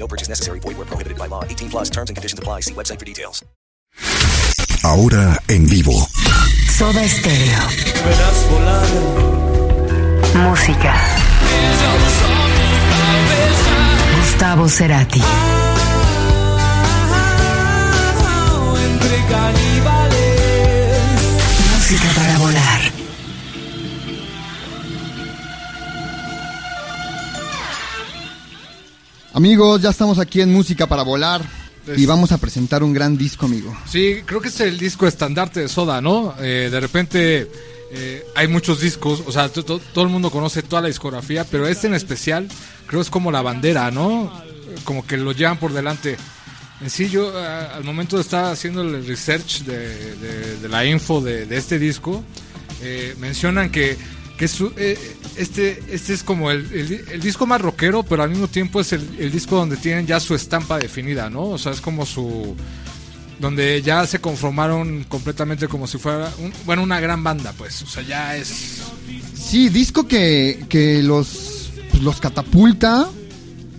No 0.00 0.08
purchase 0.08 0.28
necessary. 0.30 0.60
Void 0.60 0.78
where 0.78 0.86
prohibited 0.86 1.18
by 1.18 1.28
law. 1.28 1.44
18 1.44 1.68
plus 1.68 1.90
terms 1.90 2.08
and 2.10 2.16
conditions 2.16 2.38
apply. 2.38 2.60
See 2.60 2.74
website 2.74 2.98
for 2.98 3.04
details. 3.04 3.44
Ahora 4.82 5.38
en 5.48 5.68
vivo. 5.68 5.92
Soda 6.78 7.06
Stereo. 7.06 7.60
Música. 10.34 10.94
Gustavo 14.16 14.68
Cerati. 14.70 15.22
Música 21.76 22.08
para 22.16 22.38
volar. 22.38 22.79
Amigos, 29.32 29.80
ya 29.82 29.90
estamos 29.90 30.18
aquí 30.18 30.40
en 30.40 30.52
Música 30.52 30.86
para 30.86 31.02
Volar 31.02 31.42
y 31.96 32.04
vamos 32.06 32.32
a 32.32 32.38
presentar 32.38 32.82
un 32.82 32.92
gran 32.92 33.16
disco, 33.16 33.46
amigo. 33.46 33.76
Sí, 33.88 34.16
creo 34.26 34.40
que 34.40 34.48
es 34.48 34.60
el 34.60 34.78
disco 34.78 35.06
estandarte 35.06 35.60
de 35.60 35.68
Soda, 35.68 36.00
¿no? 36.00 36.34
Eh, 36.40 36.68
de 36.70 36.80
repente 36.80 37.50
eh, 37.92 38.24
hay 38.34 38.48
muchos 38.48 38.80
discos, 38.80 39.22
o 39.26 39.32
sea, 39.32 39.48
to- 39.48 39.64
to- 39.64 39.78
todo 39.78 40.04
el 40.04 40.10
mundo 40.10 40.30
conoce 40.30 40.62
toda 40.62 40.82
la 40.82 40.88
discografía, 40.88 41.44
pero 41.44 41.66
este 41.66 41.86
en 41.86 41.94
especial 41.94 42.48
creo 42.86 43.00
es 43.00 43.10
como 43.10 43.30
la 43.30 43.42
bandera, 43.42 43.90
¿no? 43.90 44.32
Como 44.84 45.06
que 45.06 45.16
lo 45.16 45.32
llevan 45.32 45.58
por 45.58 45.72
delante. 45.72 46.16
En 46.80 46.90
sí, 46.90 47.08
yo 47.08 47.32
al 47.38 47.84
momento 47.84 48.16
de 48.16 48.22
estar 48.22 48.46
haciendo 48.46 48.82
el 48.82 49.06
research 49.06 49.62
de, 49.62 50.16
de- 50.16 50.56
de 50.58 50.68
la 50.68 50.84
info 50.84 51.20
de, 51.20 51.46
de 51.46 51.56
este 51.56 51.78
disco, 51.78 52.24
eh, 52.82 53.14
mencionan 53.18 53.70
que, 53.70 53.96
que 54.40 54.48
su- 54.48 54.72
eh, 54.76 54.98
este, 55.36 55.82
este 55.90 56.14
es 56.14 56.22
como 56.24 56.50
el, 56.50 56.66
el- 57.12 57.20
disco 57.20 57.46
más 57.46 57.60
rockero, 57.60 58.02
pero 58.02 58.22
al 58.22 58.30
mismo 58.30 58.48
tiempo 58.48 58.80
es 58.80 58.92
el, 58.94 59.06
el 59.18 59.30
disco 59.30 59.54
donde 59.56 59.76
tienen 59.76 60.06
ya 60.06 60.18
su 60.18 60.34
estampa 60.34 60.78
definida, 60.78 61.28
¿no? 61.30 61.42
O 61.42 61.58
sea, 61.58 61.72
es 61.72 61.80
como 61.82 62.04
su 62.06 62.56
donde 63.38 63.80
ya 63.82 64.06
se 64.06 64.18
conformaron 64.18 65.04
completamente 65.04 65.68
como 65.68 65.86
si 65.86 65.98
fuera 65.98 66.32
un- 66.38 66.52
bueno 66.66 66.82
una 66.82 67.00
gran 67.00 67.22
banda 67.24 67.54
pues 67.56 67.80
o 67.82 67.86
sea 67.86 68.02
ya 68.02 68.36
es 68.36 68.82
Sí, 69.34 69.68
disco 69.70 70.06
que, 70.06 70.64
que 70.68 71.02
los, 71.02 71.70
pues, 71.90 72.02
los 72.02 72.20
catapulta 72.20 73.08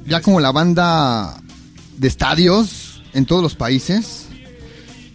ya 0.07 0.21
como 0.21 0.39
la 0.39 0.51
banda 0.51 1.39
de 1.97 2.07
estadios 2.07 3.01
en 3.13 3.25
todos 3.25 3.41
los 3.44 3.55
países. 3.55 4.25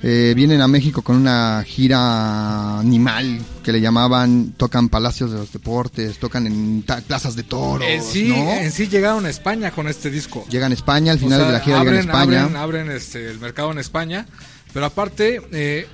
Eh, 0.08 0.34
vienen 0.36 0.60
a 0.60 0.68
México 0.68 1.02
con 1.02 1.16
una 1.16 1.64
gira 1.66 2.78
animal 2.78 3.40
que 3.64 3.72
le 3.72 3.80
llamaban, 3.80 4.52
tocan 4.56 4.88
palacios 4.88 5.32
de 5.32 5.38
los 5.38 5.52
deportes, 5.52 6.18
tocan 6.18 6.46
en 6.46 6.84
plazas 7.08 7.34
de 7.34 7.42
toros, 7.42 7.88
en 7.88 8.02
sí 8.04 8.28
¿no? 8.28 8.52
en 8.52 8.70
sí 8.70 8.86
llegaron 8.86 9.26
a 9.26 9.30
España 9.30 9.72
con 9.72 9.88
este 9.88 10.08
disco. 10.10 10.46
Llegan 10.48 10.70
a 10.70 10.74
España, 10.74 11.10
al 11.10 11.18
O 11.18 11.20
final 11.22 11.38
sea, 11.40 11.46
de 11.48 11.52
la 11.54 11.60
gira 11.60 11.80
abren, 11.80 11.94
llegan 12.02 12.08
a 12.08 12.20
España. 12.22 12.42
abren, 12.44 12.56
abren, 12.56 12.90
este, 12.92 13.28
el 13.30 13.40
mercado 13.40 13.72
en 13.72 13.78
España. 13.78 14.26
Pero 14.72 14.86
aparte 14.86 15.40
eh, 15.50 15.88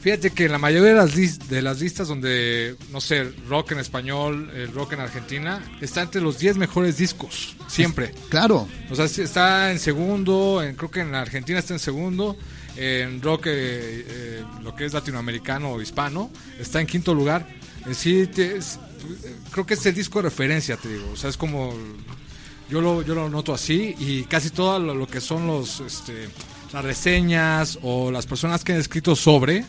fíjate 0.00 0.30
que 0.30 0.48
la 0.48 0.58
mayoría 0.58 0.90
de 0.90 0.94
las, 0.94 1.48
de 1.48 1.62
las 1.62 1.80
listas 1.80 2.06
donde 2.06 2.76
no 2.92 3.00
sé 3.00 3.32
rock 3.48 3.72
en 3.72 3.80
español 3.80 4.48
el 4.54 4.72
rock 4.72 4.92
en 4.92 5.00
Argentina 5.00 5.60
está 5.80 6.02
entre 6.02 6.20
los 6.20 6.38
10 6.38 6.56
mejores 6.58 6.98
discos 6.98 7.56
siempre. 7.66 8.14
Claro, 8.28 8.68
O 8.90 8.94
sea, 8.94 9.06
está 9.06 9.72
en 9.72 9.80
segundo, 9.80 10.62
en- 10.62 10.76
creo 10.76 10.90
que 10.92 11.00
en 11.00 11.10
la 11.10 11.22
Argentina 11.22 11.58
está 11.58 11.74
en 11.74 11.80
segundo, 11.80 12.36
en 12.76 13.20
rock, 13.22 13.46
eh, 13.46 13.50
eh, 14.08 14.44
lo 14.62 14.74
que 14.74 14.84
es 14.84 14.92
latinoamericano 14.92 15.70
o 15.72 15.80
hispano, 15.82 16.30
está 16.58 16.80
en 16.80 16.86
quinto 16.86 17.14
lugar. 17.14 17.46
En 17.86 17.94
sí, 17.94 18.26
te- 18.26 18.56
es- 18.56 18.78
creo 19.52 19.64
que 19.66 19.74
es 19.74 19.86
el 19.86 19.94
disco 19.94 20.18
de 20.20 20.24
referencia, 20.28 20.76
te 20.76 20.88
digo. 20.88 21.10
O 21.12 21.16
sea, 21.16 21.30
es 21.30 21.36
como, 21.36 21.74
yo 22.68 22.80
lo, 22.80 23.02
yo 23.02 23.14
lo 23.14 23.28
noto 23.28 23.54
así 23.54 23.94
y 23.98 24.24
casi 24.24 24.50
todo 24.50 24.78
lo, 24.78 25.06
que 25.06 25.20
son 25.20 25.46
los, 25.46 25.80
este, 25.80 26.28
las 26.72 26.84
reseñas 26.84 27.78
o 27.82 28.10
las 28.10 28.26
personas 28.26 28.64
que 28.64 28.72
han 28.72 28.80
escrito 28.80 29.14
sobre, 29.16 29.64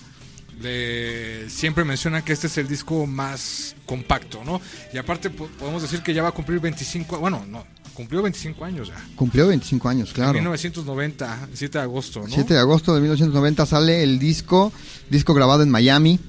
le- 0.62 1.50
siempre 1.50 1.84
mencionan 1.84 2.24
que 2.24 2.34
este 2.34 2.48
es 2.48 2.58
el 2.58 2.68
disco 2.68 3.06
más 3.06 3.76
compacto, 3.86 4.44
¿no? 4.44 4.60
Y 4.94 4.98
aparte 4.98 5.30
po- 5.30 5.48
podemos 5.60 5.82
decir 5.84 6.02
que 6.02 6.14
ya 6.14 6.24
va 6.24 6.30
a 6.30 6.32
cumplir 6.34 6.60
25, 6.60 7.20
bueno, 7.20 7.46
no, 7.48 7.66
cumplió 7.98 8.22
25 8.22 8.64
años 8.64 8.88
ya. 8.90 8.96
cumplió 9.16 9.48
25 9.48 9.90
años, 9.90 10.10
En 10.10 10.14
claro. 10.16 10.34
1990, 10.34 11.48
el 11.52 11.58
7 11.58 11.78
de 11.80 11.84
agosto, 11.84 12.20
¿no? 12.22 12.28
7 12.28 12.54
de 12.54 12.60
agosto 12.60 12.94
de 12.94 13.02
1990 13.02 13.66
sale 13.66 14.04
el 14.04 14.20
disco, 14.20 14.72
disco 15.10 15.34
grabado 15.34 15.64
en 15.64 15.72
Miami, 15.72 16.20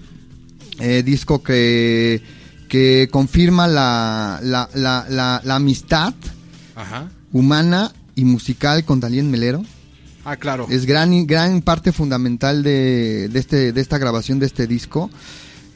eh, 0.81 1.03
disco 1.05 1.43
que, 1.43 2.23
que 2.71 3.09
confirma 3.11 3.69
la, 3.69 4.41
la, 4.43 4.71
la, 4.75 5.05
la, 5.11 5.43
la 5.45 5.55
amistad 5.57 6.15
Ajá. 6.75 7.11
humana 7.33 7.93
y 8.17 8.25
musical 8.25 8.85
con 8.87 9.01
Dalien 9.01 9.31
Melero. 9.31 9.63
Ah, 10.25 10.37
claro. 10.37 10.67
Es 10.71 10.87
gran, 10.87 11.27
gran 11.27 11.61
parte 11.61 11.93
fundamental 11.93 12.63
de, 12.63 13.29
de, 13.29 13.39
este, 13.39 13.73
de 13.73 13.81
esta 13.81 13.99
grabación 13.99 14.39
de 14.39 14.47
este 14.47 14.67
disco, 14.67 15.11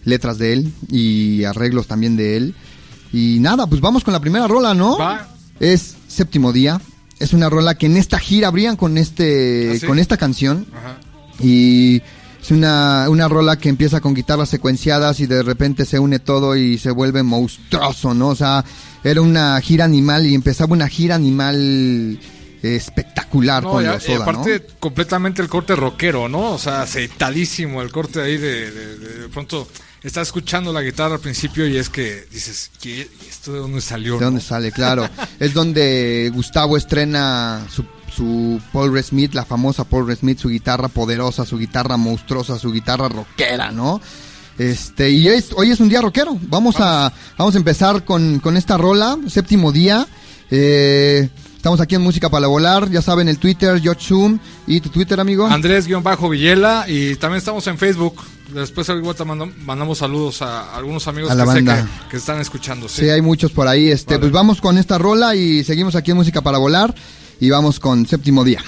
letras 0.04 0.38
de 0.38 0.54
él 0.54 0.72
y 0.91 1.44
arreglos 1.44 1.86
también 1.86 2.16
de 2.16 2.36
él. 2.38 2.54
Y 3.12 3.38
nada, 3.41 3.66
pues 3.66 3.82
vamos 3.82 4.04
con 4.04 4.12
la 4.12 4.20
primera 4.20 4.48
rola, 4.48 4.72
¿no? 4.72 4.97
Va. 4.97 5.28
Es 5.62 5.97
Séptimo 6.09 6.53
Día. 6.53 6.81
Es 7.19 7.33
una 7.33 7.49
rola 7.49 7.77
que 7.77 7.87
en 7.87 7.97
esta 7.97 8.19
gira 8.19 8.49
abrían 8.49 8.77
con 8.77 8.99
este, 8.99 9.71
¿Ah, 9.75 9.78
sí? 9.78 9.87
con 9.87 9.99
esta 9.99 10.17
canción. 10.17 10.67
Ajá. 10.75 10.99
Y 11.41 12.03
es 12.43 12.50
una, 12.50 13.06
una 13.09 13.28
rola 13.28 13.56
que 13.56 13.69
empieza 13.69 14.01
con 14.01 14.12
guitarras 14.15 14.49
secuenciadas 14.49 15.21
y 15.21 15.27
de 15.27 15.43
repente 15.45 15.84
se 15.87 15.99
une 16.01 16.19
todo 16.19 16.56
y 16.56 16.78
se 16.78 16.91
vuelve 16.91 17.22
monstruoso, 17.22 18.12
¿no? 18.12 18.28
O 18.28 18.34
sea, 18.34 18.65
era 19.05 19.21
una 19.22 19.61
gira 19.61 19.84
animal 19.84 20.27
y 20.27 20.34
empezaba 20.34 20.72
una 20.72 20.89
gira 20.89 21.15
animal 21.15 22.19
espectacular 22.62 23.62
No, 23.62 23.71
con 23.72 23.84
y, 23.84 23.87
a- 23.87 23.93
los 23.95 24.03
y 24.05 24.06
Soda, 24.12 24.22
aparte 24.25 24.67
completamente 24.81 25.43
el 25.43 25.49
corte 25.49 25.75
rockero, 25.77 26.28
¿no? 26.28 26.53
O 26.53 26.59
sea, 26.59 26.83
aceitadísimo 26.83 27.83
el 27.83 27.91
corte 27.93 28.21
ahí 28.21 28.37
de, 28.37 28.71
de, 28.71 28.99
de- 28.99 29.19
de 29.22 29.28
pronto 29.28 29.69
estás 30.03 30.29
escuchando 30.29 30.73
la 30.73 30.83
guitarra 30.83 31.15
al 31.15 31.21
principio 31.21 31.67
y 31.67 31.77
es 31.77 31.89
que 31.89 32.27
dices, 32.31 32.71
¿qué, 32.81 33.09
¿esto 33.29 33.53
de 33.53 33.61
dónde 33.61 33.81
salió? 33.81 34.15
¿De 34.15 34.21
no? 34.21 34.27
dónde 34.27 34.41
sale? 34.41 34.73
Claro. 34.73 35.09
es 35.39 35.55
donde 35.55 36.31
Gustavo 36.35 36.77
estrena 36.77 37.67
su, 37.71 37.85
su 38.15 38.61
Paul 38.73 38.93
Red 38.93 39.05
Smith, 39.05 39.35
la 39.35 39.45
famosa 39.45 39.85
Paul 39.85 40.07
Red 40.09 40.19
Smith, 40.19 40.39
su 40.39 40.49
guitarra 40.49 40.89
poderosa, 40.89 41.45
su 41.45 41.59
guitarra 41.59 41.97
monstruosa, 41.97 42.59
su 42.59 42.72
guitarra 42.72 43.09
rockera, 43.09 43.71
¿no? 43.71 44.01
Este, 44.59 45.10
y 45.10 45.28
es, 45.28 45.53
hoy 45.57 45.71
es 45.71 45.81
un 45.81 45.89
día 45.89 46.01
rockero. 46.01 46.37
Vamos, 46.43 46.77
a 46.78 47.13
vamos 47.39 47.55
a 47.55 47.59
empezar 47.59 48.05
con, 48.05 48.39
con 48.41 48.57
esta 48.57 48.77
rola, 48.77 49.19
séptimo 49.28 49.72
día. 49.72 50.07
Eh, 50.51 51.28
estamos 51.57 51.81
aquí 51.81 51.95
en 51.95 52.03
Música 52.03 52.28
para 52.28 52.47
Volar, 52.47 52.91
ya 52.91 53.01
saben, 53.01 53.28
el 53.28 53.39
Twitter, 53.39 53.81
George 53.81 54.05
Zoom. 54.05 54.39
¿Y 54.66 54.81
tu 54.81 54.91
Twitter, 54.91 55.19
amigo? 55.19 55.47
Andrés-Villela 55.47 56.84
y 56.89 57.16
también 57.16 57.39
estamos 57.39 57.66
en 57.66 57.78
Facebook. 57.78 58.22
Después 58.54 58.89
ahorita 58.91 59.25
mandam- 59.25 59.54
mandamos 59.65 59.99
saludos 59.99 60.43
a 60.43 60.75
algunos 60.77 61.07
amigos 61.09 61.31
A 61.31 61.34
la 61.34 61.45
que 61.45 61.51
sé 61.51 61.54
banda. 61.63 61.89
que, 62.04 62.09
que 62.10 62.16
están 62.19 62.41
escuchando. 62.41 62.89
Sí, 62.89 63.09
hay 63.09 63.22
muchos 63.22 63.51
por 63.53 63.66
ahí. 63.69 63.89
Este, 63.91 64.15
Vale. 64.15 64.21
pues 64.21 64.33
vamos 64.33 64.60
con 64.60 64.77
esta 64.78 64.99
rola 64.99 65.34
y 65.34 65.65
seguimos 65.65 65.95
aquí 65.95 66.10
en 66.10 66.19
Música 66.19 66.41
para 66.43 66.59
Volar. 66.59 66.95
Y 67.41 67.51
vamos 67.51 67.81
con 67.81 68.07
séptimo 68.07 68.45
día. 68.45 68.63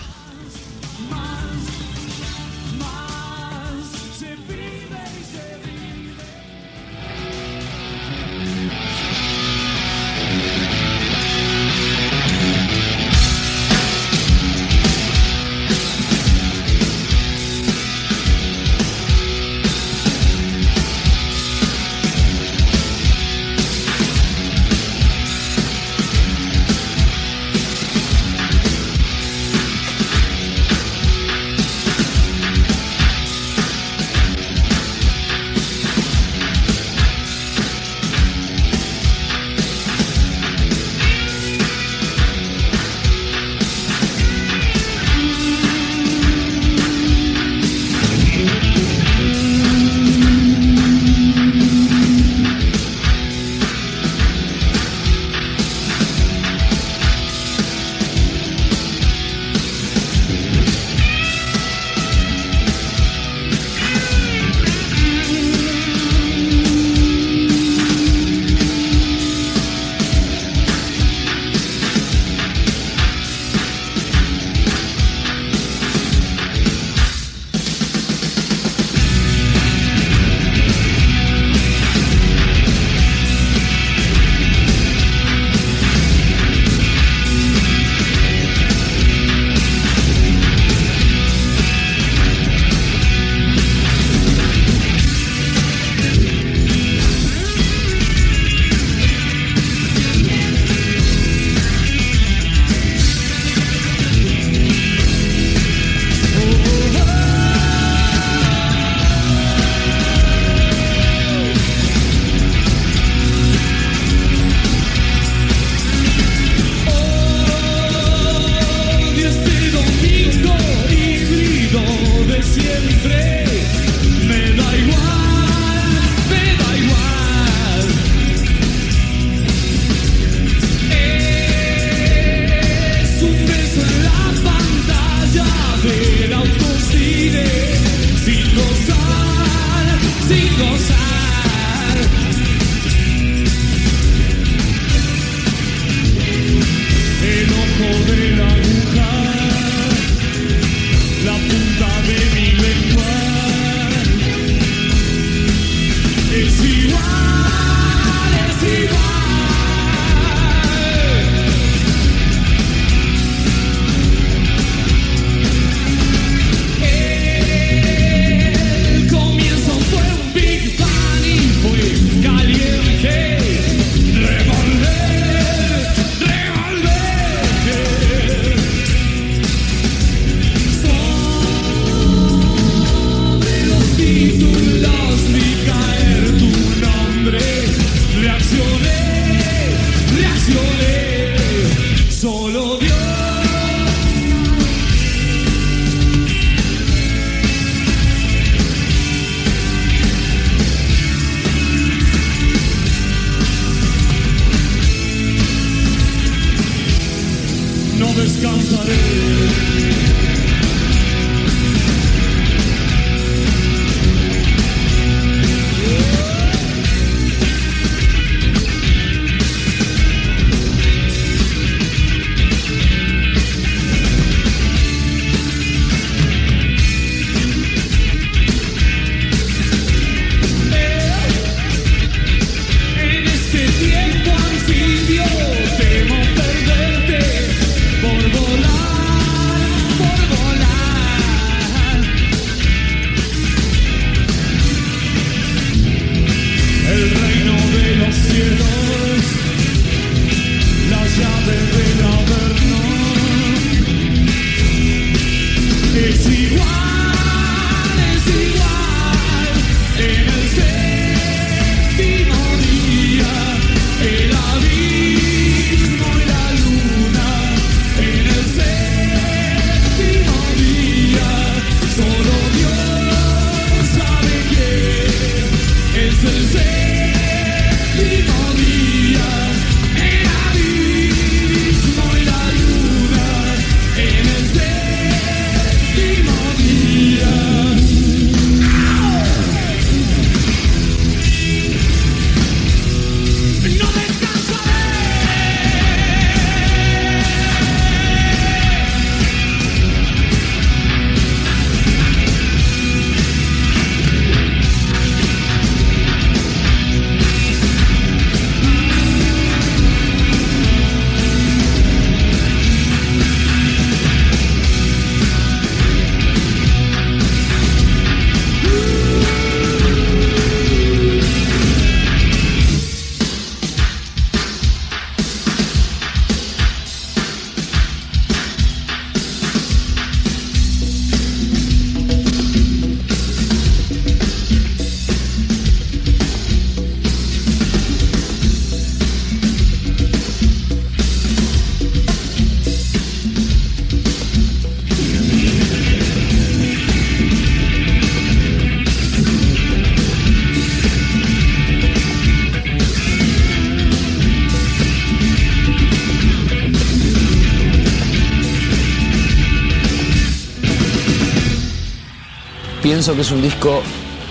Pienso 363.04 363.16
que 363.16 363.20
es 363.20 363.32
un 363.32 363.42
disco 363.42 363.82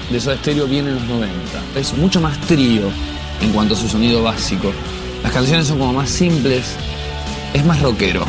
de 0.09 0.19
Soda 0.19 0.35
Stereo 0.37 0.65
bien 0.65 0.87
en 0.87 0.95
los 0.95 1.03
90. 1.03 1.79
Es 1.79 1.93
mucho 1.95 2.19
más 2.19 2.41
trío 2.47 2.89
en 3.39 3.53
cuanto 3.53 3.75
a 3.75 3.77
su 3.77 3.87
sonido 3.87 4.23
básico. 4.23 4.73
Las 5.21 5.31
canciones 5.31 5.67
son 5.67 5.77
como 5.77 5.93
más 5.93 6.09
simples, 6.09 6.65
es 7.53 7.63
más 7.65 7.79
rockero. 7.83 8.25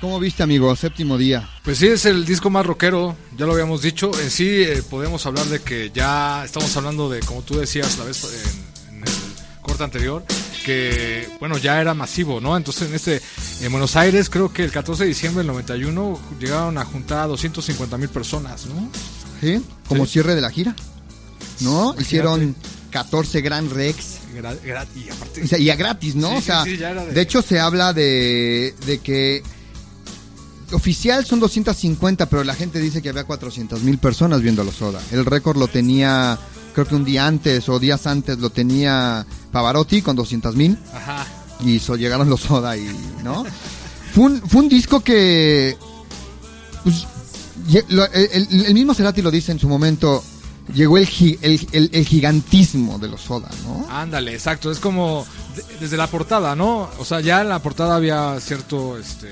¿Cómo 0.00 0.18
viste, 0.18 0.42
amigo? 0.42 0.74
Séptimo 0.74 1.16
día. 1.16 1.48
Pues 1.62 1.78
sí, 1.78 1.86
es 1.86 2.06
el 2.06 2.24
disco 2.24 2.50
más 2.50 2.66
rockero, 2.66 3.14
ya 3.38 3.46
lo 3.46 3.52
habíamos 3.52 3.82
dicho. 3.82 4.10
En 4.20 4.32
sí, 4.32 4.48
eh, 4.48 4.82
podemos 4.82 5.24
hablar 5.26 5.46
de 5.46 5.60
que 5.60 5.92
ya 5.94 6.44
estamos 6.44 6.76
hablando 6.76 7.08
de, 7.08 7.20
como 7.20 7.42
tú 7.42 7.56
decías 7.56 7.98
la 7.98 8.06
vez 8.06 8.24
en, 8.88 8.96
en 8.96 9.02
el 9.04 9.12
corte 9.62 9.84
anterior, 9.84 10.24
que, 10.64 11.28
bueno, 11.38 11.56
ya 11.56 11.80
era 11.80 11.94
masivo, 11.94 12.40
¿no? 12.40 12.56
Entonces, 12.56 12.88
en 12.88 12.96
este, 12.96 13.22
en 13.64 13.70
Buenos 13.70 13.94
Aires, 13.94 14.28
creo 14.28 14.52
que 14.52 14.64
el 14.64 14.72
14 14.72 15.04
de 15.04 15.08
diciembre 15.08 15.44
del 15.44 15.52
91 15.52 16.18
llegaron 16.40 16.78
a 16.78 16.84
juntar 16.84 17.20
a 17.20 17.26
250 17.28 17.96
mil 17.96 18.08
personas, 18.08 18.66
¿no? 18.66 18.90
¿Sí? 19.40 19.60
Como 19.88 20.06
Sí. 20.06 20.12
cierre 20.12 20.34
de 20.34 20.40
la 20.40 20.50
gira. 20.50 20.74
¿no? 21.60 21.70
Imagínate. 21.94 22.02
Hicieron 22.02 22.56
14 22.90 23.40
Grand 23.42 23.70
Rex. 23.72 24.18
Gra- 24.34 24.56
y 24.96 25.08
aparte, 25.10 25.42
O 25.42 25.46
sea, 25.46 25.58
y 25.58 25.68
a 25.70 25.76
gratis, 25.76 26.14
¿no? 26.14 26.30
Sí, 26.30 26.36
o 26.36 26.40
sea, 26.40 26.64
sí, 26.64 26.76
de- 26.76 27.12
de... 27.12 27.20
hecho 27.20 27.42
se 27.42 27.58
habla 27.60 27.92
de, 27.92 28.74
de 28.86 28.98
que 28.98 29.42
oficial 30.72 31.26
son 31.26 31.40
250, 31.40 32.26
pero 32.28 32.44
la 32.44 32.54
gente 32.54 32.78
dice 32.78 33.02
que 33.02 33.08
había 33.08 33.24
400 33.24 33.82
mil 33.82 33.98
personas 33.98 34.40
viendo 34.40 34.62
los 34.64 34.76
Soda. 34.76 35.00
El 35.10 35.24
récord 35.26 35.56
lo 35.58 35.66
tenía, 35.68 36.38
creo 36.74 36.86
que 36.86 36.94
un 36.94 37.04
día 37.04 37.26
antes 37.26 37.68
o 37.68 37.78
días 37.78 38.06
antes 38.06 38.38
lo 38.38 38.50
tenía 38.50 39.26
Pavarotti 39.52 40.00
con 40.00 40.14
200 40.16 40.54
mil 40.56 40.78
Ajá. 40.94 41.26
y 41.64 41.78
so, 41.80 41.96
llegaron 41.96 42.30
los 42.30 42.40
Soda 42.40 42.76
y, 42.76 42.88
¿no? 43.24 43.44
Fue 44.14 44.24
un, 44.24 44.40
fue 44.42 44.62
un 44.62 44.68
disco 44.68 45.00
que, 45.00 45.76
pues, 46.84 47.04
el, 48.12 48.74
mismo 48.74 48.94
Cerati 48.94 49.22
lo 49.22 49.30
dice 49.30 49.52
en 49.52 49.58
su 49.58 49.68
momento, 49.68 50.22
llegó 50.74 50.98
el, 50.98 51.06
gi- 51.06 51.38
el, 51.42 51.66
el- 51.72 51.90
el 51.92 52.04
gigantismo 52.06 52.98
de 52.98 53.08
los 53.08 53.20
Soda, 53.22 53.48
¿no? 53.64 53.86
Ándale, 53.90 54.32
exacto. 54.34 54.70
Es 54.70 54.78
como 54.78 55.26
de- 55.56 55.64
desde 55.80 55.96
la 55.96 56.06
portada, 56.06 56.54
¿no? 56.56 56.88
O 56.98 57.04
sea, 57.04 57.20
ya 57.20 57.40
en 57.42 57.48
la 57.48 57.58
portada 57.60 57.96
había 57.96 58.38
cierto, 58.40 58.98
este, 58.98 59.28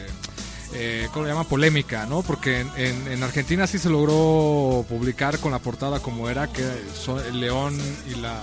eh, 0.75 1.09
¿cómo 1.13 1.25
le 1.27 1.33
llama? 1.33 1.45
Polémica, 1.49 2.07
¿no? 2.07 2.23
Porque 2.23 2.61
en, 2.61 2.71
en- 2.77 3.09
en 3.13 3.23
Argentina 3.23 3.67
sí 3.67 3.79
se 3.79 3.89
logró 3.89 4.85
publicar 4.89 5.39
con 5.39 5.53
la 5.53 5.59
portada 5.61 6.01
como 6.01 6.29
era, 6.29 6.49
que 6.53 6.65
son 7.01 7.25
el 7.25 7.41
león 7.41 7.79
y 8.11 8.21
la, 8.21 8.39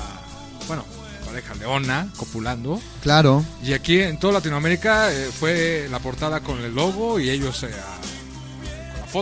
bueno, 0.68 0.84
pareja 1.26 1.54
leona 1.56 2.08
copulando. 2.18 2.80
Claro. 3.02 3.44
Y 3.64 3.74
aquí 3.74 4.00
en 4.00 4.18
toda 4.20 4.34
Latinoamérica 4.34 5.12
eh, 5.12 5.30
fue 5.38 5.88
la 5.92 6.00
portada 6.00 6.40
con 6.40 6.60
el 6.62 6.74
logo 6.74 7.20
y 7.20 7.30
ellos 7.30 7.64
eh, 7.64 7.70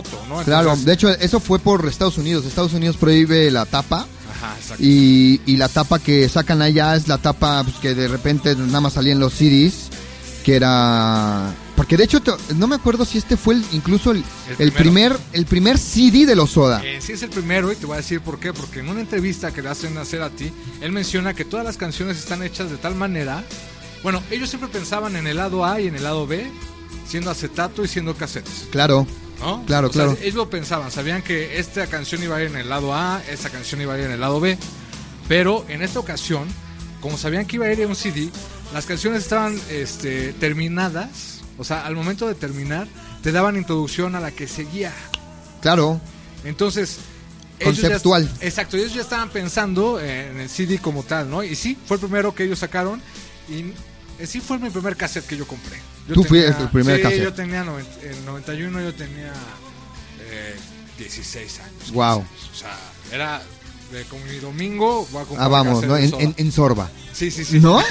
foto, 0.02 0.20
¿no? 0.28 0.42
Claro, 0.42 0.74
de 0.76 0.92
hecho 0.92 1.08
eso 1.10 1.38
fue 1.40 1.58
por 1.58 1.86
Estados 1.88 2.18
Unidos. 2.18 2.44
Estados 2.44 2.72
Unidos 2.72 2.96
prohíbe 2.96 3.50
la 3.50 3.64
tapa 3.66 4.06
Ajá, 4.30 4.56
y, 4.78 5.40
y 5.46 5.56
la 5.56 5.68
tapa 5.68 5.98
que 6.00 6.28
sacan 6.28 6.60
allá 6.62 6.96
es 6.96 7.06
la 7.08 7.18
tapa 7.18 7.62
pues, 7.64 7.76
que 7.76 7.94
de 7.94 8.08
repente 8.08 8.54
nada 8.56 8.80
más 8.80 8.94
salía 8.94 9.12
en 9.12 9.20
los 9.20 9.32
CDs, 9.34 9.88
que 10.44 10.56
era... 10.56 11.54
Porque 11.76 11.96
de 11.96 12.04
hecho 12.04 12.20
no 12.56 12.66
me 12.68 12.76
acuerdo 12.76 13.04
si 13.04 13.18
este 13.18 13.36
fue 13.36 13.54
el- 13.54 13.64
incluso 13.72 14.12
el, 14.12 14.18
El 14.48 14.56
el 14.66 14.72
primer 14.72 15.16
el 15.32 15.44
primer 15.44 15.76
CD 15.76 16.24
de 16.24 16.36
los 16.36 16.50
Soda. 16.50 16.80
Eh, 16.84 17.00
sí 17.00 17.12
es 17.12 17.22
el 17.24 17.30
primero 17.30 17.72
y 17.72 17.76
te 17.76 17.84
voy 17.86 17.94
a 17.94 17.96
decir 17.98 18.20
por 18.20 18.38
qué, 18.38 18.52
porque 18.52 18.78
en 18.80 18.88
una 18.88 19.00
entrevista 19.00 19.52
que 19.52 19.60
le 19.62 19.68
hacen 19.70 19.96
hacer 19.98 20.22
a 20.22 20.30
ti, 20.30 20.52
él 20.80 20.92
menciona 20.92 21.34
que 21.34 21.44
todas 21.44 21.64
las 21.66 21.76
canciones 21.76 22.16
están 22.18 22.42
hechas 22.44 22.70
de 22.70 22.76
tal 22.76 22.94
manera, 22.94 23.42
bueno, 24.04 24.22
ellos 24.30 24.48
siempre 24.50 24.68
pensaban 24.70 25.16
en 25.16 25.26
el 25.26 25.36
lado 25.38 25.64
A 25.64 25.80
y 25.80 25.88
en 25.88 25.96
el 25.96 26.04
lado 26.04 26.26
B, 26.28 26.46
siendo 27.08 27.30
acetato 27.30 27.84
y 27.84 27.88
siendo 27.88 28.14
cassettes, 28.14 28.66
Claro, 28.70 29.04
¿no? 29.44 29.64
Claro, 29.66 29.88
O 29.88 29.92
sea, 29.92 30.04
claro. 30.06 30.18
ellos 30.22 30.34
lo 30.34 30.48
pensaban, 30.50 30.90
sabían 30.90 31.22
que 31.22 31.58
esta 31.58 31.86
canción 31.86 32.22
iba 32.22 32.36
a 32.36 32.42
ir 32.42 32.48
en 32.50 32.56
el 32.56 32.68
lado 32.68 32.94
A, 32.94 33.22
esta 33.30 33.50
canción 33.50 33.80
iba 33.80 33.94
a 33.94 33.98
ir 33.98 34.04
en 34.04 34.12
el 34.12 34.20
lado 34.20 34.40
B, 34.40 34.56
pero 35.28 35.64
en 35.68 35.82
esta 35.82 36.00
ocasión, 36.00 36.48
como 37.00 37.18
sabían 37.18 37.46
que 37.46 37.56
iba 37.56 37.66
a 37.66 37.72
ir 37.72 37.80
en 37.80 37.88
un 37.90 37.96
CD, 37.96 38.30
las 38.72 38.86
canciones 38.86 39.22
estaban 39.22 39.60
este, 39.70 40.32
terminadas, 40.34 41.40
o 41.58 41.64
sea, 41.64 41.84
al 41.86 41.94
momento 41.94 42.26
de 42.26 42.34
terminar, 42.34 42.88
te 43.22 43.30
daban 43.32 43.56
introducción 43.56 44.14
a 44.16 44.20
la 44.20 44.30
que 44.30 44.48
seguía. 44.48 44.92
claro. 45.60 46.00
Entonces. 46.44 46.98
ellos 47.60 47.76
ya- 47.76 47.82
Conceptual. 47.88 48.30
exacto, 48.40 48.76
ellos 48.76 48.92
ya 48.92 49.00
estaban 49.02 49.30
pensando 49.30 49.98
en 50.00 50.40
el 50.40 50.48
CD 50.50 50.78
como 50.78 51.02
tal, 51.04 51.30
¿no? 51.30 51.42
Y 51.42 51.54
sí, 51.54 51.78
fue 51.86 51.96
el 51.96 52.00
primero 52.02 52.34
que 52.34 52.44
ellos 52.44 52.58
sacaron. 52.58 53.00
Y 53.48 53.72
eh, 54.18 54.26
sí 54.26 54.40
fue 54.40 54.58
mi 54.58 54.68
primer 54.70 54.96
cassette 54.96 55.26
que 55.26 55.36
yo 55.36 55.46
compré. 55.46 55.78
Yo 56.08 56.14
Tú 56.14 56.24
fuiste 56.24 56.52
tu 56.52 56.68
primer 56.70 56.96
sí, 56.96 57.02
cassette. 57.02 57.22
yo 57.24 57.32
tenía, 57.32 57.60
en 58.02 58.24
91 58.26 58.80
yo 58.82 58.94
tenía 58.94 59.32
eh, 60.20 60.54
16 60.98 61.60
años. 61.60 61.92
Wow. 61.92 62.24
15 62.24 62.50
O 62.52 62.54
sea, 62.58 62.78
era 63.12 63.42
de 63.92 64.04
como 64.04 64.24
mi 64.26 64.36
domingo, 64.38 65.06
voy 65.12 65.22
a 65.22 65.24
comprar 65.24 65.46
Ah, 65.46 65.48
vamos, 65.48 65.84
¿no? 65.86 65.96
En, 65.96 66.12
en- 66.20 66.34
en 66.36 66.52
Sorba. 66.52 66.90
Sí, 67.12 67.30
sí, 67.30 67.44
sí. 67.44 67.60
¿No? 67.60 67.80
sí, 67.82 67.86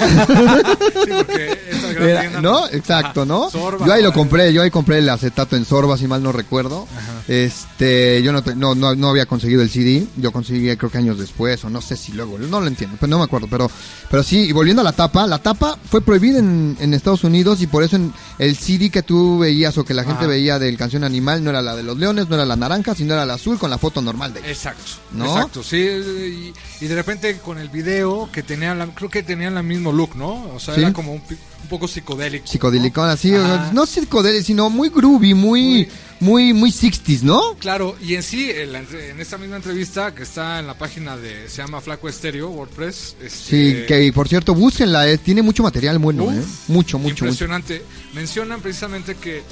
porque 1.16 1.60
esa 1.70 1.92
gran 1.92 2.08
Era- 2.08 2.20
tienda- 2.20 2.40
¿No? 2.42 2.68
Exacto, 2.68 3.22
Ajá, 3.22 3.26
¿no? 3.26 3.50
Sorba, 3.50 3.86
yo 3.86 3.92
ahí 3.92 4.02
lo 4.02 4.12
compré, 4.12 4.52
yo 4.52 4.62
ahí 4.62 4.70
compré 4.70 4.98
el 4.98 5.08
acetato 5.08 5.56
en 5.56 5.64
Sorba, 5.64 5.96
si 5.96 6.06
mal 6.06 6.22
no 6.22 6.30
recuerdo. 6.32 6.86
Este, 7.26 8.22
yo 8.22 8.32
no, 8.32 8.42
te- 8.42 8.54
no, 8.54 8.74
no, 8.74 8.94
no 8.94 9.08
había 9.08 9.26
conseguido 9.26 9.62
el 9.62 9.70
CD, 9.70 10.06
yo 10.16 10.30
conseguí 10.32 10.74
creo 10.76 10.90
que 10.90 10.98
años 10.98 11.18
después, 11.18 11.64
o 11.64 11.70
no 11.70 11.80
sé 11.80 11.96
si 11.96 12.12
luego, 12.12 12.38
no 12.38 12.60
lo 12.60 12.66
entiendo, 12.66 12.96
pero 13.00 13.10
no 13.10 13.18
me 13.18 13.24
acuerdo, 13.24 13.46
pero, 13.50 13.70
pero 14.10 14.22
sí, 14.22 14.40
y 14.40 14.52
volviendo 14.52 14.80
a 14.82 14.84
la 14.84 14.92
tapa, 14.92 15.26
la 15.26 15.38
tapa 15.38 15.78
fue 15.90 16.00
prohibida 16.00 16.38
en, 16.38 16.76
en 16.80 16.94
Estados 16.94 17.24
Unidos 17.24 17.60
y 17.62 17.66
por 17.66 17.82
eso 17.82 17.96
en 17.96 18.12
el 18.38 18.56
CD 18.56 18.90
que 18.90 19.02
tú 19.02 19.38
veías 19.38 19.76
o 19.78 19.84
que 19.84 19.94
la 19.94 20.04
gente 20.04 20.26
veía 20.26 20.58
del 20.58 20.76
canción 20.76 21.04
animal 21.04 21.42
no 21.42 21.50
era 21.50 21.62
la 21.62 21.74
de 21.74 21.82
los 21.82 21.96
leones, 21.98 22.28
no 22.28 22.34
era 22.34 22.44
la 22.44 22.56
naranja, 22.56 22.94
sino 22.94 23.14
era 23.14 23.24
la 23.26 23.34
azul 23.34 23.58
con 23.58 23.70
la 23.70 23.78
foto 23.78 24.02
normal 24.02 24.32
de 24.34 24.40
ellos. 24.40 24.50
Exacto, 24.52 24.82
¿No? 25.12 25.26
exacto, 25.36 25.62
sí, 25.62 25.76
y, 25.78 26.52
y 26.84 26.86
de 26.88 26.94
repente 26.94 27.38
con 27.38 27.58
el 27.58 27.68
video 27.68 28.28
que 28.30 28.42
tenían, 28.42 28.78
la- 28.78 28.86
creo 28.94 29.08
que 29.10 29.22
tenían 29.22 29.56
el 29.56 29.64
mismo 29.64 29.92
look, 29.92 30.14
¿no? 30.16 30.50
O 30.54 30.60
sea, 30.60 30.74
Sí. 30.74 30.80
era 30.82 30.92
como 30.92 31.12
un, 31.14 31.22
un 31.28 31.68
poco 31.68 31.88
psicodélico. 31.88 32.46
Psicodélico, 32.46 33.02
así, 33.02 33.34
Ajá. 33.34 33.70
no 33.72 33.86
psicodélico, 33.86 34.44
sino 34.44 34.68
muy 34.70 34.90
groovy, 34.90 35.32
muy, 35.34 35.62
muy, 35.62 35.88
muy 36.20 36.70
60s, 36.70 37.22
¿no? 37.22 37.54
Claro, 37.58 37.96
y 38.00 38.14
en 38.14 38.22
sí, 38.22 38.50
en, 38.50 38.72
la 38.72 38.78
en 38.80 39.20
esta 39.20 39.38
misma 39.38 39.56
entrevista 39.56 40.14
que 40.14 40.22
está 40.22 40.58
en 40.58 40.66
la 40.66 40.76
página 40.78 41.16
de, 41.16 41.48
se 41.48 41.58
llama 41.58 41.80
Flaco 41.80 42.08
Estéreo, 42.08 42.48
WordPress. 42.50 43.16
Sí, 43.28 43.68
este, 43.68 43.86
que 43.86 44.12
por 44.12 44.28
cierto, 44.28 44.54
búsquenla, 44.54 45.08
eh, 45.08 45.18
tiene 45.18 45.42
mucho 45.42 45.62
material 45.62 45.98
bueno, 45.98 46.24
Uf, 46.24 46.34
eh. 46.34 46.42
Mucho, 46.68 46.98
mucho, 46.98 46.98
mucho. 46.98 47.24
Impresionante. 47.24 47.82
Mencionan 48.14 48.60
precisamente 48.60 49.16
que 49.16 49.42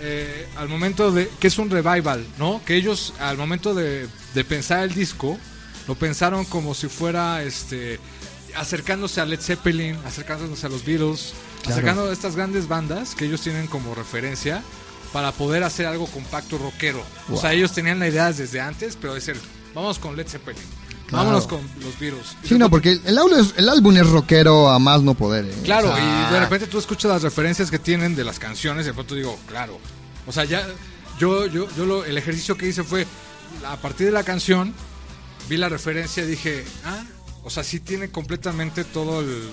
eh, 0.00 0.46
al 0.56 0.68
momento 0.68 1.12
de. 1.12 1.28
que 1.38 1.48
es 1.48 1.58
un 1.58 1.70
revival, 1.70 2.24
¿no? 2.38 2.60
Que 2.64 2.76
ellos, 2.76 3.14
al 3.20 3.36
momento 3.36 3.74
de, 3.74 4.08
de 4.34 4.44
pensar 4.44 4.82
el 4.84 4.94
disco, 4.94 5.38
lo 5.86 5.94
pensaron 5.94 6.44
como 6.44 6.74
si 6.74 6.88
fuera 6.88 7.42
este 7.42 7.98
acercándose 8.56 9.20
a 9.20 9.24
Led 9.24 9.40
Zeppelin, 9.40 9.96
acercándose 10.06 10.66
a 10.66 10.68
los 10.68 10.84
Beatles, 10.84 11.32
Claro. 11.62 11.74
acercando 11.76 12.10
a 12.10 12.12
estas 12.12 12.34
grandes 12.36 12.66
bandas 12.66 13.14
que 13.14 13.24
ellos 13.24 13.40
tienen 13.40 13.66
como 13.68 13.94
referencia 13.94 14.62
para 15.12 15.32
poder 15.32 15.62
hacer 15.64 15.86
algo 15.86 16.06
compacto 16.06 16.58
rockero. 16.58 17.02
O 17.30 17.36
sea, 17.40 17.52
ellos 17.52 17.72
tenían 17.72 17.98
la 17.98 18.08
idea 18.08 18.32
desde 18.32 18.60
antes, 18.60 18.96
pero 19.00 19.14
decir, 19.14 19.36
vamos 19.74 19.98
con 19.98 20.16
Led 20.16 20.26
Zeppelin. 20.28 20.62
Claro. 21.06 21.26
Vámonos 21.26 21.46
con 21.46 21.60
los. 21.82 21.94
Y 22.42 22.48
Sí, 22.48 22.54
de 22.54 22.58
no, 22.58 22.70
porque 22.70 22.92
el, 23.04 23.18
álbum 23.18 23.38
es, 23.38 23.52
el 23.58 23.68
álbum 23.68 23.94
es 23.98 24.08
rockero 24.08 24.70
a 24.70 24.78
más 24.78 25.02
no 25.02 25.12
poder. 25.12 25.44
eh. 25.44 25.54
Claro, 25.62 25.92
O 25.92 25.94
sea, 25.94 26.28
y 26.30 26.32
de 26.32 26.40
repente 26.40 26.66
tú 26.66 26.78
escuchas 26.78 27.10
las 27.10 27.22
referencias 27.22 27.70
que 27.70 27.78
tienen 27.78 28.16
de 28.16 28.24
las 28.24 28.38
canciones 28.38 28.84
y 28.86 28.88
de 28.88 28.94
pronto 28.94 29.14
digo, 29.14 29.38
claro. 29.46 29.78
O 30.26 30.32
sea, 30.32 30.44
ya 30.44 30.66
yo 31.18 31.46
yo 31.46 31.68
yo 31.76 31.84
lo, 31.84 32.04
el 32.06 32.16
ejercicio 32.16 32.56
que 32.56 32.66
hice 32.66 32.82
fue 32.82 33.06
a 33.68 33.76
partir 33.76 34.06
de 34.06 34.12
la 34.12 34.22
canción 34.24 34.72
vi 35.50 35.58
la 35.58 35.68
referencia 35.68 36.24
y 36.24 36.28
dije, 36.28 36.64
"Ah, 36.86 37.02
o 37.44 37.50
sea, 37.50 37.62
sí 37.62 37.78
tiene 37.80 38.08
completamente 38.08 38.82
todo 38.84 39.20
el 39.20 39.50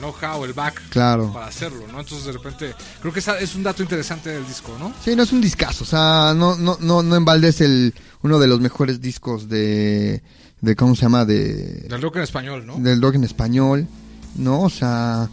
know-how, 0.00 0.44
el 0.44 0.52
back 0.52 0.82
Claro. 0.90 1.32
para 1.32 1.46
hacerlo, 1.46 1.86
¿no? 1.90 2.00
Entonces 2.00 2.26
de 2.26 2.32
repente 2.32 2.74
creo 3.00 3.12
que 3.12 3.20
es 3.20 3.54
un 3.54 3.62
dato 3.62 3.82
interesante 3.82 4.30
del 4.30 4.46
disco, 4.46 4.76
¿no? 4.78 4.92
Sí, 5.04 5.14
no 5.14 5.22
es 5.22 5.32
un 5.32 5.40
discazo, 5.40 5.84
o 5.84 5.86
sea, 5.86 6.34
no, 6.36 6.56
no, 6.56 6.76
no, 6.80 7.02
no 7.02 7.16
en 7.16 7.24
balde 7.24 7.48
es 7.48 7.60
el, 7.60 7.94
uno 8.22 8.38
de 8.38 8.46
los 8.48 8.60
mejores 8.60 9.00
discos 9.00 9.48
de, 9.48 10.22
de 10.60 10.76
¿cómo 10.76 10.94
se 10.96 11.02
llama? 11.02 11.24
De, 11.24 11.86
Del 11.88 12.02
rock 12.02 12.16
en 12.16 12.22
español, 12.22 12.66
¿no? 12.66 12.76
del 12.78 13.00
rock 13.00 13.14
en 13.14 13.24
español, 13.24 13.86
¿no? 14.36 14.62
O 14.62 14.70
sea, 14.70 15.28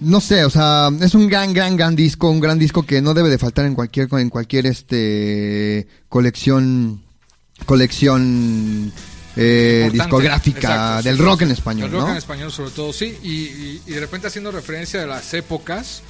no 0.00 0.20
sé, 0.20 0.44
o 0.44 0.50
sea, 0.50 0.90
es 1.00 1.14
un 1.14 1.26
gran, 1.26 1.52
gran, 1.54 1.76
gran 1.76 1.96
disco, 1.96 2.30
un 2.30 2.40
gran 2.40 2.58
disco 2.58 2.82
que 2.82 3.00
no 3.00 3.14
debe 3.14 3.30
de 3.30 3.38
faltar 3.38 3.64
en 3.64 3.74
cualquier, 3.74 4.08
en 4.12 4.28
cualquier, 4.30 4.66
este, 4.66 5.88
colección, 6.08 7.02
colección, 7.64 8.92
eh, 9.36 9.90
discográfica 9.92 10.58
Exacto, 10.58 11.02
del 11.02 11.18
rock 11.18 11.42
en 11.42 11.50
español, 11.50 11.90
Del 11.90 11.98
rock 12.00 12.06
¿no? 12.08 12.12
en 12.12 12.18
español 12.18 12.50
sobre 12.52 12.70
todo, 12.70 12.92
sí. 12.92 13.18
Y, 13.22 13.28
y- 13.30 13.82
y 13.86 13.90
de 13.92 14.00
repente 14.00 14.26
haciendo 14.28 14.50
referencia 14.50 15.00
de 15.00 15.06
las 15.06 15.32
épocas. 15.34 16.02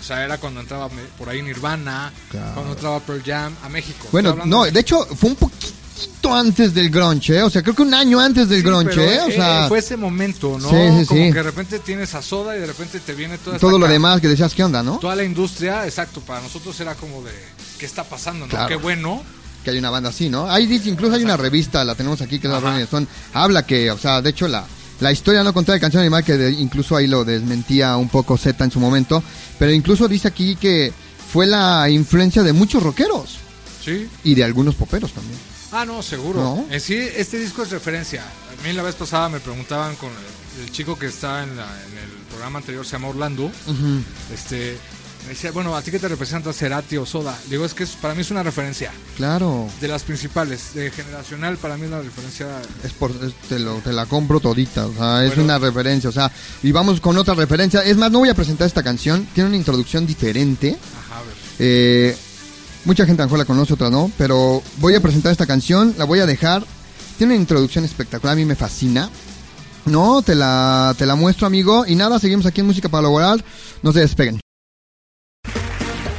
O 0.00 0.06
sea, 0.06 0.22
era 0.22 0.36
cuando 0.36 0.60
entraba 0.60 0.90
por 1.16 1.30
ahí 1.30 1.40
Nirvana, 1.40 2.12
Claro. 2.30 2.52
cuando 2.54 2.72
entraba 2.72 3.00
Pearl 3.00 3.22
Jam 3.24 3.54
a 3.62 3.68
México. 3.70 4.06
Bueno, 4.12 4.36
no, 4.44 4.64
de 4.64 4.78
hecho, 4.80 5.06
fue 5.06 5.30
un 5.30 5.36
poquito 5.36 6.34
antes 6.34 6.74
del 6.74 6.90
grunge, 6.90 7.38
¿eh? 7.38 7.42
O 7.42 7.48
sea, 7.48 7.62
creo 7.62 7.74
que 7.74 7.80
un 7.82 7.94
año 7.94 8.20
antes 8.20 8.46
del 8.50 8.58
Sí, 8.60 8.66
grunge, 8.66 9.02
¿eh? 9.14 9.20
O 9.20 9.28
eh, 9.28 9.32
sea, 9.34 9.64
fue 9.68 9.78
ese 9.78 9.96
momento, 9.96 10.58
¿no? 10.60 10.68
Sí, 10.68 10.76
sí, 11.00 11.06
Como 11.06 11.20
que 11.28 11.32
de 11.32 11.42
repente 11.42 11.78
tienes 11.78 12.14
a 12.14 12.20
Soda 12.20 12.54
y 12.54 12.60
de 12.60 12.66
repente 12.66 13.00
te 13.00 13.14
viene 13.14 13.38
toda 13.38 13.58
todo 13.58 13.78
lo 13.78 13.88
demás 13.88 14.20
que 14.20 14.28
decías, 14.28 14.52
¿qué 14.52 14.62
onda, 14.62 14.82
no? 14.82 14.98
Toda 14.98 15.16
la 15.16 15.24
industria, 15.24 15.86
exacto, 15.86 16.20
para 16.20 16.42
nosotros 16.42 16.78
era 16.80 16.94
como 16.96 17.22
de, 17.22 17.32
¿qué 17.78 17.86
está 17.86 18.04
pasando, 18.04 18.44
no? 18.44 18.50
Claro. 18.50 18.68
Qué 18.68 18.76
bueno. 18.76 19.22
Que 19.64 19.70
hay 19.70 19.78
una 19.78 19.88
banda 19.90 20.10
así, 20.10 20.28
¿no? 20.28 20.54
Dice, 20.58 20.90
incluso 20.90 21.14
hay 21.14 21.24
una 21.24 21.36
revista, 21.38 21.82
la 21.84 21.94
tenemos 21.94 22.20
aquí, 22.20 22.38
que 22.38 22.46
es 22.46 22.52
la 22.52 22.58
Ajá. 22.58 22.70
Rolling 22.70 22.84
Stone, 22.84 23.06
habla 23.32 23.64
que, 23.66 23.90
o 23.90 23.96
sea, 23.98 24.20
de 24.20 24.28
hecho, 24.30 24.46
la, 24.46 24.64
la 25.00 25.10
historia 25.10 25.42
no 25.42 25.54
contada 25.54 25.74
de 25.74 25.80
Canción 25.80 26.02
Animal, 26.02 26.22
que 26.22 26.34
de- 26.36 26.50
incluso 26.52 26.94
ahí 26.96 27.06
lo 27.06 27.24
desmentía 27.24 27.96
un 27.96 28.08
poco 28.10 28.36
Z 28.36 28.62
en 28.62 28.70
su 28.70 28.78
momento, 28.78 29.22
pero 29.58 29.72
incluso 29.72 30.06
dice 30.06 30.28
aquí 30.28 30.54
que 30.56 30.92
fue 31.32 31.46
la 31.46 31.88
influencia 31.88 32.42
de 32.42 32.52
muchos 32.52 32.82
rockeros 32.82 33.38
Sí. 33.82 34.06
y 34.22 34.34
de 34.34 34.44
algunos 34.44 34.74
poperos 34.74 35.12
también. 35.12 35.38
Ah, 35.72 35.84
no, 35.84 36.02
seguro. 36.02 36.40
¿No? 36.40 36.66
En 36.70 36.80
sí, 36.80 36.94
este 36.94 37.38
disco 37.38 37.62
es 37.62 37.70
referencia. 37.70 38.22
A 38.22 38.66
mí 38.66 38.72
la 38.74 38.82
vez 38.82 38.94
pasada 38.94 39.28
me 39.30 39.40
preguntaban 39.40 39.96
con 39.96 40.10
el, 40.10 40.64
el 40.64 40.70
chico 40.72 40.96
que 40.98 41.06
está 41.06 41.42
en, 41.42 41.56
la- 41.56 41.64
en 41.64 41.98
el 41.98 42.10
programa 42.28 42.58
anterior, 42.60 42.84
se 42.86 42.92
llama 42.92 43.08
Orlando. 43.08 43.50
Este, 44.32 44.78
me 45.24 45.30
decía, 45.30 45.50
bueno, 45.52 45.74
¿a 45.74 45.80
ti 45.82 45.90
qué 45.90 45.98
te 45.98 46.06
representa 46.08 46.52
Cerati 46.52 46.96
o 46.98 47.06
Soda? 47.06 47.36
Digo, 47.48 47.64
es 47.64 47.72
que 47.74 47.84
es- 47.84 47.90
para 47.96 48.14
mí 48.14 48.20
es 48.20 48.30
una 48.30 48.42
referencia. 48.42 48.92
Claro, 49.16 49.68
De 49.80 49.88
las 49.88 50.02
principales, 50.02 50.74
de 50.74 50.90
generacional, 50.90 51.56
para 51.56 51.76
mí 51.76 51.84
es 51.84 51.90
la 51.90 52.02
referencia. 52.02 52.46
es 52.82 52.92
por, 52.92 53.10
es- 53.10 53.34
te, 53.48 53.58
lo- 53.58 53.76
te 53.78 53.92
la 53.92 54.06
compro 54.06 54.38
todita, 54.40 54.86
o 54.86 54.92
sea, 54.94 55.22
es 55.24 55.30
Bueno. 55.30 55.44
una 55.44 55.58
referencia, 55.58 56.10
o 56.10 56.12
sea, 56.12 56.30
y 56.62 56.72
vamos 56.72 57.00
con 57.00 57.16
otra 57.16 57.34
referencia. 57.34 57.80
Es 57.82 57.96
más, 57.96 58.10
no 58.10 58.18
voy 58.18 58.28
a 58.28 58.34
presentar 58.34 58.66
esta 58.66 58.82
canción, 58.82 59.26
tiene 59.34 59.48
una 59.48 59.56
introducción 59.56 60.06
diferente. 60.06 60.76
Ajá, 61.08 61.20
a 61.20 61.22
ver. 61.22 61.34
Eh, 61.58 62.16
mucha 62.84 63.06
gente 63.06 63.22
a 63.22 63.24
lo 63.24 63.28
mejor 63.28 63.38
la 63.38 63.44
conoce, 63.46 63.72
otra 63.74 63.88
no, 63.90 64.10
pero 64.18 64.62
voy 64.78 64.94
a 64.94 65.00
presentar 65.00 65.32
esta 65.32 65.46
canción, 65.46 65.94
la 65.96 66.04
voy 66.04 66.20
a 66.20 66.26
dejar. 66.26 66.64
Tiene 67.16 67.32
una 67.34 67.40
introducción 67.40 67.84
espectacular, 67.84 68.34
a 68.34 68.36
mí 68.36 68.44
me 68.44 68.56
fascina. 68.56 69.08
No, 69.86 70.22
te 70.22 70.34
la, 70.34 70.94
te 70.98 71.06
la 71.06 71.14
muestro, 71.14 71.46
amigo. 71.46 71.84
Y 71.86 71.94
nada, 71.94 72.18
seguimos 72.18 72.46
aquí 72.46 72.60
en 72.60 72.66
Música 72.66 72.88
para 72.88 73.02
Lograr. 73.02 73.44
No 73.82 73.92
se 73.92 74.00
despeguen. 74.00 74.40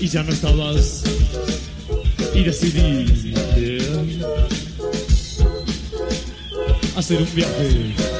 Y 0.00 0.08
ya 0.08 0.22
no 0.22 0.32
estabas 0.32 1.04
y 2.34 2.42
decidí 2.42 3.06
eh, 3.56 4.26
hacer 6.96 7.22
un 7.22 7.34
viaje. 7.34 7.94
No 7.98 8.15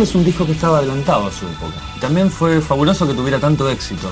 es 0.00 0.14
un 0.14 0.24
disco 0.24 0.46
que 0.46 0.52
estaba 0.52 0.78
adelantado 0.78 1.26
a 1.26 1.32
su 1.32 1.46
época. 1.46 1.74
También 2.00 2.30
fue 2.30 2.60
fabuloso 2.60 3.06
que 3.06 3.14
tuviera 3.14 3.38
tanto 3.38 3.68
éxito. 3.70 4.10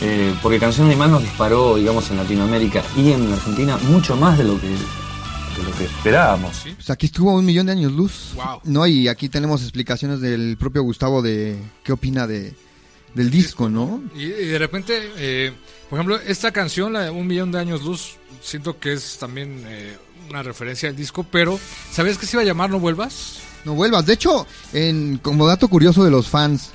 Eh, 0.00 0.34
porque 0.42 0.58
Canción 0.58 0.86
Animal 0.88 1.12
nos 1.12 1.22
disparó, 1.22 1.76
digamos, 1.76 2.10
en 2.10 2.16
Latinoamérica 2.16 2.82
y 2.96 3.12
en 3.12 3.32
Argentina 3.32 3.78
mucho 3.88 4.16
más 4.16 4.36
de 4.36 4.44
lo 4.44 4.60
que, 4.60 4.68
de 4.68 5.62
lo 5.64 5.70
que 5.78 5.84
esperábamos. 5.84 6.64
Pues 6.74 6.90
aquí 6.90 7.06
estuvo 7.06 7.32
un 7.34 7.44
millón 7.44 7.66
de 7.66 7.72
años 7.72 7.92
luz. 7.92 8.32
Wow. 8.34 8.60
No, 8.64 8.86
y 8.86 9.08
aquí 9.08 9.28
tenemos 9.28 9.62
explicaciones 9.62 10.20
del 10.20 10.56
propio 10.58 10.82
Gustavo 10.82 11.22
de 11.22 11.56
qué 11.82 11.92
opina 11.92 12.26
de 12.26 12.54
del 13.14 13.30
disco, 13.30 13.68
¿no? 13.68 14.02
Y, 14.16 14.24
y 14.24 14.46
de 14.46 14.58
repente, 14.58 15.12
eh, 15.16 15.52
por 15.88 15.98
ejemplo, 15.98 16.18
esta 16.26 16.50
canción, 16.50 16.92
la 16.92 17.02
de 17.04 17.10
Un 17.10 17.28
Millón 17.28 17.52
de 17.52 17.60
Años 17.60 17.82
Luz, 17.82 18.16
siento 18.42 18.78
que 18.78 18.92
es 18.92 19.18
también 19.18 19.62
eh, 19.68 19.96
una 20.28 20.42
referencia 20.42 20.88
al 20.88 20.96
disco, 20.96 21.24
pero 21.24 21.58
¿sabías 21.92 22.18
que 22.18 22.26
se 22.26 22.36
iba 22.36 22.42
a 22.42 22.46
llamar 22.46 22.70
No 22.70 22.80
Vuelvas? 22.80 23.38
No 23.64 23.74
vuelvas. 23.74 24.06
De 24.06 24.12
hecho, 24.14 24.46
en, 24.72 25.18
como 25.18 25.46
dato 25.46 25.68
curioso 25.68 26.04
de 26.04 26.10
los 26.10 26.28
fans, 26.28 26.70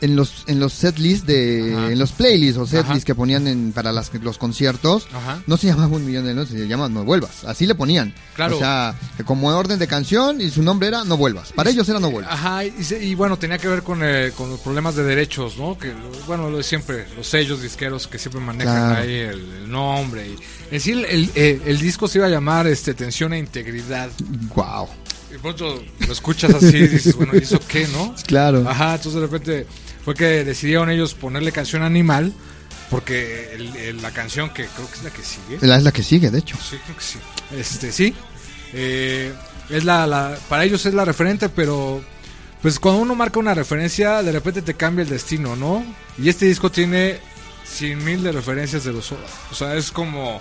en 0.00 0.16
los 0.16 0.42
en 0.48 0.58
los 0.58 0.72
setlists 0.72 1.24
de 1.28 1.74
Ajá. 1.76 1.92
en 1.92 1.98
los 2.00 2.10
playlists 2.10 2.58
o 2.58 2.66
setlists 2.66 3.04
que 3.04 3.14
ponían 3.14 3.46
en, 3.46 3.70
para 3.72 3.92
las, 3.92 4.12
los 4.14 4.36
conciertos, 4.36 5.06
Ajá. 5.14 5.40
no 5.46 5.56
se 5.56 5.68
llamaba 5.68 5.94
un 5.94 6.04
millón 6.04 6.24
de 6.24 6.32
años, 6.32 6.48
se 6.48 6.66
llama 6.66 6.88
No 6.88 7.04
vuelvas. 7.04 7.44
Así 7.44 7.66
le 7.66 7.76
ponían. 7.76 8.12
Claro. 8.34 8.56
O 8.56 8.58
sea, 8.58 8.96
como 9.24 9.46
orden 9.56 9.78
de 9.78 9.86
canción 9.86 10.40
y 10.40 10.50
su 10.50 10.60
nombre 10.64 10.88
era 10.88 11.04
No 11.04 11.16
vuelvas. 11.16 11.52
Para 11.52 11.70
ellos 11.70 11.88
era 11.88 12.00
No 12.00 12.10
vuelvas. 12.10 12.32
Ajá, 12.32 12.64
y, 12.64 12.74
y 13.00 13.14
bueno, 13.14 13.36
tenía 13.38 13.58
que 13.58 13.68
ver 13.68 13.84
con, 13.84 14.00
eh, 14.02 14.32
con 14.36 14.50
los 14.50 14.58
problemas 14.58 14.96
de 14.96 15.04
derechos, 15.04 15.56
¿no? 15.56 15.78
Que, 15.78 15.92
bueno, 16.26 16.50
lo 16.50 16.56
de 16.56 16.64
siempre, 16.64 17.06
los 17.16 17.28
sellos 17.28 17.62
disqueros 17.62 18.08
que 18.08 18.18
siempre 18.18 18.40
manejan 18.40 18.88
Claro. 18.88 19.02
ahí 19.02 19.14
el, 19.14 19.38
el 19.62 19.70
nombre. 19.70 20.34
Y, 20.72 20.80
sí, 20.80 20.90
el, 20.90 21.04
el, 21.04 21.30
eh, 21.36 21.62
el 21.64 21.78
disco 21.78 22.08
se 22.08 22.18
iba 22.18 22.26
a 22.26 22.30
llamar 22.30 22.66
este, 22.66 22.94
Tensión 22.94 23.34
e 23.34 23.38
Integridad. 23.38 24.10
Wow. 24.56 24.88
Y 25.34 25.38
pronto 25.38 25.82
lo 26.06 26.12
escuchas 26.12 26.54
así 26.54 26.76
y 26.76 26.86
dices, 26.88 27.16
bueno, 27.16 27.32
¿y 27.34 27.38
eso 27.38 27.58
qué, 27.66 27.86
no? 27.88 28.14
Claro. 28.26 28.64
Ajá, 28.68 28.96
entonces 28.96 29.14
de 29.14 29.20
repente 29.26 29.66
fue 30.04 30.14
que 30.14 30.44
decidieron 30.44 30.90
ellos 30.90 31.14
ponerle 31.14 31.52
canción 31.52 31.82
animal, 31.82 32.32
porque 32.90 33.50
el- 33.54 33.74
el- 33.76 34.02
la 34.02 34.10
canción 34.10 34.50
que 34.50 34.66
creo 34.66 34.86
que 34.88 34.94
es 34.98 35.02
la 35.04 35.10
que 35.10 35.22
sigue. 35.22 35.58
La 35.66 35.76
es 35.76 35.82
la 35.84 35.92
que 35.92 36.02
sigue, 36.02 36.30
de 36.30 36.38
hecho. 36.38 36.56
Sí, 36.58 36.76
creo 36.84 36.96
que 36.96 37.02
sí. 37.04 37.18
Este, 37.56 37.92
sí. 37.92 38.14
Eh, 38.74 39.32
es 39.70 39.84
la, 39.84 40.06
la- 40.06 40.36
para 40.48 40.64
ellos 40.64 40.84
es 40.86 40.92
la 40.94 41.04
referente, 41.04 41.48
pero 41.48 42.02
pues 42.60 42.78
cuando 42.78 43.00
uno 43.02 43.14
marca 43.14 43.38
una 43.40 43.54
referencia, 43.54 44.22
de 44.22 44.32
repente 44.32 44.60
te 44.62 44.74
cambia 44.74 45.02
el 45.02 45.08
destino, 45.08 45.56
¿no? 45.56 45.84
Y 46.18 46.28
este 46.28 46.44
disco 46.46 46.70
tiene 46.70 47.18
cien 47.64 48.04
mil 48.04 48.22
de 48.22 48.32
referencias 48.32 48.84
de 48.84 48.92
los 48.92 49.06
Soda. 49.06 49.26
O 49.50 49.54
sea, 49.54 49.74
es 49.76 49.90
como... 49.90 50.40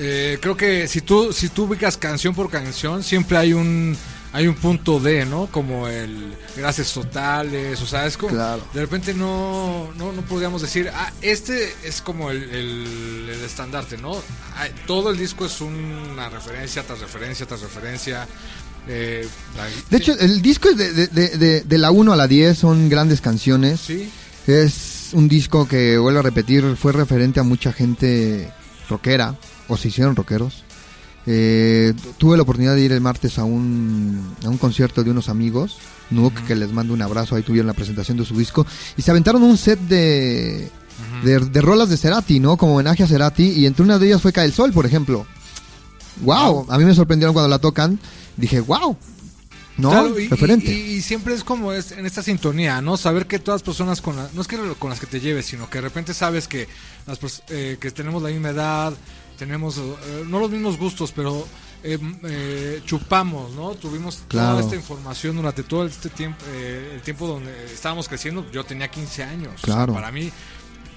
eh, 0.00 0.38
creo 0.40 0.56
que 0.56 0.88
si 0.88 1.02
tú, 1.02 1.32
si 1.32 1.48
tú 1.50 1.64
ubicas 1.64 1.96
canción 1.96 2.34
por 2.34 2.50
canción, 2.50 3.02
siempre 3.04 3.36
hay 3.38 3.52
un... 3.52 3.96
Hay 4.32 4.46
un 4.46 4.54
punto 4.54 5.00
D, 5.00 5.24
¿no? 5.26 5.48
Como 5.50 5.88
el 5.88 6.32
gracias 6.56 6.92
totales, 6.92 7.82
o 7.82 7.86
sea, 7.86 8.06
es 8.06 8.16
como... 8.16 8.32
Claro. 8.32 8.62
De 8.72 8.80
repente 8.82 9.12
no, 9.12 9.90
no, 9.98 10.12
no 10.12 10.22
podríamos 10.22 10.62
decir, 10.62 10.88
ah, 10.94 11.10
este 11.20 11.74
es 11.82 12.00
como 12.00 12.30
el, 12.30 12.44
el- 12.44 13.28
el 13.28 13.44
estandarte, 13.44 13.96
¿no? 13.98 14.12
Ah, 14.56 14.68
Todo 14.86 15.10
el 15.10 15.18
disco 15.18 15.46
es 15.46 15.60
una 15.60 16.28
referencia 16.28 16.84
tras 16.84 17.00
referencia 17.00 17.44
tras 17.44 17.60
referencia. 17.62 18.28
eh, 18.86 19.26
la- 19.56 19.66
De 19.90 19.96
hecho, 19.96 20.16
el 20.16 20.40
disco 20.40 20.68
es 20.68 20.76
de, 20.76 20.92
de, 20.92 21.06
de, 21.08 21.28
de- 21.36 21.60
de 21.62 21.78
la 21.78 21.90
1 21.90 22.12
a 22.12 22.16
la 22.16 22.28
10, 22.28 22.56
son 22.56 22.88
grandes 22.88 23.20
canciones. 23.20 23.80
Sí. 23.80 24.08
Es 24.46 25.08
un 25.12 25.26
disco 25.26 25.66
que, 25.66 25.98
vuelvo 25.98 26.20
a 26.20 26.22
repetir, 26.22 26.76
fue 26.80 26.92
referente 26.92 27.40
a 27.40 27.42
mucha 27.42 27.72
gente 27.72 28.48
rockera, 28.88 29.34
o 29.70 29.76
se 29.78 29.88
hicieron 29.88 30.14
rockeros. 30.16 30.64
Eh, 31.26 31.92
tu- 32.02 32.12
tuve 32.14 32.36
la 32.36 32.42
oportunidad 32.42 32.74
de 32.74 32.80
ir 32.82 32.92
el 32.92 33.00
martes 33.00 33.38
a 33.38 33.44
un, 33.44 34.34
a 34.44 34.48
un 34.48 34.58
concierto 34.58 35.04
de 35.04 35.10
unos 35.10 35.28
amigos, 35.28 35.78
Nook, 36.10 36.34
que 36.46 36.54
les 36.56 36.72
mando 36.72 36.92
un 36.94 37.02
abrazo, 37.02 37.36
ahí 37.36 37.42
tuvieron 37.42 37.66
la 37.66 37.74
presentación 37.74 38.16
de 38.16 38.24
su 38.24 38.36
disco, 38.36 38.66
y 38.96 39.02
se 39.02 39.10
aventaron 39.10 39.42
un 39.42 39.56
set 39.58 39.78
de, 39.80 40.70
de, 41.22 41.38
de 41.40 41.60
rolas 41.60 41.88
de 41.90 41.96
Cerati, 41.96 42.40
¿no? 42.40 42.56
Como 42.56 42.74
homenaje 42.74 43.02
a 43.02 43.06
Cerati, 43.06 43.44
y 43.50 43.66
entre 43.66 43.82
una 43.84 43.98
de 43.98 44.06
ellas 44.06 44.22
fue 44.22 44.32
Cae 44.32 44.46
el 44.46 44.52
Sol, 44.54 44.72
por 44.72 44.86
ejemplo. 44.86 45.26
¡Wow! 46.22 46.66
A 46.68 46.78
mí 46.78 46.84
me 46.84 46.94
sorprendieron 46.94 47.32
cuando 47.32 47.48
la 47.48 47.58
tocan, 47.58 47.98
dije, 48.36 48.60
¡wow! 48.60 48.96
¿No? 49.78 49.90
Claro, 49.90 50.18
y, 50.18 50.28
Referente. 50.28 50.70
y- 50.72 50.96
y 50.96 51.00
siempre 51.02 51.32
es 51.34 51.42
como 51.44 51.72
es 51.72 51.92
en 51.92 52.04
esta 52.04 52.22
sintonía, 52.22 52.82
¿no? 52.82 52.96
Saber 52.98 53.26
que 53.26 53.38
todas 53.38 53.60
las 53.60 53.64
personas 53.64 54.00
con 54.02 54.16
la- 54.16 54.28
no 54.34 54.42
es 54.42 54.46
que 54.48 54.58
con 54.78 54.90
las 54.90 55.00
que 55.00 55.06
te 55.06 55.20
lleves, 55.20 55.46
sino 55.46 55.70
que 55.70 55.78
de 55.78 55.82
repente 55.82 56.12
sabes 56.12 56.48
que 56.48 56.66
las 57.06 57.18
eh, 57.48 57.78
que 57.80 57.90
tenemos 57.90 58.22
la 58.22 58.28
misma 58.28 58.50
edad, 58.50 58.92
tenemos 59.40 59.78
eh, 59.78 60.24
no 60.28 60.38
los 60.38 60.50
mismos 60.50 60.76
gustos, 60.78 61.12
pero 61.16 61.46
eh, 61.82 61.98
eh, 62.24 62.82
chupamos, 62.84 63.52
¿no? 63.54 63.70
Tuvimos 63.74 64.22
Claro. 64.28 64.50
toda 64.50 64.60
esta 64.64 64.76
información 64.76 65.34
durante 65.36 65.62
todo 65.62 65.86
este 65.86 66.10
tiempo, 66.10 66.44
eh, 66.50 66.92
el 66.96 67.00
tiempo 67.00 67.26
donde 67.26 67.50
estábamos 67.72 68.06
creciendo. 68.06 68.44
Yo 68.52 68.64
tenía 68.64 68.88
15 68.90 69.22
años. 69.24 69.54
O 69.62 69.66
sea, 69.66 69.74
Claro. 69.76 69.94
para 69.94 70.12
mí, 70.12 70.30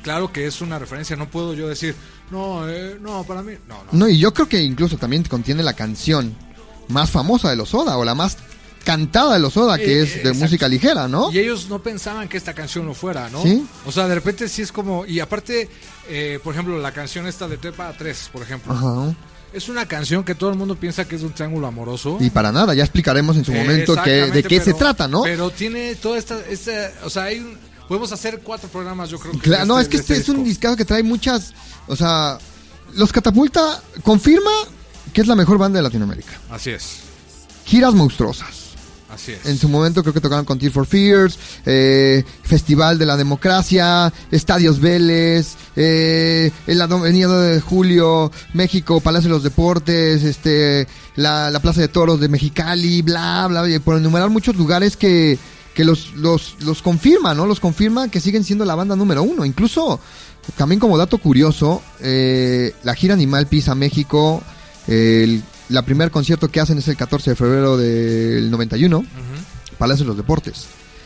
claro 0.04 0.34
que 0.34 0.46
es 0.46 0.60
una 0.60 0.78
referencia. 0.78 1.16
No 1.16 1.30
puedo 1.30 1.54
yo 1.54 1.70
decir, 1.70 1.96
no, 2.32 2.68
eh, 2.70 2.98
no, 3.00 3.24
para 3.24 3.42
mí, 3.44 3.54
no, 3.66 3.78
no. 3.86 3.90
No, 3.94 4.10
y 4.10 4.20
yo 4.20 4.34
creo 4.34 4.50
que 4.50 4.62
incluso 4.62 4.98
también 4.98 5.24
contiene 5.24 5.64
la 5.64 5.74
canción 5.74 6.36
más 6.90 7.10
famosa 7.12 7.50
de 7.50 7.56
los 7.56 7.70
Soda, 7.70 7.98
o 7.98 8.04
la 8.04 8.14
más 8.14 8.38
cantada 8.84 9.34
de 9.34 9.40
los 9.40 9.54
Soda, 9.54 9.78
que 9.78 10.00
Eh, 10.00 10.04
es 10.04 10.14
de 10.16 10.20
exacto. 10.22 10.40
música 10.40 10.68
ligera, 10.68 11.08
¿no? 11.08 11.32
Y 11.32 11.40
ellos 11.40 11.68
no 11.70 11.82
pensaban 11.82 12.28
que 12.28 12.38
esta 12.38 12.54
canción 12.54 12.86
lo 12.86 12.94
fuera, 12.94 13.30
¿no? 13.30 13.42
Sí. 13.44 13.66
O 13.86 13.92
sea, 13.92 14.08
de 14.08 14.16
repente 14.16 14.48
sí 14.50 14.62
es 14.62 14.72
como. 14.72 15.06
Y 15.06 15.20
aparte, 15.20 15.70
eh, 16.10 16.40
por 16.44 16.54
ejemplo, 16.54 16.78
la 16.80 16.92
canción 16.92 17.26
esta 17.28 17.48
de 17.48 17.58
Tepa 17.58 17.94
3, 17.98 18.30
por 18.32 18.42
ejemplo. 18.42 18.74
Ajá. 18.74 19.14
Es 19.54 19.70
una 19.70 19.86
canción 19.88 20.24
que 20.24 20.34
todo 20.34 20.50
el 20.50 20.58
mundo 20.58 20.76
piensa 20.76 21.06
que 21.08 21.16
es 21.16 21.22
un 21.22 21.32
triángulo 21.32 21.68
amoroso. 21.68 22.18
Y 22.20 22.30
para 22.32 22.52
nada, 22.52 22.74
ya 22.74 22.84
explicaremos 22.84 23.38
en 23.38 23.46
su 23.46 23.52
Eh, 23.54 23.62
momento 23.62 23.96
que, 24.04 24.32
de 24.32 24.44
qué 24.44 24.60
se 24.60 24.74
trata, 24.74 25.08
¿no? 25.08 25.22
Pero 25.24 25.50
tiene 25.52 25.94
toda 25.96 26.18
esta. 26.18 26.40
esta 26.50 26.92
o 27.04 27.10
sea, 27.10 27.24
hay 27.26 27.40
un- 27.40 27.58
podemos 27.88 28.12
hacer 28.12 28.40
cuatro 28.44 28.68
programas, 28.70 29.10
yo 29.10 29.20
creo 29.20 29.34
que. 29.34 29.40
Claro, 29.40 29.66
no, 29.66 29.80
este- 29.80 29.98
es 29.98 30.02
que 30.02 30.14
de 30.14 30.20
este 30.20 30.32
es 30.32 30.38
un 30.38 30.44
discazo 30.44 30.76
que 30.76 30.86
trae 30.86 31.04
muchas, 31.04 31.54
o 31.88 31.96
sea, 31.96 32.40
los 32.96 33.12
Catapulta 33.14 33.82
confirma 34.04 34.50
que 35.14 35.22
es 35.22 35.28
la 35.28 35.36
mejor 35.36 35.60
banda 35.60 35.78
de 35.78 35.84
Latinoamérica. 35.84 36.34
Así 36.50 36.72
es. 36.72 36.98
Giras 37.66 37.94
monstruosas. 37.94 38.63
Así 39.14 39.34
es. 39.34 39.46
En 39.46 39.58
su 39.58 39.70
momento 39.70 40.02
creo 40.02 40.14
que 40.14 40.22
tocaron 40.22 40.46
con 40.46 40.58
Tear 40.58 40.72
for 40.72 40.86
Fears, 40.86 41.38
eh, 41.66 42.24
Festival 42.42 42.98
de 42.98 43.06
la 43.06 43.16
Democracia, 43.16 44.12
Estadios 44.32 44.80
Vélez, 44.80 45.56
eh, 45.76 46.52
el 46.66 46.82
Avenida 46.82 47.40
de 47.42 47.62
Julio, 47.62 48.32
México, 48.54 49.02
Palacio 49.02 49.30
de 49.30 49.36
los 49.36 49.44
Deportes, 49.44 50.24
este, 50.24 50.88
la, 51.16 51.52
la 51.52 51.60
Plaza 51.60 51.82
de 51.82 51.88
Toros 51.88 52.20
de 52.20 52.28
Mexicali, 52.28 53.02
bla, 53.02 53.48
bla, 53.48 53.70
y 53.70 53.80
por 53.80 53.98
enumerar 53.98 54.30
muchos 54.30 54.56
lugares 54.56 54.98
que, 54.98 55.38
que 55.74 55.84
los, 55.84 56.14
los, 56.16 56.56
los 56.62 56.82
confirma, 56.82 57.34
¿no? 57.34 57.46
Los 57.46 57.60
confirma 57.60 58.10
que 58.10 58.20
siguen 58.20 58.44
siendo 58.44 58.66
la 58.66 58.76
banda 58.76 58.96
número 58.96 59.24
uno. 59.24 59.46
Incluso, 59.46 60.00
también 60.58 60.80
como 60.80 60.98
dato 60.98 61.18
curioso, 61.18 61.82
eh, 62.00 62.74
la 62.84 62.96
gira 62.96 63.14
Animal 63.14 63.48
pisa 63.48 63.76
México, 63.76 64.42
el, 64.88 65.44
la 65.70 65.82
primer 65.84 66.12
concierto 66.12 66.50
que 66.50 66.60
hacen 66.60 66.78
es 66.78 66.88
el 66.88 66.98
14 66.98 67.32
de 67.32 67.36
febrero 67.36 67.78
del 67.78 68.50
91, 68.52 69.06
Palacio 69.78 70.04
de 70.06 70.08
los 70.10 70.18
Deportes. 70.18 70.66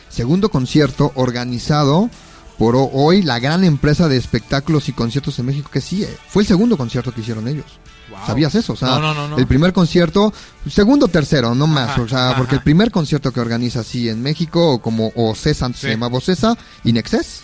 Segundo 0.10 0.50
concierto 0.50 1.12
organizado 1.16 2.10
por 2.58 2.76
ho- 2.76 2.90
hoy 2.92 3.22
la 3.22 3.40
gran 3.40 3.64
empresa 3.64 4.08
de 4.08 4.18
espectáculos 4.18 4.90
y 4.90 4.94
conciertos 4.94 5.38
en 5.40 5.46
México 5.46 5.70
que 5.72 5.82
sí, 5.82 6.04
eh, 6.04 6.18
fue 6.30 6.42
el 6.44 6.48
segundo 6.48 6.76
concierto 6.78 7.14
que 7.14 7.22
hicieron 7.22 7.48
ellos. 7.48 7.66
Wow. 8.10 8.20
¿Sabías 8.26 8.56
eso? 8.56 8.74
O 8.74 8.76
sea, 8.76 9.00
No, 9.00 9.14
no, 9.14 9.28
no, 9.28 9.38
el 9.38 9.46
primer 9.48 9.74
concierto, 9.74 10.34
segundo, 10.70 11.08
tercero, 11.08 11.54
no 11.54 11.68
más. 11.68 11.90
Ajá, 11.92 12.02
o 12.02 12.08
sea, 12.08 12.34
porque 12.38 12.56
el 12.56 12.64
primer 12.64 12.90
concierto 12.90 13.32
que 13.32 13.42
organiza 13.42 13.82
así 13.82 14.10
en 14.10 14.24
México, 14.24 14.72
o 14.74 14.82
como 14.82 15.12
OCESA, 15.16 15.66
antes 15.68 15.82
se 15.82 15.88
Sí. 15.88 15.94
llamaba 15.94 16.18
OCESA, 16.18 16.58
Inexcess, 16.86 17.42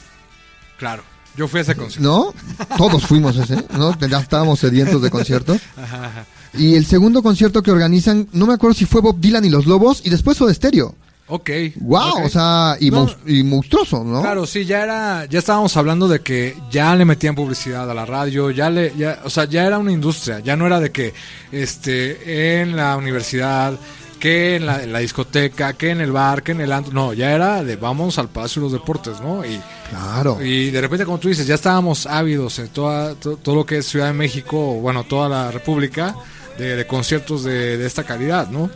Claro. 0.78 1.04
Yo 1.36 1.48
fui 1.48 1.60
a 1.60 1.62
ese 1.62 1.76
concierto. 1.76 2.34
¿no? 2.68 2.78
Todos 2.78 3.06
fuimos 3.08 3.38
a 3.38 3.44
ese, 3.44 3.66
¿no? 3.78 3.98
Ya 4.00 4.20
estábamos 4.20 4.60
sedientos 4.60 5.02
de 5.02 5.10
conciertos. 5.10 5.60
Ajá, 5.78 6.06
ajá. 6.08 6.26
Y 6.56 6.76
el 6.76 6.86
segundo 6.86 7.24
concierto 7.24 7.62
que 7.64 7.72
organizan, 7.72 8.28
no 8.34 8.46
me 8.48 8.54
acuerdo 8.54 8.76
si 8.76 8.86
fue 8.86 9.02
Bob 9.02 9.20
Dylan 9.20 9.44
y 9.46 9.50
los 9.50 9.66
Lobos, 9.66 10.02
y 10.06 10.10
después 10.10 10.38
Soda 10.38 10.54
Stereo. 10.54 10.96
Ok. 11.28 11.50
¡Wow! 11.78 12.26
O 12.26 12.30
sea, 12.30 12.76
y, 12.80 12.92
No. 12.92 13.08
monstru- 13.08 13.18
y 13.26 13.44
monstruoso, 13.44 14.04
¿no? 14.04 14.22
Claro, 14.22 14.46
sí, 14.46 14.66
ya 14.66 14.84
era, 14.84 15.26
ya 15.26 15.40
estábamos 15.40 15.76
hablando 15.78 16.08
de 16.08 16.20
que 16.20 16.56
ya 16.70 16.96
le 16.96 17.06
metían 17.06 17.34
publicidad 17.34 17.90
a 17.90 17.94
la 17.94 18.06
radio, 18.06 18.52
ya 18.52 18.70
le, 18.70 18.94
ya, 18.98 19.20
o 19.24 19.30
sea, 19.30 19.46
ya 19.46 19.66
era 19.66 19.80
una 19.80 19.92
industria, 19.92 20.42
ya 20.42 20.56
no 20.58 20.68
era 20.68 20.80
de 20.82 20.92
que, 20.92 21.14
este, 21.52 22.62
en 22.62 22.76
la 22.76 22.98
universidad, 22.98 23.74
que 24.20 24.56
en 24.58 24.66
la, 24.66 24.84
en 24.84 24.92
la 24.94 25.00
discoteca, 25.00 25.74
que 25.74 25.90
en 25.92 26.02
el 26.02 26.12
bar, 26.12 26.44
que 26.44 26.52
en 26.52 26.62
el 26.62 26.72
antro, 26.72 26.94
no, 26.94 27.14
ya 27.14 27.32
era 27.34 27.64
de 27.64 27.78
vamos 27.78 28.18
al 28.20 28.30
Palacio 28.30 28.62
de 28.62 28.66
los 28.66 28.74
Deportes, 28.74 29.20
¿no? 29.22 29.46
Y, 29.46 29.60
Claro. 29.90 30.40
y 30.44 30.72
de 30.72 30.82
repente, 30.82 31.06
como 31.06 31.20
tú 31.20 31.30
dices, 31.30 31.48
ya 31.48 31.56
estábamos 31.56 32.06
ávidos 32.06 32.60
en 32.60 32.68
toda, 32.70 33.16
to- 33.16 33.38
todo 33.38 33.56
lo 33.56 33.66
que 33.66 33.78
es 33.78 33.86
Ciudad 33.88 34.08
de 34.08 34.14
México, 34.14 34.58
o 34.58 34.82
bueno, 34.82 35.04
toda 35.06 35.30
la 35.30 35.52
República, 35.52 36.16
de, 36.58 36.76
de 36.76 36.88
conciertos 36.88 37.44
de, 37.44 37.78
de 37.78 37.86
esta 37.86 38.04
calidad, 38.04 38.50
¿no? 38.50 38.70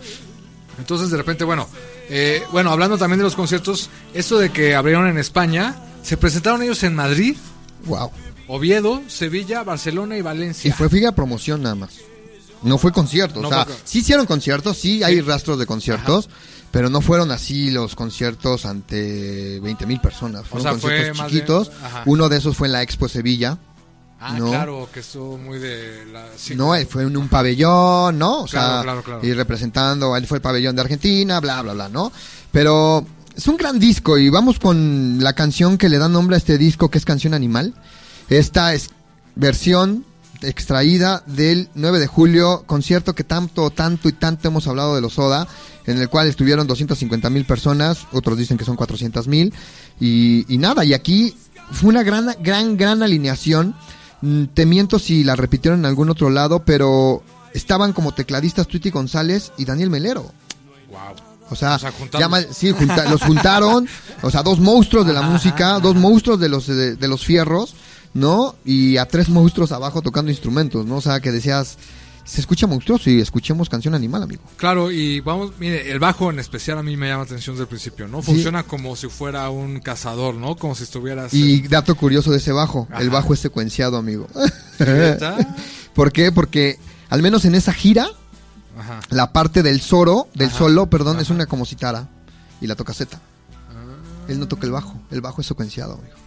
Entonces, 0.80 1.10
de 1.10 1.18
repente, 1.18 1.44
bueno, 1.44 1.68
eh, 2.10 2.44
bueno, 2.52 2.72
hablando 2.72 2.98
también 2.98 3.18
de 3.20 3.24
los 3.24 3.36
conciertos, 3.36 3.90
esto 4.14 4.38
de 4.40 4.52
que 4.52 4.76
abrieron 4.76 5.08
en 5.08 5.18
España, 5.18 5.76
se 6.04 6.18
presentaron 6.18 6.62
ellos 6.62 6.84
en 6.84 6.96
Madrid, 6.96 7.36
¡Wow! 7.86 8.12
Oviedo, 8.48 9.02
Sevilla, 9.08 9.64
Barcelona 9.64 10.16
y 10.16 10.20
Y 10.20 10.22
Valencia. 10.22 10.74
fue 10.74 10.90
figa 10.90 11.12
promoción 11.12 11.62
nada 11.64 11.76
más. 11.76 11.96
No 12.64 12.78
fue 12.78 12.92
concierto. 12.92 13.42
No 13.42 13.50
o 13.50 13.52
sea, 13.52 13.66
fue 13.66 13.76
sí 13.84 14.00
hicieron 14.00 14.26
conciertos, 14.26 14.78
sí 14.78 15.04
hay 15.04 15.22
rastros 15.22 15.60
de 15.60 15.66
conciertos, 15.66 16.30
pero 16.72 16.90
no 16.90 17.02
fueron 17.02 17.32
así 17.32 17.70
los 17.72 17.96
conciertos 17.96 18.66
ante 18.66 19.60
20 19.60 19.86
mil 19.86 20.00
personas. 20.00 20.48
Fueron 20.48 20.64
sea, 20.64 20.90
conciertos 20.90 21.28
chiquitos. 21.28 21.72
Uno 22.06 22.30
de 22.30 22.38
esos 22.38 22.56
fue 22.58 22.68
en 22.68 22.74
la 22.74 22.82
Expo 22.82 23.08
Sevilla. 23.10 23.58
Ah, 24.20 24.36
¿no? 24.38 24.48
claro, 24.50 24.90
que 24.92 25.02
estuvo 25.02 25.38
muy 25.38 25.60
de 25.60 26.06
la... 26.12 26.26
sí, 26.36 26.56
No, 26.56 26.74
él 26.74 26.88
fue 26.88 27.04
en 27.04 27.16
un 27.16 27.30
pabellón, 27.30 28.18
¿no? 28.18 28.42
O 28.42 28.46
Claro, 28.46 28.74
sea, 28.74 28.82
claro, 28.84 29.04
claro. 29.04 29.20
y 29.26 29.32
representando, 29.34 30.16
él 30.18 30.26
fue 30.26 30.38
el 30.40 30.42
pabellón 30.42 30.76
de 30.76 30.82
Argentina, 30.82 31.40
bla, 31.40 31.62
bla, 31.62 31.74
bla, 31.74 31.90
¿no? 31.90 32.12
Pero 32.52 33.06
es 33.36 33.48
un 33.48 33.58
gran 33.58 33.78
disco 33.80 34.18
y 34.18 34.30
vamos 34.30 34.58
con 34.58 35.20
la 35.22 35.34
canción 35.34 35.78
que 35.78 35.88
le 35.90 36.00
da 36.00 36.10
nombre 36.10 36.36
a 36.36 36.38
este 36.38 36.58
disco, 36.58 36.90
que 36.90 36.98
es 36.98 37.06
Canción 37.06 37.36
Animal. 37.36 37.76
Esta 38.30 38.74
es 38.74 38.90
versión 39.36 40.04
extraída 40.42 41.24
del 41.28 41.70
9 41.76 42.00
de 42.00 42.08
julio, 42.08 42.64
concierto 42.66 43.14
que 43.14 43.24
tanto, 43.24 43.70
tanto 43.70 44.10
y 44.10 44.14
tanto 44.14 44.48
hemos 44.48 44.68
hablado 44.68 44.96
de 44.96 45.02
los 45.02 45.14
Soda, 45.14 45.48
en 45.86 46.00
el 46.00 46.10
cual 46.10 46.28
estuvieron 46.28 46.66
250 46.68 47.30
mil 47.30 47.46
personas, 47.46 48.00
otros 48.12 48.38
dicen 48.38 48.58
que 48.58 48.66
son 48.66 48.76
400 48.76 49.28
mil, 49.28 49.54
y, 50.00 50.52
y 50.52 50.58
nada, 50.58 50.84
y 50.86 50.94
aquí 50.94 51.36
fue 51.72 51.90
una 51.90 52.02
gran, 52.04 52.36
gran, 52.42 52.78
gran 52.78 53.04
alineación. 53.04 53.76
Mm, 54.22 54.46
Te 54.54 54.66
miento 54.66 55.00
si 55.00 55.24
la 55.24 55.36
repitieron 55.36 55.80
en 55.82 55.86
algún 55.86 56.10
otro 56.10 56.30
lado, 56.30 56.64
pero 56.66 57.24
estaban 57.54 57.94
como 57.94 58.14
tecladistas 58.14 58.68
Tweety 58.68 58.90
González 58.90 59.52
y 59.58 59.66
Daniel 59.66 59.90
Melero. 59.90 60.24
Wow. 60.90 61.00
O 61.50 61.56
sea, 61.56 61.76
O 61.76 61.80
sea, 61.80 61.94
llama- 62.20 62.42
sí, 62.52 62.72
junta- 62.72 63.10
los 63.10 63.22
juntaron, 63.22 63.88
o 64.22 64.30
sea, 64.30 64.44
dos 64.44 64.60
monstruos 64.60 65.06
de 65.08 65.14
la 65.14 65.22
música, 65.22 65.80
dos 65.80 65.96
monstruos 65.96 66.40
de 66.40 66.50
los 66.50 66.68
de, 66.68 66.96
de 66.96 67.08
los 67.08 67.24
fierros, 67.26 67.74
¿no? 68.14 68.56
Y 68.66 68.98
a 68.98 69.06
tres 69.08 69.30
monstruos 69.30 69.72
abajo 69.72 70.02
tocando 70.02 70.30
instrumentos, 70.32 70.86
¿no? 70.86 70.96
O 70.98 71.02
sea, 71.02 71.20
que 71.22 71.32
decías, 71.32 71.78
se 72.28 72.42
escucha 72.42 72.68
monstruoso 72.68 73.10
y 73.10 73.22
escuchemos 73.22 73.70
canción 73.70 73.96
animal, 73.96 74.22
amigo. 74.22 74.44
Claro, 74.58 74.92
y 74.92 75.22
vamos, 75.22 75.54
mire, 75.60 75.90
el 75.90 75.98
bajo 75.98 76.30
en 76.30 76.40
especial 76.40 76.78
a 76.78 76.84
mí 76.84 76.98
me 76.98 77.08
llama 77.08 77.24
atención 77.24 77.56
desde 77.56 77.64
el 77.64 77.70
principio, 77.70 78.08
¿no? 78.10 78.22
Sí. 78.22 78.32
Funciona 78.34 78.64
como 78.64 78.98
si 78.98 79.08
fuera 79.08 79.50
un 79.50 79.80
cazador, 79.80 80.36
¿no? 80.36 80.58
Como 80.58 80.76
si 80.76 80.84
estuvieras... 80.84 81.34
Y 81.34 81.62
dato 81.62 81.96
curioso 81.96 82.30
de 82.32 82.38
ese 82.38 82.52
bajo, 82.52 82.88
el 83.00 83.10
bajo 83.10 83.34
es 83.34 83.40
secuenciado, 83.40 83.96
amigo. 83.96 84.28
¿Por 85.94 86.12
qué? 86.12 86.34
Porque 86.34 86.78
al 87.10 87.22
menos 87.22 87.46
en 87.46 87.56
esa 87.56 87.72
gira, 87.72 88.08
Ajá. 88.78 89.00
la 89.10 89.32
parte 89.32 89.64
del 89.64 89.80
soro, 89.80 90.28
del 90.34 90.50
Ajá, 90.50 90.58
solo, 90.58 90.90
perdón, 90.90 91.20
es 91.22 91.30
una 91.30 91.46
como 91.46 91.66
citara 91.66 92.10
y 92.60 92.68
la 92.68 92.76
toca 92.76 92.94
Z. 92.94 93.18
Ah. 93.18 94.28
Él 94.28 94.38
no 94.38 94.50
toca 94.50 94.66
el 94.66 94.74
bajo, 94.74 95.00
el 95.12 95.22
bajo 95.22 95.40
es 95.40 95.48
secuenciado, 95.48 95.94
amigo. 95.94 96.27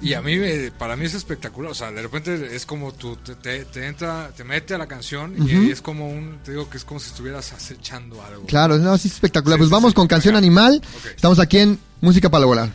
Y 0.00 0.14
a 0.14 0.22
mí, 0.22 0.36
me- 0.36 0.70
para 0.70 0.94
mí 0.96 1.06
es 1.06 1.14
espectacular, 1.14 1.72
o 1.72 1.74
sea, 1.74 1.90
de 1.90 2.00
repente 2.02 2.54
es 2.54 2.64
como 2.66 2.92
tú, 2.92 3.16
te, 3.16 3.34
te- 3.34 3.64
te 3.64 3.86
entra, 3.86 4.30
te 4.36 4.44
mete 4.44 4.74
a 4.74 4.78
la 4.78 4.86
canción 4.86 5.34
y, 5.48 5.70
es 5.70 5.80
como 5.82 6.08
un, 6.08 6.38
te 6.44 6.52
digo 6.52 6.70
que 6.70 6.76
es 6.76 6.84
como 6.84 7.00
si 7.00 7.08
estuvieras 7.10 7.52
acechando 7.52 8.22
algo. 8.22 8.46
Claro, 8.46 8.78
no, 8.78 8.96
sí 8.96 9.08
es 9.08 9.14
espectacular. 9.14 9.56
Sí, 9.56 9.60
pues 9.60 9.68
sí, 9.68 9.72
vamos 9.72 9.90
sí. 9.90 9.94
con 9.96 10.06
Canción. 10.06 10.36
Animal. 10.36 10.80
Estamos 11.16 11.38
aquí 11.40 11.58
en 11.58 11.78
Música 12.00 12.28
para 12.30 12.44
Volar. 12.46 12.70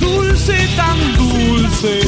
Dulce 0.00 0.56
tan 0.76 0.98
dulce. 1.16 2.00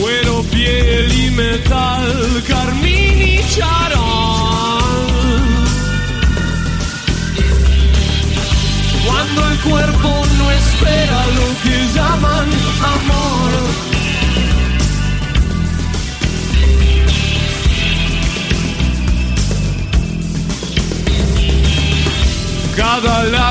Cuero, 0.00 0.42
piel 0.44 1.12
y 1.12 1.30
metal, 1.30 2.42
carmín 2.48 3.20
y 3.20 3.40
charol. 3.54 3.93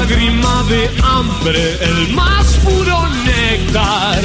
Lágrima 0.03 0.63
de 0.63 0.91
hambre, 1.01 1.77
el 1.81 2.13
más 2.13 2.45
puro 2.57 3.07
néctar. 3.25 4.21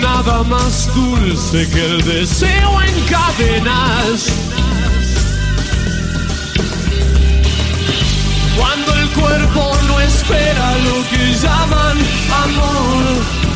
Nada 0.00 0.42
más 0.42 0.92
dulce 0.94 1.68
que 1.68 1.84
el 1.86 2.02
deseo 2.02 2.82
en 2.82 3.00
cadenas. 3.04 4.26
Cuando 8.58 8.94
el 8.94 9.08
cuerpo 9.10 9.76
no 9.86 10.00
espera 10.00 10.76
lo 10.78 11.08
que 11.10 11.34
llaman 11.34 11.98
amor. 12.44 13.55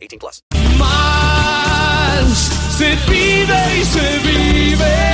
18 0.00 0.18
plus. 0.18 0.42
Más 0.78 2.26
se 2.78 2.96
pide 3.08 3.78
y 3.78 3.84
se 3.84 4.18
vive. 4.26 5.10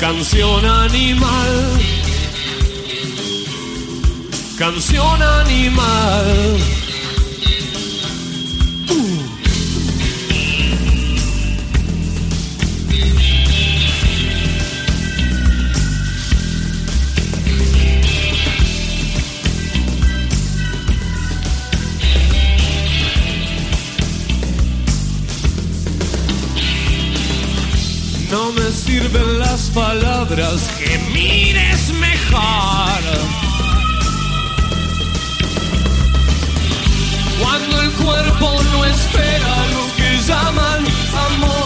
Canción 0.00 0.64
animal. 0.64 1.80
Canción 4.58 5.22
animal. 5.22 6.58
Palabras, 30.48 30.70
gemir 30.78 31.56
es 31.56 31.92
mejor. 31.92 33.02
Cuando 37.40 37.80
el 37.82 37.90
cuerpo 37.92 38.62
no 38.72 38.84
espera 38.84 39.66
lo 39.72 39.96
que 39.96 40.18
llaman 40.26 40.84
amor. 41.26 41.57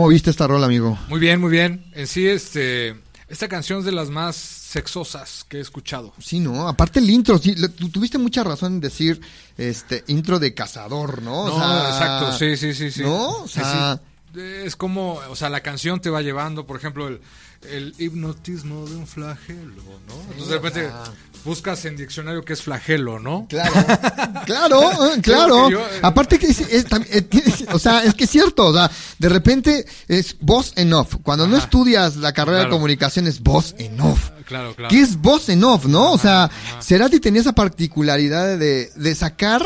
¿Cómo 0.00 0.08
viste 0.08 0.30
esta 0.30 0.46
rola, 0.46 0.64
amigo? 0.64 0.98
Muy 1.08 1.20
bien, 1.20 1.38
muy 1.42 1.50
bien. 1.50 1.84
En 1.92 2.06
sí, 2.06 2.26
este, 2.26 2.98
esta 3.28 3.48
canción 3.48 3.80
es 3.80 3.84
de 3.84 3.92
las 3.92 4.08
más 4.08 4.34
sexosas 4.34 5.44
que 5.46 5.58
he 5.58 5.60
escuchado. 5.60 6.14
Sí, 6.18 6.40
¿no? 6.40 6.66
Aparte 6.68 7.00
el 7.00 7.10
intro, 7.10 7.36
sí, 7.36 7.54
tuviste 7.92 8.16
mucha 8.16 8.42
razón 8.42 8.72
en 8.76 8.80
decir 8.80 9.20
este 9.58 10.02
intro 10.06 10.38
de 10.38 10.54
cazador, 10.54 11.20
¿no? 11.20 11.42
O 11.42 11.48
No, 11.50 11.58
sea, 11.58 11.88
exacto, 11.90 12.32
sí, 12.32 12.56
sí, 12.56 12.72
sí, 12.72 12.90
sí. 12.90 13.02
¿No? 13.02 13.42
O 13.42 13.46
Sí, 13.46 13.60
sea, 13.60 14.00
sí. 14.32 14.40
Es 14.40 14.74
como, 14.74 15.16
o 15.28 15.36
sea, 15.36 15.50
la 15.50 15.60
canción 15.60 16.00
te 16.00 16.08
va 16.08 16.22
llevando, 16.22 16.64
por 16.64 16.78
ejemplo, 16.78 17.06
el, 17.06 17.20
el 17.68 17.94
hipnotismo 17.98 18.86
de 18.86 18.96
un 18.96 19.06
flagelo, 19.06 19.82
¿no? 20.08 20.14
Entonces 20.30 20.48
de 20.48 20.54
repente 20.54 20.88
Ah. 20.92 21.04
buscas 21.44 21.84
en 21.84 21.96
diccionario 21.96 22.42
qué 22.42 22.54
es 22.54 22.62
flagelo, 22.62 23.18
¿no? 23.20 23.46
Claro, 23.48 23.72
claro, 24.46 24.80
claro. 25.22 25.66
que 25.66 25.72
yo, 25.72 25.80
eh, 25.80 26.00
Aparte 26.02 26.38
que 26.38 26.46
es, 26.46 26.60
es 26.60 26.86
eh, 26.90 27.26
o 27.72 27.78
sea, 27.78 28.02
es 28.04 28.14
que 28.14 28.24
es 28.24 28.30
cierto, 28.30 28.66
o 28.66 28.72
sea, 28.72 28.90
de 29.18 29.28
repente 29.28 29.84
es 30.08 30.36
voz 30.40 30.72
en 30.76 30.92
off. 30.94 31.16
Cuando 31.22 31.46
no 31.46 31.56
estudias 31.56 32.16
la 32.16 32.32
carrera 32.32 32.60
de 32.64 32.68
comunicación 32.70 33.26
es 33.26 33.40
voz 33.40 33.74
en 33.78 34.00
off. 34.00 34.30
Claro, 34.46 34.74
claro. 34.74 34.88
¿Qué 34.88 35.00
es 35.00 35.16
voz 35.16 35.48
en 35.48 35.62
off, 35.62 35.84
no? 35.84 36.12
o 36.12 36.18
sea, 36.18 36.50
Cerati 36.82 37.20
tenía 37.20 37.40
esa 37.42 37.52
particularidad 37.52 38.58
de, 38.58 38.90
de 38.94 39.14
sacar, 39.14 39.62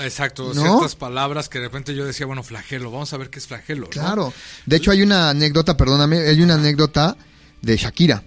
Exacto, 0.00 0.52
¿No? 0.54 0.62
ciertas 0.62 0.94
palabras 0.94 1.48
que 1.48 1.58
de 1.58 1.64
repente 1.64 1.92
yo 1.92 2.04
decía, 2.04 2.24
bueno, 2.24 2.44
flagelo, 2.44 2.92
vamos 2.92 3.12
a 3.12 3.16
ver 3.16 3.30
qué 3.30 3.40
es 3.40 3.48
flagelo. 3.48 3.84
¿no? 3.86 3.88
claro. 3.90 4.32
De 4.64 4.76
hecho 4.76 4.92
hay 4.92 5.02
una 5.02 5.30
anécdota, 5.30 5.76
perdóname, 5.76 6.18
hay 6.18 6.40
una 6.40 6.54
anécdota 6.54 7.16
de 7.62 7.76
Shakira. 7.76 8.22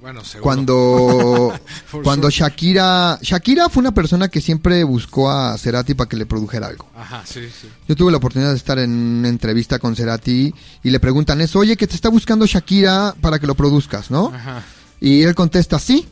Bueno, 0.00 0.24
seguro. 0.24 0.44
Cuando, 0.44 1.60
cuando 2.04 2.30
sure. 2.30 2.44
Shakira, 2.48 3.18
Shakira 3.20 3.68
fue 3.68 3.80
una 3.80 3.92
persona 3.92 4.28
que 4.28 4.40
siempre 4.40 4.84
buscó 4.84 5.30
a 5.30 5.58
Cerati 5.58 5.94
para 5.94 6.08
que 6.08 6.16
le 6.16 6.24
produjera 6.24 6.68
algo. 6.68 6.88
Ajá, 6.96 7.22
sí, 7.26 7.40
sí. 7.48 7.68
Yo 7.88 7.96
tuve 7.96 8.12
la 8.12 8.18
oportunidad 8.18 8.50
de 8.50 8.56
estar 8.56 8.78
en 8.78 8.90
una 8.90 9.28
entrevista 9.28 9.78
con 9.80 9.96
Cerati 9.96 10.54
y 10.84 10.90
le 10.90 11.00
preguntan 11.00 11.40
eso, 11.40 11.58
oye, 11.58 11.76
que 11.76 11.88
te 11.88 11.96
está 11.96 12.10
buscando 12.10 12.46
Shakira 12.46 13.14
para 13.20 13.40
que 13.40 13.46
lo 13.48 13.56
produzcas, 13.56 14.10
¿no? 14.10 14.32
Ajá. 14.32 14.62
Y 15.00 15.22
él 15.22 15.34
contesta, 15.34 15.80
sí, 15.80 16.06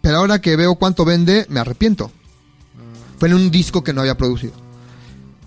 pero 0.00 0.18
ahora 0.18 0.40
que 0.40 0.54
veo 0.56 0.76
cuánto 0.76 1.04
vende, 1.04 1.44
me 1.48 1.60
arrepiento. 1.60 2.12
Fue 3.18 3.28
en 3.28 3.34
un 3.34 3.50
disco 3.50 3.82
que 3.82 3.92
no 3.92 4.00
había 4.00 4.16
producido. 4.16 4.52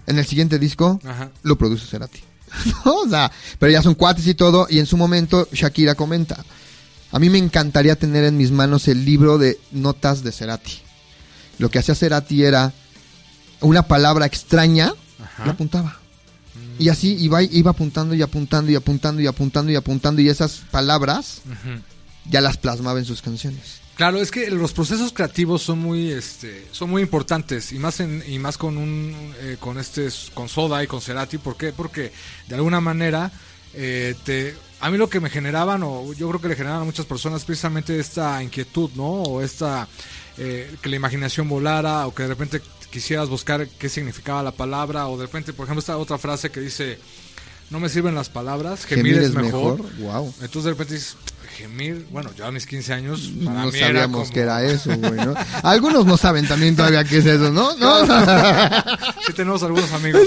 En 0.07 0.17
el 0.17 0.25
siguiente 0.25 0.59
disco 0.59 0.99
Ajá. 1.05 1.31
lo 1.43 1.57
produce 1.57 1.85
Cerati. 1.85 2.19
¿No? 2.85 2.95
O 3.01 3.09
sea, 3.09 3.31
pero 3.59 3.71
ya 3.71 3.81
son 3.81 3.95
cuates 3.95 4.27
y 4.27 4.33
todo, 4.33 4.67
y 4.69 4.79
en 4.79 4.85
su 4.85 4.97
momento 4.97 5.47
Shakira 5.51 5.95
comenta, 5.95 6.43
a 7.11 7.19
mí 7.19 7.29
me 7.29 7.37
encantaría 7.37 7.95
tener 7.95 8.23
en 8.23 8.37
mis 8.37 8.51
manos 8.51 8.87
el 8.87 9.05
libro 9.05 9.37
de 9.37 9.59
notas 9.71 10.23
de 10.23 10.31
Cerati. 10.31 10.79
Lo 11.57 11.69
que 11.69 11.79
hacía 11.79 11.95
Cerati 11.95 12.43
era 12.43 12.73
una 13.59 13.83
palabra 13.83 14.25
extraña, 14.25 14.93
Ajá. 15.23 15.43
y 15.45 15.49
apuntaba. 15.49 15.97
Y 16.79 16.89
así 16.89 17.15
iba, 17.19 17.43
iba 17.43 17.71
apuntando 17.71 18.15
y 18.15 18.21
apuntando 18.21 18.71
y 18.71 18.75
apuntando 18.75 19.21
y 19.21 19.27
apuntando 19.27 19.71
y 19.71 19.75
apuntando 19.75 20.21
y 20.21 20.29
esas 20.29 20.61
palabras 20.71 21.41
ya 22.29 22.41
las 22.41 22.57
plasmaba 22.57 22.97
en 22.97 23.05
sus 23.05 23.21
canciones. 23.21 23.80
Claro, 24.01 24.19
es 24.19 24.31
que 24.31 24.49
los 24.49 24.73
procesos 24.73 25.13
creativos 25.13 25.61
son 25.61 25.77
muy, 25.77 26.09
este, 26.09 26.65
son 26.71 26.89
muy 26.89 27.03
importantes 27.03 27.71
y 27.71 27.77
más 27.77 27.99
en, 27.99 28.23
y 28.27 28.39
más 28.39 28.57
con 28.57 28.75
un, 28.77 29.31
eh, 29.41 29.57
con 29.59 29.77
este, 29.77 30.07
con 30.33 30.49
Soda 30.49 30.83
y 30.83 30.87
con 30.87 31.01
Cerati. 31.01 31.37
¿Por 31.37 31.55
qué? 31.55 31.71
Porque 31.71 32.11
de 32.47 32.55
alguna 32.55 32.81
manera 32.81 33.31
eh, 33.75 34.15
te, 34.23 34.55
a 34.79 34.89
mí 34.89 34.97
lo 34.97 35.07
que 35.07 35.19
me 35.19 35.29
generaban 35.29 35.83
o 35.83 36.13
yo 36.13 36.27
creo 36.29 36.41
que 36.41 36.47
le 36.47 36.55
generaban 36.55 36.81
a 36.81 36.85
muchas 36.85 37.05
personas 37.05 37.45
precisamente 37.45 37.99
esta 37.99 38.41
inquietud, 38.41 38.89
¿no? 38.95 39.21
O 39.21 39.39
esta 39.43 39.87
eh, 40.39 40.75
que 40.81 40.89
la 40.89 40.95
imaginación 40.95 41.47
volara 41.47 42.07
o 42.07 42.15
que 42.15 42.23
de 42.23 42.29
repente 42.29 42.59
quisieras 42.89 43.29
buscar 43.29 43.67
qué 43.67 43.87
significaba 43.87 44.41
la 44.41 44.51
palabra 44.51 45.09
o 45.09 45.17
de 45.19 45.27
repente, 45.27 45.53
por 45.53 45.65
ejemplo, 45.65 45.79
esta 45.79 45.99
otra 45.99 46.17
frase 46.17 46.49
que 46.49 46.59
dice 46.59 46.97
no 47.69 47.79
me 47.79 47.87
sirven 47.87 48.15
las 48.15 48.29
palabras, 48.29 48.83
gemir, 48.85 49.19
es 49.19 49.33
mejor. 49.33 49.77
Wow. 49.99 50.33
Entonces 50.41 50.63
de 50.63 50.69
repente 50.71 50.95
dices, 50.95 51.15
gemir, 51.51 52.05
bueno, 52.11 52.29
yo 52.35 52.45
a 52.45 52.51
mis 52.51 52.65
15 52.65 52.93
años, 52.93 53.31
para 53.45 53.59
No 53.65 53.71
mí 53.71 53.77
era 53.77 53.87
sabíamos 53.87 54.21
como- 54.21 54.33
que 54.33 54.39
era 54.39 54.63
eso, 54.63 54.89
güey, 54.97 55.13
¿no? 55.13 55.33
Algunos 55.63 56.05
no 56.05 56.17
saben 56.17 56.47
también 56.47 56.75
todavía 56.75 57.03
qué 57.03 57.17
es 57.19 57.25
eso, 57.25 57.51
¿no? 57.51 57.75
¿No? 57.75 58.01
Sí 59.27 59.33
tenemos 59.33 59.61
algunos 59.63 59.91
amigos 59.91 60.21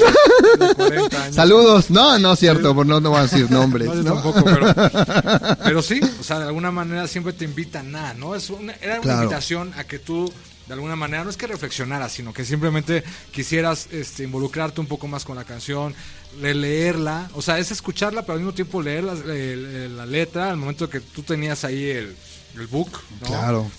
de 0.58 0.74
40 0.74 1.22
años. 1.24 1.34
Saludos. 1.34 1.90
No, 1.90 2.18
no 2.18 2.32
es 2.34 2.38
cierto, 2.38 2.74
por 2.74 2.86
no, 2.86 3.00
no 3.00 3.10
voy 3.10 3.18
a 3.18 3.22
decir 3.22 3.50
nombres. 3.50 3.88
No, 3.88 3.94
yo 3.94 4.02
¿no? 4.02 4.14
tampoco, 4.14 4.44
pero, 4.44 5.56
pero 5.64 5.82
sí, 5.82 6.00
o 6.20 6.22
sea, 6.22 6.38
de 6.38 6.44
alguna 6.46 6.70
manera 6.70 7.06
siempre 7.08 7.32
te 7.32 7.44
invitan 7.44 7.94
a, 7.96 8.14
¿no? 8.14 8.34
Es 8.36 8.50
una, 8.50 8.72
era 8.80 8.94
una 8.94 9.02
Claro. 9.02 9.22
invitación 9.24 9.72
a 9.76 9.84
que 9.84 9.98
tú, 9.98 10.32
de 10.66 10.74
alguna 10.74 10.96
manera, 10.96 11.24
no 11.24 11.30
es 11.30 11.36
que 11.36 11.46
reflexionaras, 11.46 12.12
sino 12.12 12.32
que 12.32 12.44
simplemente 12.44 13.04
quisieras 13.32 13.88
este, 13.92 14.24
involucrarte 14.24 14.80
un 14.80 14.86
poco 14.86 15.06
más 15.08 15.24
con 15.24 15.36
la 15.36 15.44
canción, 15.44 15.94
de 16.40 16.54
leerla, 16.54 17.30
o 17.34 17.42
sea, 17.42 17.58
es 17.58 17.70
escucharla, 17.70 18.22
pero 18.22 18.34
al 18.34 18.40
mismo 18.40 18.54
tiempo 18.54 18.82
leer 18.82 19.04
la, 19.04 19.14
la 19.14 20.06
letra, 20.06 20.50
al 20.50 20.56
momento 20.56 20.88
que 20.90 21.00
tú 21.00 21.22
tenías 21.22 21.64
ahí 21.64 21.84
el, 21.90 22.16
el 22.56 22.66
book, 22.66 22.90
¿no? 23.20 23.26
Claro. 23.28 23.70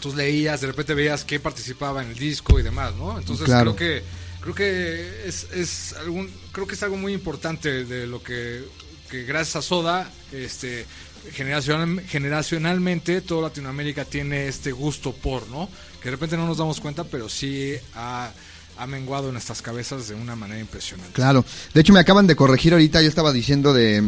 Tú 0.00 0.14
leías, 0.14 0.60
de 0.60 0.66
repente 0.66 0.92
veías 0.94 1.24
quién 1.24 1.40
participaba 1.40 2.02
en 2.02 2.10
el 2.10 2.18
disco 2.18 2.58
y 2.58 2.62
demás, 2.62 2.94
¿no? 2.94 3.18
Entonces 3.18 3.46
Claro. 3.46 3.74
creo 3.76 4.00
que 4.00 4.24
Creo 4.44 4.54
que 4.54 5.26
es, 5.26 5.46
es 5.54 5.94
algún, 5.94 6.30
creo 6.52 6.66
que 6.66 6.74
es 6.74 6.82
algo 6.82 6.98
muy 6.98 7.14
importante 7.14 7.86
de 7.86 8.06
lo 8.06 8.22
que, 8.22 8.62
que 9.10 9.24
gracias 9.24 9.56
a 9.56 9.62
Soda, 9.62 10.10
este, 10.32 10.84
generacional, 11.32 12.00
generacionalmente 12.06 13.20
toda 13.20 13.48
Latinoamérica 13.48 14.04
tiene 14.04 14.48
este 14.48 14.72
gusto 14.72 15.12
por, 15.12 15.48
¿no? 15.48 15.68
Que 16.00 16.06
de 16.08 16.10
repente 16.12 16.36
no 16.36 16.46
nos 16.46 16.58
damos 16.58 16.80
cuenta, 16.80 17.04
pero 17.04 17.28
sí 17.28 17.74
ha, 17.94 18.30
ha 18.78 18.86
menguado 18.86 19.28
en 19.28 19.32
nuestras 19.34 19.62
cabezas 19.62 20.08
de 20.08 20.14
una 20.14 20.36
manera 20.36 20.60
impresionante. 20.60 21.12
Claro. 21.14 21.44
De 21.72 21.80
hecho, 21.80 21.92
me 21.92 22.00
acaban 22.00 22.26
de 22.26 22.36
corregir 22.36 22.72
ahorita. 22.72 23.00
Yo 23.02 23.08
estaba 23.08 23.32
diciendo 23.32 23.72
de, 23.72 24.02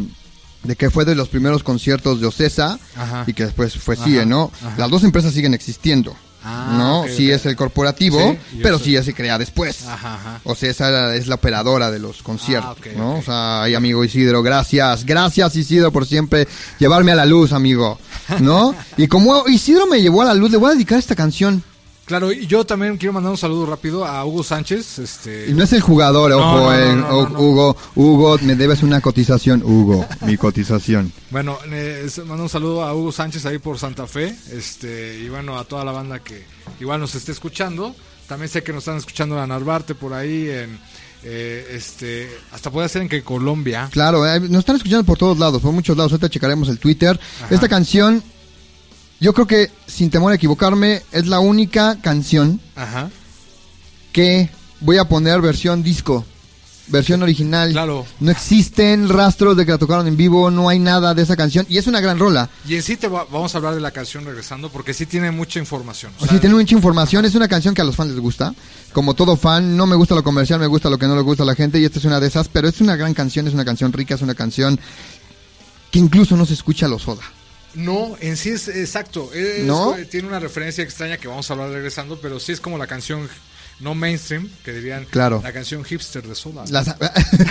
de 0.63 0.75
que 0.75 0.89
fue 0.89 1.05
de 1.05 1.15
los 1.15 1.27
primeros 1.29 1.63
conciertos 1.63 2.21
de 2.21 2.27
Ocesa 2.27 2.79
Ajá. 2.95 3.23
y 3.27 3.33
que 3.33 3.45
después 3.45 3.75
fue 3.75 3.95
Ajá, 3.95 4.05
CIE, 4.05 4.25
¿no? 4.25 4.51
ajá. 4.61 4.75
Las 4.77 4.89
dos 4.91 5.03
empresas 5.03 5.33
siguen 5.33 5.53
existiendo. 5.53 6.15
Ah, 6.43 6.75
¿No? 6.77 7.01
ok, 7.01 7.07
sí 7.09 7.29
ok. 7.29 7.35
es 7.35 7.45
el 7.45 7.55
corporativo, 7.55 8.19
Sí, 8.51 8.59
pero 8.63 8.79
sí 8.79 8.91
ya 8.93 9.03
se 9.03 9.13
crea 9.13 9.37
después. 9.37 9.85
Ajá, 9.85 10.13
ajá. 10.15 10.41
O 10.43 10.55
sea, 10.55 10.69
esa 10.69 11.15
es 11.15 11.27
la 11.27 11.35
operadora 11.35 11.91
de 11.91 11.99
los 11.99 12.21
conciertos, 12.23 12.77
Ah, 12.85 12.89
¿no? 12.95 13.15
O 13.17 13.21
sea, 13.21 13.63
ay, 13.63 13.75
amigo 13.75 14.03
Isidro, 14.03 14.41
gracias. 14.43 15.05
Gracias, 15.05 15.55
Isidro, 15.55 15.91
por 15.91 16.05
siempre 16.05 16.47
llevarme 16.79 17.11
a 17.11 17.15
la 17.15 17.25
luz, 17.25 17.51
amigo. 17.51 17.99
¿No? 18.39 18.75
y 18.97 19.07
como 19.07 19.47
Isidro 19.47 19.87
me 19.87 20.01
llevó 20.01 20.21
a 20.21 20.25
la 20.25 20.33
luz, 20.33 20.51
le 20.51 20.57
voy 20.57 20.71
a 20.71 20.73
dedicar 20.73 20.99
esta 20.99 21.15
canción. 21.15 21.63
Claro, 22.07 22.31
y 22.31 22.47
yo 22.47 22.65
también 22.65 22.95
quiero 22.95 23.11
mandar 23.11 23.31
un 23.31 23.37
saludo 23.37 23.65
rápido 23.65 24.05
a 24.05 24.23
Hugo 24.25 24.41
Sánchez. 24.41 24.97
Este, 24.99 25.49
Y 25.49 25.53
no 25.53 25.63
es 25.63 25.73
el 25.73 25.81
jugador, 25.81 26.31
No, 26.31 26.37
ojo, 26.37 26.71
no, 26.71 26.95
no, 26.95 27.21
eh. 27.21 27.27
Hugo, 27.37 27.77
Hugo, 27.95 28.37
me 28.43 28.55
debes 28.55 28.81
una 28.81 29.01
cotización, 29.01 29.61
Hugo, 29.61 30.07
mi 30.21 30.37
cotización. 30.37 31.11
Bueno, 31.29 31.57
eh, 31.69 32.09
mando 32.25 32.43
un 32.43 32.49
saludo 32.49 32.83
a 32.83 32.95
Hugo 32.95 33.11
Sánchez 33.11 33.45
ahí 33.45 33.59
por 33.59 33.77
Santa 33.77 34.07
Fe, 34.07 34.33
este, 34.53 35.19
y 35.19 35.27
bueno, 35.27 35.59
a 35.59 35.65
toda 35.65 35.83
la 35.83 35.91
banda 35.91 36.19
que 36.19 36.45
igual 36.79 37.01
nos 37.01 37.13
esté 37.13 37.33
escuchando. 37.33 37.93
También 38.27 38.49
sé 38.49 38.63
que 38.63 38.71
nos 38.71 38.83
están 38.83 38.97
escuchando 38.97 39.41
en 39.41 39.49
Narvarte 39.49 39.93
por 39.93 40.13
ahí, 40.13 40.49
en, 40.49 40.79
eh, 41.23 41.67
este, 41.73 42.29
hasta 42.53 42.71
puede 42.71 42.87
ser 42.87 43.01
en 43.01 43.09
que 43.09 43.21
Colombia. 43.23 43.89
Claro, 43.91 44.25
eh, 44.25 44.39
nos 44.39 44.59
están 44.59 44.77
escuchando 44.77 45.03
por 45.03 45.17
todos 45.17 45.37
lados, 45.37 45.61
por 45.61 45.73
muchos 45.73 45.97
lados. 45.97 46.13
Ahorita 46.13 46.29
checaremos 46.29 46.69
el 46.69 46.79
Twitter. 46.79 47.19
Ajá. 47.43 47.53
Esta 47.53 47.67
canción, 47.67 48.23
yo 49.19 49.33
creo 49.33 49.47
que, 49.47 49.71
sin 49.87 50.09
temor 50.09 50.31
a 50.31 50.35
equivocarme, 50.35 51.01
es 51.11 51.27
la 51.27 51.39
única 51.39 51.97
canción 52.01 52.59
Ajá. 52.75 53.09
que 54.11 54.49
voy 54.79 54.97
a 54.97 55.05
poner 55.05 55.41
versión 55.41 55.83
disco. 55.83 56.25
Versión 56.89 57.21
original. 57.21 57.73
Claro. 57.73 58.05
No 58.21 58.31
existen 58.31 59.09
rastros 59.09 59.57
de 59.57 59.65
que 59.65 59.71
la 59.73 59.77
tocaron 59.77 60.07
en 60.07 60.15
vivo, 60.15 60.49
no 60.49 60.69
hay 60.69 60.79
nada 60.79 61.13
de 61.13 61.21
esa 61.21 61.35
canción. 61.35 61.65
Y 61.67 61.77
es 61.77 61.85
una 61.87 61.99
gran 61.99 62.17
rola. 62.17 62.49
Y 62.65 62.75
en 62.75 62.81
sí 62.83 62.95
te 62.95 63.09
va- 63.09 63.25
vamos 63.29 63.53
a 63.53 63.57
hablar 63.57 63.75
de 63.75 63.81
la 63.81 63.91
canción 63.91 64.23
regresando, 64.23 64.69
porque 64.69 64.93
sí 64.93 65.05
tiene 65.05 65.29
mucha 65.31 65.59
información. 65.59 66.13
O 66.13 66.15
O 66.15 66.19
sea, 66.21 66.29
sea, 66.29 66.39
tiene 66.39 66.55
mucha 66.55 66.73
información, 66.75 67.25
es 67.25 67.35
una 67.35 67.49
canción 67.49 67.73
que 67.73 67.81
a 67.81 67.83
los 67.83 67.93
fans 67.97 68.11
les 68.11 68.21
gusta. 68.21 68.53
Como 68.93 69.15
todo 69.15 69.35
fan, 69.35 69.75
no 69.75 69.85
me 69.85 69.97
gusta 69.97 70.15
lo 70.15 70.23
comercial, 70.23 70.61
me 70.61 70.67
gusta 70.67 70.89
lo 70.89 70.97
que 70.97 71.07
no 71.07 71.15
le 71.17 71.23
gusta 71.23 71.43
a 71.43 71.45
la 71.45 71.55
gente 71.55 71.77
y 71.77 71.83
esta 71.83 71.99
es 71.99 72.05
una 72.05 72.21
de 72.21 72.27
esas, 72.27 72.47
pero 72.47 72.69
es 72.69 72.79
una 72.79 72.95
gran 72.95 73.13
canción, 73.13 73.45
es 73.49 73.53
una 73.53 73.65
canción 73.65 73.91
rica, 73.91 74.15
es 74.15 74.21
una 74.21 74.33
canción 74.35 74.79
que 75.91 75.99
incluso 75.99 76.37
no 76.37 76.45
se 76.45 76.53
escucha 76.53 76.85
a 76.85 76.89
los 76.89 77.01
Soda. 77.01 77.21
No, 77.77 78.17
en 78.19 78.35
sí 78.37 78.49
es 78.49 78.67
exacto. 78.67 79.31
Es- 79.33 79.63
¿No? 79.63 79.95
Tiene 80.09 80.27
una 80.27 80.39
referencia 80.39 80.83
extraña 80.83 81.17
que 81.17 81.27
vamos 81.27 81.49
a 81.49 81.53
hablar 81.53 81.69
regresando, 81.69 82.19
pero 82.21 82.39
sí 82.39 82.51
es 82.51 82.59
como 82.59 82.77
la 82.77 82.87
canción 82.87 83.29
no 83.79 83.93
mainstream, 83.93 84.49
que 84.65 84.73
dirían 84.73 85.05
Claro. 85.09 85.39
la 85.43 85.53
canción 85.53 85.83
hipster 85.83 86.27
de 86.27 86.33
Soda. 86.35 86.65
Las- 86.69 86.95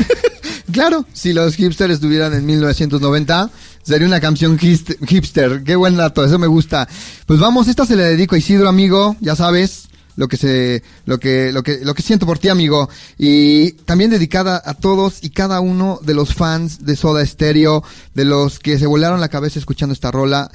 claro, 0.73 1.07
si 1.13 1.33
los 1.33 1.55
hipsters 1.55 1.95
estuvieran 1.95 2.35
en 2.35 2.45
1990, 2.45 3.51
sería 3.83 4.07
una 4.07 4.21
canción 4.21 4.59
hipster. 4.59 5.63
Qué 5.65 5.77
buen 5.77 5.97
dato, 5.97 6.25
eso 6.25 6.39
me 6.39 6.47
gusta. 6.49 6.89
Pues 7.27 7.39
vamos, 7.39 7.69
esta 7.69 7.87
se 7.87 7.97
le 7.97 8.03
dedico 8.05 8.35
a 8.35 8.39
Isidro, 8.39 8.69
amigo, 8.69 9.17
ya 9.21 9.37
sabes 9.37 9.89
lo 10.17 10.29
que 10.29 10.37
se 10.37 10.83
lo 11.05 11.21
que 11.21 11.53
lo 11.53 11.63
que 11.63 11.81
lo 11.85 11.95
que 11.95 12.03
siento 12.03 12.27
por 12.27 12.39
ti, 12.39 12.49
amigo, 12.49 12.89
y 13.19 13.73
también 13.73 14.11
dedicada 14.11 14.61
a 14.65 14.75
todos 14.75 15.23
y 15.23 15.31
cada 15.31 15.61
uno 15.61 16.01
de 16.03 16.15
los 16.15 16.35
fans 16.35 16.85
de 16.85 16.97
Soda 16.97 17.25
Stereo, 17.25 17.85
de 18.15 18.25
los 18.25 18.59
que 18.59 18.79
se 18.79 18.87
volaron 18.87 19.21
la 19.21 19.29
cabeza 19.29 19.59
escuchando 19.59 19.93
esta 19.93 20.11
rola. 20.11 20.51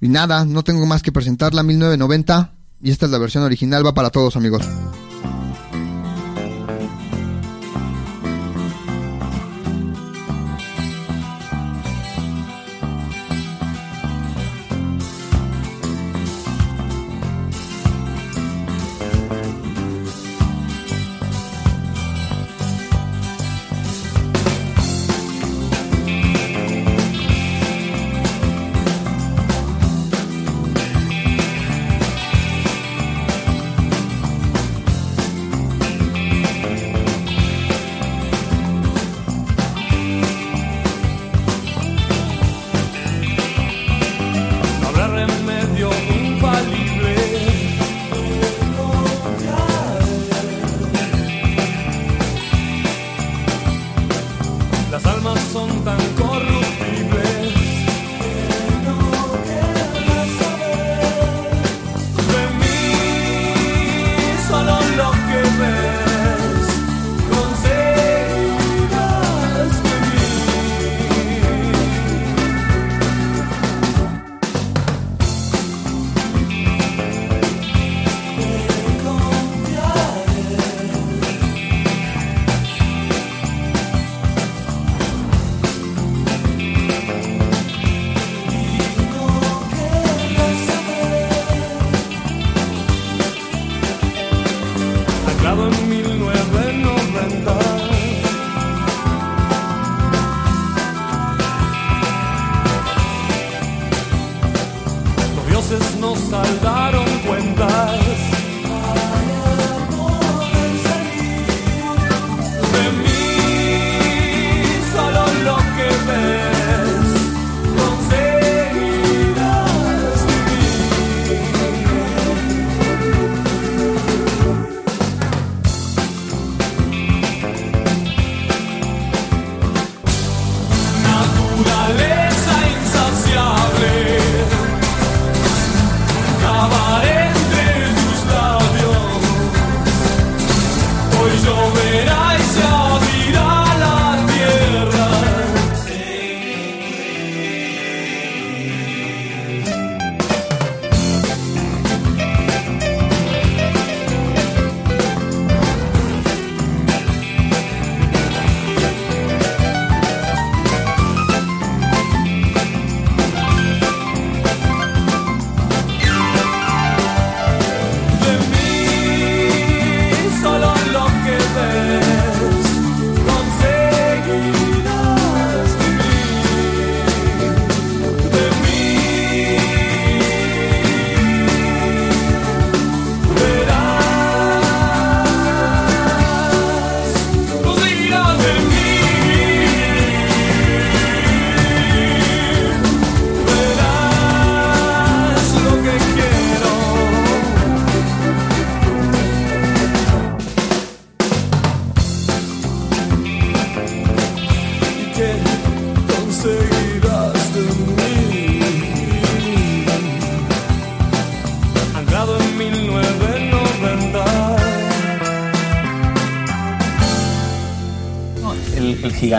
Y 0.00 0.08
nada, 0.08 0.44
no 0.44 0.62
tengo 0.62 0.86
más 0.86 1.02
que 1.02 1.10
presentarla 1.10 1.64
1990 1.64 2.52
y 2.80 2.90
esta 2.90 3.06
es 3.06 3.12
la 3.12 3.18
versión 3.18 3.42
original, 3.42 3.84
va 3.84 3.94
para 3.94 4.10
todos, 4.10 4.36
amigos. 4.36 4.62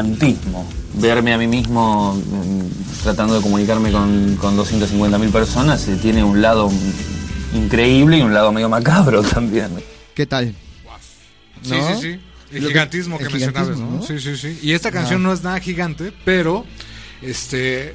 Gigantismo. 0.03 0.67
Verme 0.95 1.33
a 1.33 1.37
mí 1.37 1.47
mismo 1.47 2.13
mm, 2.15 3.01
tratando 3.03 3.35
de 3.35 3.41
comunicarme 3.41 3.91
con, 3.91 4.35
con 4.37 4.57
250.000 4.57 5.31
personas 5.31 5.87
eh, 5.87 5.97
tiene 6.01 6.23
un 6.23 6.41
lado 6.41 6.69
increíble 7.53 8.17
y 8.17 8.21
un 8.21 8.33
lado 8.33 8.51
medio 8.51 8.69
macabro 8.69 9.21
también. 9.33 9.69
¿Qué 10.15 10.25
tal? 10.25 10.53
Sí, 11.61 11.71
¿No? 11.71 11.95
sí, 11.95 12.01
sí. 12.01 12.19
El 12.51 12.61
que- 12.61 12.67
gigantismo 12.67 13.17
que, 13.17 13.29
mencionabas, 13.29 13.77
¿no? 13.77 13.91
¿no? 13.97 14.01
Sí, 14.03 14.19
sí, 14.19 14.35
sí. 14.35 14.59
Y 14.63 14.71
esta 14.73 14.91
canción 14.91 15.21
Ah. 15.21 15.27
no 15.27 15.33
es 15.33 15.43
nada 15.43 15.59
gigante, 15.59 16.11
pero 16.25 16.65
este 17.21 17.93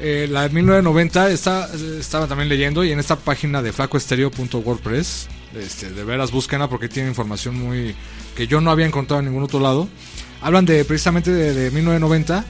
eh, 0.00 0.26
la 0.28 0.42
de 0.42 0.48
1990 0.48 1.30
está, 1.30 1.68
estaba 2.00 2.26
también 2.26 2.48
leyendo 2.48 2.82
y 2.82 2.90
en 2.90 2.98
esta 2.98 3.14
página 3.16 3.62
de 3.62 3.72
flacoestereo.wordpress, 3.72 5.28
este, 5.54 5.90
de 5.92 6.04
veras 6.04 6.32
búsquenla 6.32 6.68
porque 6.68 6.88
tiene 6.88 7.08
información 7.10 7.54
muy 7.56 7.94
que 8.34 8.46
yo 8.48 8.60
no 8.60 8.70
había 8.72 8.86
encontrado 8.86 9.20
en 9.20 9.26
ningún 9.26 9.44
otro 9.44 9.60
lado. 9.60 9.88
Hablan 10.42 10.64
de 10.66 10.84
precisamente 10.84 11.30
de, 11.32 11.54
de 11.54 11.70
1990 11.70 12.44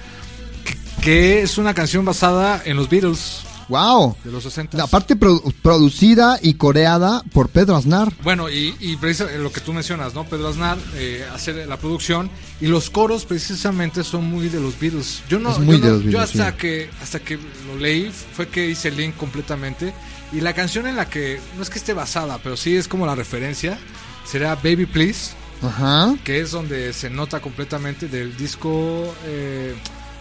que, 0.65 1.03
que 1.03 1.43
es 1.43 1.59
una 1.59 1.75
canción 1.75 2.05
basada 2.05 2.63
en 2.65 2.77
los 2.77 2.89
Beatles 2.89 3.41
¡Wow! 3.69 4.17
de 4.25 4.33
los 4.33 4.43
60. 4.43 4.83
Aparte 4.83 5.17
produ- 5.17 5.53
producida 5.63 6.39
y 6.43 6.55
coreada 6.55 7.23
por 7.33 7.49
Pedro 7.49 7.77
Aznar. 7.77 8.13
Bueno, 8.23 8.51
y, 8.51 8.75
y 8.81 8.99
lo 9.39 9.51
que 9.53 9.61
tú 9.61 9.73
mencionas, 9.73 10.15
¿no? 10.15 10.25
Pedro 10.25 10.49
Aznar 10.49 10.77
eh, 10.97 11.25
hace 11.33 11.65
la 11.67 11.77
producción 11.79 12.29
y 12.61 12.67
los 12.67 12.91
coros 12.91 13.25
precisamente 13.25 14.05
son 14.05 14.25
muy 14.25 14.49
de 14.49 14.61
los 14.61 14.79
Beatles. 14.79 15.23
Yo 15.29 15.39
no, 15.39 15.53
Es 15.53 15.59
muy 15.59 15.77
yo, 15.79 15.81
de 15.81 15.89
no- 15.89 15.95
los 15.95 16.03
yo 16.05 16.11
Beatles, 16.19 16.31
hasta 16.41 16.51
sí. 16.53 16.57
que 16.59 16.91
hasta 17.03 17.19
que 17.21 17.37
lo 17.67 17.79
leí 17.79 18.11
fue 18.35 18.49
que 18.49 18.69
hice 18.69 18.89
el 18.89 18.97
link 18.97 19.17
completamente 19.17 19.95
y 20.33 20.41
la 20.41 20.53
canción 20.55 20.87
en 20.87 20.97
la 20.97 21.09
que 21.09 21.41
no 21.57 21.63
es 21.63 21.71
que 21.71 21.79
esté 21.79 21.93
basada, 21.95 22.39
pero 22.43 22.57
sí 22.57 22.75
es 22.77 22.89
como 22.89 23.07
la 23.07 23.15
referencia 23.15 23.79
será 24.27 24.55
Baby 24.57 24.87
Please, 24.87 25.33
Ajá. 25.63 26.15
que 26.25 26.41
es 26.41 26.51
donde 26.51 26.93
se 26.93 27.09
nota 27.11 27.41
completamente 27.41 28.09
del 28.09 28.37
disco 28.37 29.15
eh, 29.25 29.75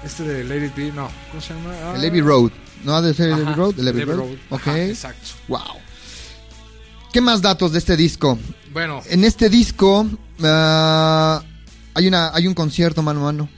este 0.03 0.23
de 0.23 0.43
Lady 0.43 0.71
Be, 0.75 0.91
no, 0.91 1.09
¿cómo 1.29 1.41
se 1.41 1.53
llama? 1.53 1.73
Ah, 1.83 1.93
El 1.95 2.05
Abbey 2.05 2.21
Road. 2.21 2.51
¿No 2.83 2.95
ha 2.95 3.01
de 3.01 3.13
ser 3.13 3.29
el 3.29 3.33
Abbey 3.33 3.53
Road? 3.55 3.79
El 3.79 3.87
Abbey 3.87 4.03
Road. 4.05 4.17
Road. 4.17 4.37
Ok. 4.49 4.67
Ajá, 4.67 4.83
exacto. 4.83 5.29
Wow. 5.47 5.59
¿Qué 7.13 7.21
más 7.21 7.41
datos 7.41 7.71
de 7.73 7.79
este 7.79 7.97
disco? 7.97 8.39
Bueno, 8.73 9.01
En 9.09 9.23
este 9.25 9.49
disco 9.49 10.07
ah, 10.43 11.43
hay, 11.93 12.07
una, 12.07 12.33
hay 12.33 12.47
un 12.47 12.53
concierto 12.53 13.01
mano 13.03 13.21
a 13.21 13.23
mano 13.23 13.49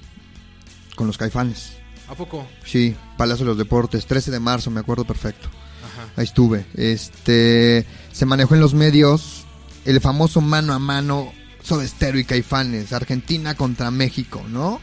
con 0.95 1.07
los 1.07 1.17
caifanes. 1.17 1.73
¿a 2.09 2.15
poco? 2.15 2.45
Sí, 2.65 2.95
Palacio 3.17 3.45
de 3.45 3.51
los 3.51 3.57
Deportes, 3.57 4.05
13 4.05 4.31
de 4.31 4.39
marzo, 4.39 4.69
me 4.69 4.79
acuerdo 4.79 5.05
perfecto. 5.05 5.47
Ajá. 5.84 6.09
Ahí 6.15 6.25
estuve. 6.25 6.65
Este, 6.75 7.86
se 8.11 8.25
manejó 8.25 8.55
en 8.55 8.61
los 8.61 8.73
medios 8.73 9.45
el 9.86 9.99
famoso 10.01 10.41
mano 10.41 10.73
a 10.73 10.79
mano 10.79 11.31
Soda 11.64 11.88
Stereo 11.88 12.20
y 12.20 12.26
Caifanes, 12.26 12.91
Argentina 12.91 13.55
contra 13.55 13.89
México, 13.89 14.43
¿no? 14.49 14.82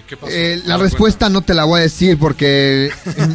¿Y 0.00 0.08
qué 0.08 0.16
pasó? 0.16 0.32
Eh, 0.32 0.62
la 0.64 0.78
respuesta 0.78 1.28
no 1.28 1.42
te 1.42 1.54
la 1.54 1.64
voy 1.64 1.80
a 1.80 1.82
decir 1.82 2.18
porque, 2.18 2.90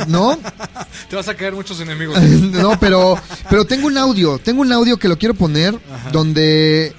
¿no? 0.07 0.37
Te 1.09 1.15
vas 1.15 1.27
a 1.27 1.35
caer 1.35 1.53
muchos 1.53 1.79
enemigos. 1.79 2.19
no, 2.23 2.79
pero, 2.79 3.15
pero 3.49 3.65
tengo 3.65 3.87
un 3.87 3.97
audio, 3.97 4.39
tengo 4.39 4.61
un 4.61 4.71
audio 4.73 4.97
que 4.97 5.07
lo 5.07 5.17
quiero 5.17 5.35
poner 5.35 5.79
donde, 6.11 6.93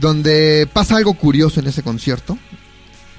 donde 0.00 0.66
pasa 0.72 0.96
algo 0.96 1.14
curioso 1.14 1.60
en 1.60 1.66
ese 1.66 1.82
concierto. 1.82 2.38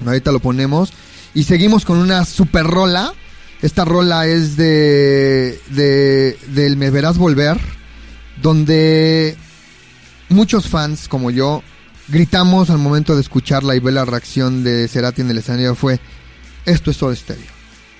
Ahorita 0.04 0.32
lo 0.32 0.40
ponemos 0.40 0.92
y 1.34 1.44
seguimos 1.44 1.84
con 1.84 1.98
una 1.98 2.24
super 2.24 2.66
rola. 2.66 3.14
Esta 3.60 3.84
rola 3.84 4.26
es 4.26 4.56
de, 4.56 5.60
de 5.70 6.36
del 6.48 6.76
Me 6.76 6.90
Verás 6.90 7.16
Volver, 7.16 7.60
donde 8.42 9.36
muchos 10.32 10.68
fans 10.68 11.08
como 11.08 11.30
yo 11.30 11.62
gritamos 12.08 12.70
al 12.70 12.78
momento 12.78 13.14
de 13.14 13.20
escucharla 13.22 13.74
y 13.76 13.80
ver 13.80 13.94
la 13.94 14.04
reacción 14.04 14.64
de 14.64 14.88
Cerati 14.88 15.22
en 15.22 15.30
el 15.30 15.38
escenario 15.38 15.74
fue 15.74 16.00
esto 16.66 16.90
es 16.90 16.96
Soda 16.96 17.14
Stereo. 17.16 17.50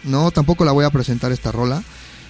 No, 0.05 0.31
tampoco 0.31 0.65
la 0.65 0.73
voy 0.73 0.85
a 0.85 0.91
presentar 0.91 1.33
esta 1.33 1.53
rola. 1.53 1.83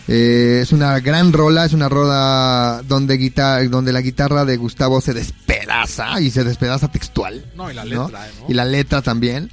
Eh, 0.09 0.61
es 0.63 0.73
una 0.73 0.99
gran 1.01 1.33
rola, 1.33 1.65
es 1.65 1.73
una 1.73 1.89
rola 1.89 2.83
donde, 2.89 3.17
guita- 3.19 3.63
donde 3.69 3.93
la 3.93 4.01
guitarra 4.01 4.45
de 4.45 4.57
Gustavo 4.57 5.01
se 5.01 5.15
despedaza 5.15 6.21
y 6.21 6.31
se 6.31 6.43
despedaza 6.45 6.89
textual. 6.91 7.45
No, 7.57 7.71
y 7.71 7.75
la 7.75 7.85
¿no? 7.85 8.05
letra, 8.07 8.27
¿no? 8.41 8.47
Y 8.49 8.55
la 8.55 8.65
letra 8.65 9.01
también. 9.03 9.51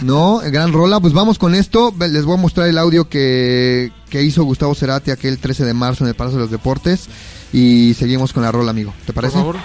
No, 0.00 0.40
gran 0.44 0.72
rola. 0.72 1.00
Pues 1.00 1.12
vamos 1.12 1.38
con 1.38 1.54
esto. 1.54 1.94
Les 1.98 2.24
voy 2.24 2.34
a 2.36 2.40
mostrar 2.40 2.66
el 2.68 2.78
audio 2.78 3.08
que, 3.08 3.92
que 4.10 4.22
hizo 4.22 4.42
Gustavo 4.44 4.74
Cerati 4.74 5.10
aquel 5.10 5.38
13 5.38 5.64
de 5.64 5.74
marzo 5.74 6.04
en 6.04 6.08
el 6.08 6.14
Palacio 6.16 6.38
de 6.38 6.44
los 6.44 6.50
Deportes. 6.50 7.06
Y 7.52 7.94
seguimos 7.94 8.32
con 8.32 8.42
la 8.42 8.50
rola, 8.52 8.70
amigo. 8.70 8.94
¿Te 9.06 9.12
Por 9.12 9.22
parece? 9.22 9.38
favor. 9.38 9.56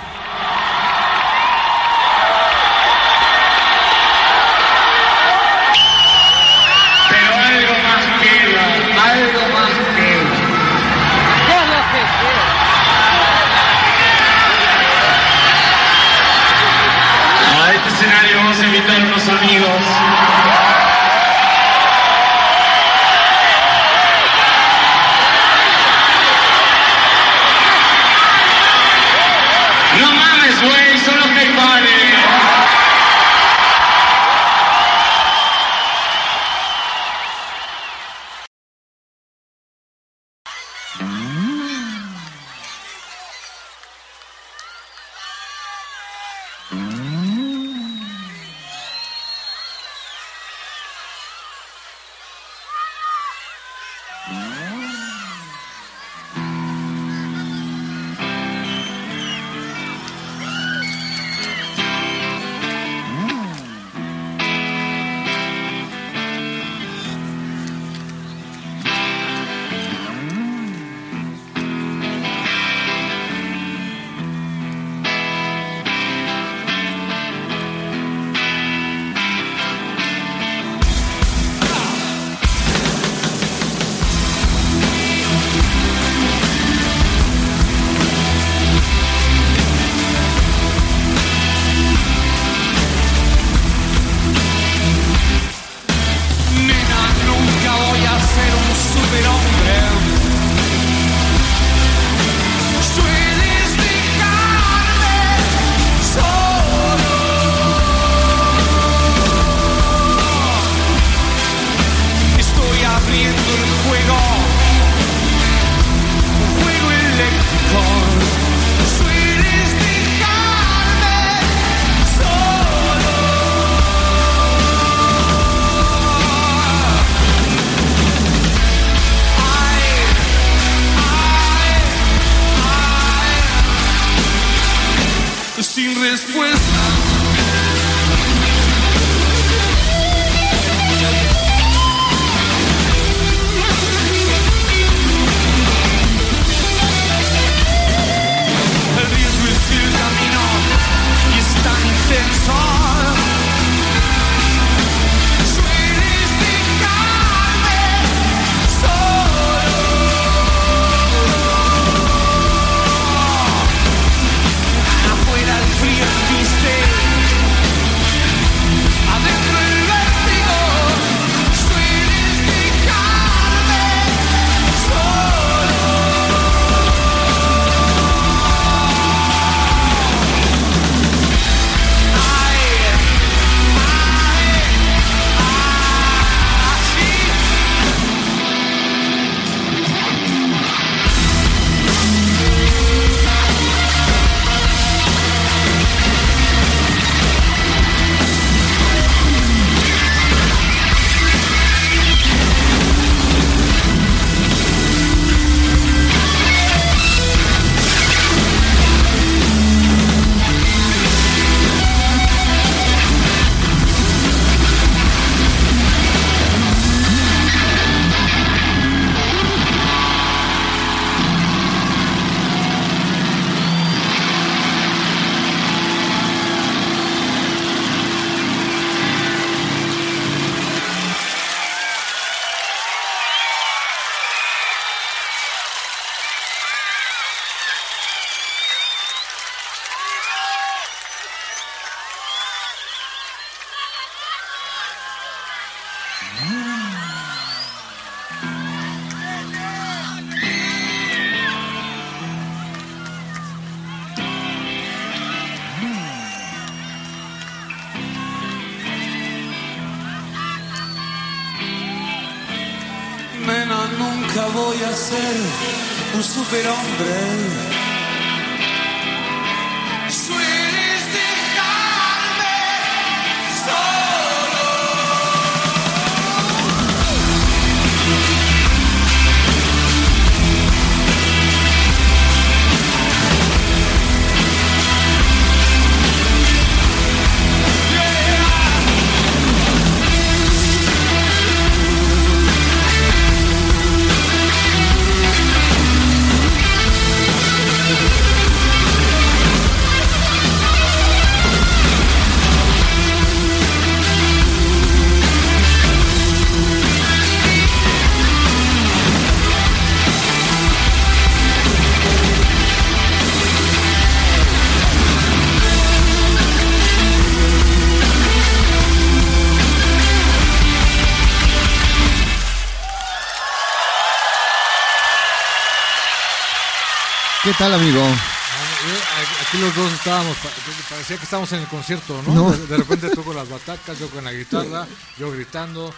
¿Qué 327.44 327.52
tal, 327.58 327.74
amigo? 327.74 328.02
Aquí 328.04 329.58
los 329.60 329.76
dos 329.76 329.92
estábamos, 329.94 330.36
pa- 330.38 330.50
parecía 330.90 331.18
que 331.18 331.24
estábamos 331.24 331.52
en 331.54 331.60
el 331.62 331.68
concierto, 331.68 332.22
¿no? 332.28 332.34
No. 332.34 332.52
De, 332.52 332.68
de 332.68 332.78
repente 332.78 333.10
tú 333.12 333.24
con 333.24 333.36
las 333.36 333.48
batacas, 333.50 333.98
yo 334.00 334.10
con 334.10 334.24
la 334.24 334.34
guitarra, 334.34 334.86
yo 335.18 335.32
gritando, 335.32 335.94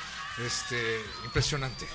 este, 0.45 0.77
impresionante. 1.25 1.85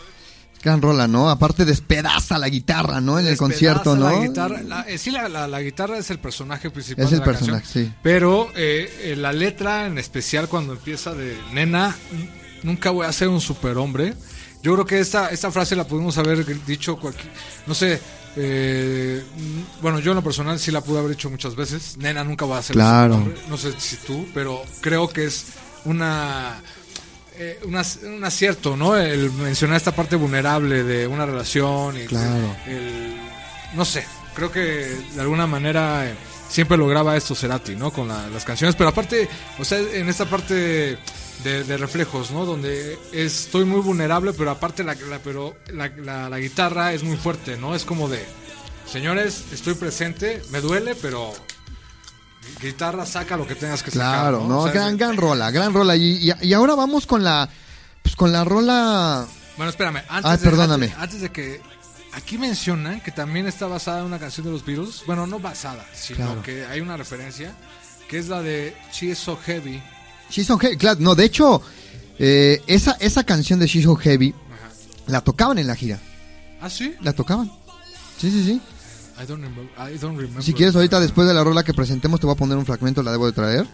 Gran 0.62 0.80
rola, 0.80 1.06
¿no? 1.06 1.28
Aparte 1.30 1.64
despedaza 1.64 2.38
la 2.38 2.48
guitarra, 2.48 3.00
¿no? 3.00 3.18
En 3.18 3.26
el 3.26 3.32
Despedaza 3.32 3.38
concierto, 3.38 3.96
¿no? 3.96 4.10
La 4.10 4.26
guitarra, 4.26 4.62
la- 4.62 4.80
eh, 4.88 4.98
sí, 4.98 5.10
la, 5.10 5.28
la- 5.28 5.46
la 5.46 5.60
guitarra 5.60 5.98
es 5.98 6.10
el 6.10 6.18
personaje 6.18 6.70
principal. 6.70 7.04
Es 7.04 7.10
de 7.10 7.16
el 7.16 7.20
la 7.20 7.24
personaje, 7.26 7.62
canción, 7.62 7.86
sí. 7.86 7.92
Pero 8.02 8.50
eh, 8.56 9.12
eh, 9.12 9.16
la 9.16 9.32
letra, 9.32 9.86
en 9.86 9.98
especial 9.98 10.48
cuando 10.48 10.72
empieza 10.72 11.14
de 11.14 11.38
nena, 11.52 11.94
nunca 12.62 12.90
voy 12.90 13.06
a 13.06 13.12
ser 13.12 13.28
un 13.28 13.40
superhombre. 13.40 14.14
Yo 14.62 14.72
creo 14.74 14.86
que 14.86 14.98
esta, 15.00 15.28
esta 15.28 15.50
frase 15.52 15.76
la 15.76 15.86
pudimos 15.86 16.16
haber 16.18 16.44
dicho 16.64 16.96
cualquier, 16.96 17.30
no 17.66 17.74
sé, 17.74 18.00
eh, 18.36 19.22
bueno, 19.80 19.98
yo 20.00 20.12
en 20.12 20.16
lo 20.16 20.22
personal 20.24 20.58
sí 20.58 20.70
la 20.70 20.80
pude 20.80 20.98
haber 20.98 21.12
dicho 21.12 21.30
muchas 21.30 21.54
veces. 21.54 21.96
Nena 21.98 22.24
nunca 22.24 22.46
va 22.46 22.58
a 22.58 22.62
ser 22.62 22.74
Claro. 22.74 23.26
No 23.48 23.56
sé 23.56 23.72
si 23.78 23.96
tú, 23.96 24.26
pero 24.34 24.62
creo 24.80 25.08
que 25.08 25.24
es 25.26 25.46
una 25.84 26.60
eh, 27.36 27.58
un 27.64 27.72
ac- 27.74 28.02
un 28.16 28.22
acierto, 28.24 28.76
¿no? 28.76 28.96
El 28.96 29.30
mencionar 29.32 29.76
esta 29.76 29.90
parte 29.92 30.14
vulnerable 30.16 30.84
de 30.84 31.06
una 31.06 31.26
relación 31.26 31.96
y 32.00 32.04
Claro. 32.06 32.56
el- 32.66 33.16
no 33.74 33.84
sé, 33.84 34.04
creo 34.34 34.52
que 34.52 34.60
de 34.60 35.20
alguna 35.20 35.44
manera 35.46 36.08
eh, 36.08 36.14
siempre 36.48 36.76
lograba 36.76 37.16
esto 37.16 37.34
Cerati, 37.34 37.74
¿no? 37.74 37.90
Con 37.92 38.06
la- 38.06 38.28
las 38.28 38.44
canciones, 38.44 38.76
pero 38.76 38.90
aparte, 38.90 39.28
o 39.58 39.64
sea, 39.64 39.78
en 39.80 40.08
esta 40.08 40.26
parte 40.26 40.96
de, 41.42 41.64
de 41.64 41.76
reflejos, 41.76 42.30
¿no? 42.30 42.44
Donde 42.44 42.98
estoy 43.12 43.64
muy 43.64 43.80
vulnerable, 43.80 44.32
pero 44.32 44.50
aparte 44.50 44.84
la, 44.84 44.94
la- 44.94 45.18
pero 45.18 45.56
la, 45.72 45.88
la- 45.88 46.28
la 46.30 46.38
guitarra 46.38 46.92
es 46.92 47.02
muy 47.02 47.16
fuerte, 47.16 47.56
¿no? 47.56 47.74
Es 47.74 47.84
como 47.84 48.08
de, 48.08 48.24
señores, 48.90 49.44
estoy 49.52 49.74
presente, 49.74 50.42
me 50.50 50.60
duele, 50.60 50.94
pero 50.94 51.32
guitarra 52.60 53.04
saca 53.06 53.36
lo 53.36 53.46
que 53.46 53.54
tengas 53.54 53.82
que 53.82 53.90
sacar. 53.90 54.20
Claro, 54.20 54.46
¿no? 54.46 54.60
O 54.60 54.64
sea, 54.64 54.72
gran, 54.72 54.96
gran 54.96 55.16
rola, 55.16 55.50
gran 55.50 55.72
rola. 55.74 55.96
Y, 55.96 56.30
y, 56.30 56.32
y 56.46 56.52
ahora 56.52 56.74
vamos 56.74 57.06
con 57.06 57.24
la, 57.24 57.48
pues 58.02 58.14
con 58.16 58.32
la 58.32 58.44
rola... 58.44 59.26
Bueno, 59.56 59.70
espérame. 59.70 60.02
Antes 60.08 60.30
Ah, 60.30 60.36
de, 60.36 60.44
perdóname. 60.44 60.86
Antes, 60.86 60.98
antes 61.00 61.20
de 61.20 61.30
que. 61.30 61.60
Aquí 62.12 62.38
mencionan 62.38 63.00
que 63.00 63.10
también 63.10 63.46
está 63.48 63.66
basada 63.66 64.00
en 64.00 64.06
una 64.06 64.18
canción 64.20 64.46
de 64.46 64.52
los 64.52 64.64
Beatles. 64.64 65.02
Bueno, 65.06 65.26
no 65.26 65.38
basada, 65.40 65.84
sino 65.94 66.18
Claro. 66.26 66.42
que 66.42 66.64
hay 66.66 66.80
una 66.80 66.96
referencia. 66.96 67.54
Que 68.08 68.18
es 68.18 68.28
la 68.28 68.42
de 68.42 68.76
She 68.92 69.06
is 69.06 69.18
so 69.18 69.36
heavy. 69.36 69.80
She's 70.30 70.46
so 70.46 70.58
Heavy, 70.58 70.76
claro, 70.76 71.00
no, 71.00 71.14
de 71.14 71.24
hecho, 71.24 71.62
eh, 72.18 72.62
esa, 72.66 72.92
esa 73.00 73.24
canción 73.24 73.58
de 73.58 73.66
She's 73.66 73.84
so 73.84 73.96
Heavy 73.96 74.34
la 75.06 75.20
tocaban 75.20 75.58
en 75.58 75.66
la 75.66 75.76
gira. 75.76 76.00
¿Ah, 76.60 76.70
sí? 76.70 76.94
La 77.02 77.12
tocaban. 77.12 77.50
Sí, 78.18 78.30
sí, 78.30 78.42
sí. 78.44 78.60
I 79.22 79.26
don't 79.26 79.42
remember. 79.42 79.64
I 79.78 79.98
don't 79.98 80.16
remember. 80.16 80.42
Si 80.42 80.54
quieres, 80.54 80.74
ahorita 80.74 80.98
después 80.98 81.28
de 81.28 81.34
la 81.34 81.44
rola 81.44 81.62
que 81.62 81.74
presentemos, 81.74 82.20
te 82.20 82.26
voy 82.26 82.34
a 82.34 82.38
poner 82.38 82.56
un 82.56 82.66
fragmento, 82.66 83.02
la 83.02 83.12
debo 83.12 83.26
de 83.26 83.32
traer. 83.32 83.66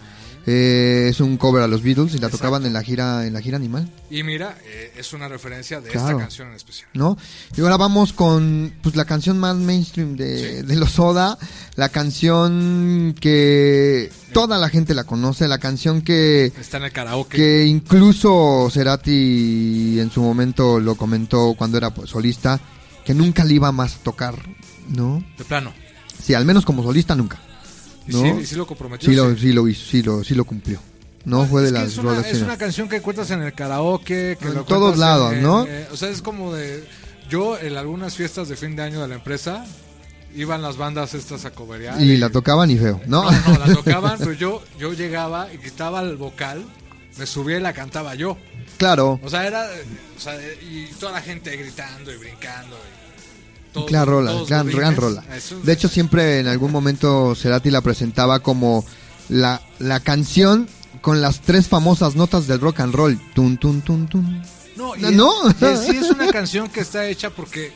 Eh, 0.46 1.08
es 1.10 1.20
un 1.20 1.36
cover 1.36 1.62
a 1.62 1.68
los 1.68 1.82
Beatles 1.82 2.14
y 2.14 2.18
la 2.18 2.28
tocaban 2.30 2.64
en 2.64 2.72
la 2.72 2.82
gira 2.82 3.26
en 3.26 3.34
la 3.34 3.42
gira 3.42 3.56
Animal, 3.56 3.90
Y 4.10 4.22
mira, 4.22 4.56
eh, 4.64 4.92
es 4.96 5.12
una 5.12 5.28
referencia 5.28 5.80
de 5.82 5.90
Claro. 5.90 6.08
esta 6.08 6.18
canción 6.20 6.48
en 6.48 6.54
especial. 6.54 6.88
¿no? 6.94 7.18
Y 7.56 7.60
ahora 7.60 7.76
vamos 7.76 8.12
con 8.14 8.72
pues 8.82 8.96
la 8.96 9.04
canción 9.04 9.38
más 9.38 9.54
mainstream 9.56 10.16
de, 10.16 10.62
de 10.62 10.76
los 10.76 10.92
Soda, 10.92 11.36
la 11.76 11.90
canción 11.90 13.14
que 13.20 14.10
toda 14.32 14.58
la 14.58 14.68
gente 14.70 14.94
la 14.94 15.04
conoce, 15.04 15.46
la 15.46 15.58
canción 15.58 16.02
que 16.02 16.46
Está 16.58 16.78
en 16.78 16.84
el 16.84 16.92
karaoke. 16.92 17.36
que 17.36 17.66
incluso 17.66 18.68
Cerati 18.70 19.98
en 20.00 20.10
su 20.10 20.22
momento 20.22 20.80
lo 20.80 20.94
comentó 20.94 21.54
cuando 21.56 21.76
era 21.78 21.90
pues, 21.92 22.10
solista, 22.10 22.58
que 23.04 23.14
nunca 23.14 23.44
le 23.44 23.54
iba 23.54 23.72
más 23.72 23.96
a 23.96 23.98
tocar, 23.98 24.34
¿no? 24.88 25.22
De 25.36 25.44
plano. 25.44 25.72
Sí, 26.22 26.34
al 26.34 26.44
menos 26.44 26.64
como 26.64 26.82
solista 26.82 27.14
nunca. 27.14 27.38
Y 28.06 28.12
¿no? 28.12 28.22
sí- 28.22 28.40
y 28.42 28.46
sí 28.46 28.54
lo 28.56 28.66
comprometió, 28.66 29.08
Sí 29.10 29.16
lo, 29.16 29.36
sí. 29.36 29.52
lo 29.52 29.68
hizo, 29.68 29.84
sí 29.90 30.02
lo, 30.02 30.24
sí 30.24 30.34
lo 30.34 30.44
cumplió. 30.44 30.80
No 31.24 31.44
fue 31.46 31.60
de 31.62 31.68
Es 31.68 31.72
que 31.74 31.78
las 31.80 31.88
es, 31.92 31.98
una, 31.98 32.20
es 32.54 32.58
canción 32.58 32.88
que 32.88 33.00
cuentas 33.02 33.30
en 33.30 33.42
el 33.42 33.52
karaoke. 33.52 34.38
Que 34.40 34.48
En 34.48 34.54
lo 34.54 34.64
todos 34.64 34.96
lados, 34.96 35.34
¿no? 35.36 35.66
eh, 35.66 35.86
o 35.92 35.96
sea, 35.96 36.08
es 36.08 36.22
como 36.22 36.52
de. 36.54 36.82
Yo, 37.28 37.58
en 37.58 37.76
algunas 37.76 38.14
fiestas 38.16 38.48
de 38.48 38.56
fin 38.56 38.74
de 38.74 38.82
año 38.82 39.02
de 39.02 39.08
la 39.08 39.14
empresa, 39.16 39.64
iban 40.34 40.62
las 40.62 40.76
bandas 40.78 41.12
estas 41.14 41.44
a 41.44 41.50
coberear. 41.50 42.00
Y 42.00 42.16
la 42.16 42.30
tocaban 42.30 42.70
y 42.70 42.76
feo, 42.78 43.00
¿no? 43.06 43.30
No, 43.30 43.40
no, 43.52 43.66
la 43.66 43.74
tocaban, 43.74 44.18
pero 44.18 44.32
yo, 44.32 44.62
yo 44.78 44.92
llegaba 44.94 45.52
y 45.52 45.58
quitaba 45.58 46.00
el 46.00 46.16
vocal, 46.16 46.64
me 47.18 47.26
subía 47.26 47.58
y 47.58 47.60
la 47.60 47.72
cantaba 47.74 48.14
yo. 48.14 48.36
claro. 48.78 49.20
O 49.22 49.28
sea, 49.28 49.46
era. 49.46 49.66
O 50.16 50.20
sea, 50.20 50.34
y 50.62 50.86
toda 50.98 51.12
la 51.12 51.20
gente 51.20 51.54
gritando 51.56 52.12
y 52.12 52.16
brincando. 52.16 52.76
y 52.76 53.09
todos- 53.72 53.90
Gran 53.90 54.06
rola, 54.06 54.30
todos 54.32 54.48
rola. 54.96 55.24
De 55.62 55.72
hecho, 55.72 55.88
siempre 55.88 56.40
en 56.40 56.46
algún 56.48 56.72
momento 56.72 57.34
Cerati 57.34 57.70
la 57.70 57.80
presentaba 57.80 58.40
como 58.40 58.84
la, 59.28 59.60
la 59.78 60.00
canción 60.00 60.68
con 61.00 61.20
las 61.22 61.40
tres 61.40 61.68
famosas 61.68 62.14
notas 62.16 62.46
del 62.46 62.60
rock 62.60 62.80
and 62.80 62.94
roll. 62.94 63.18
Tun, 63.34 63.56
tun, 63.58 63.80
tun, 63.82 64.06
tun. 64.08 64.42
No, 64.76 64.96
y 64.96 65.14
¿No? 65.14 65.48
es- 65.50 65.80
sí 65.86 65.96
es 65.96 66.10
una 66.10 66.30
canción 66.32 66.68
que 66.68 66.80
está 66.80 67.06
hecha 67.06 67.30
porque 67.30 67.72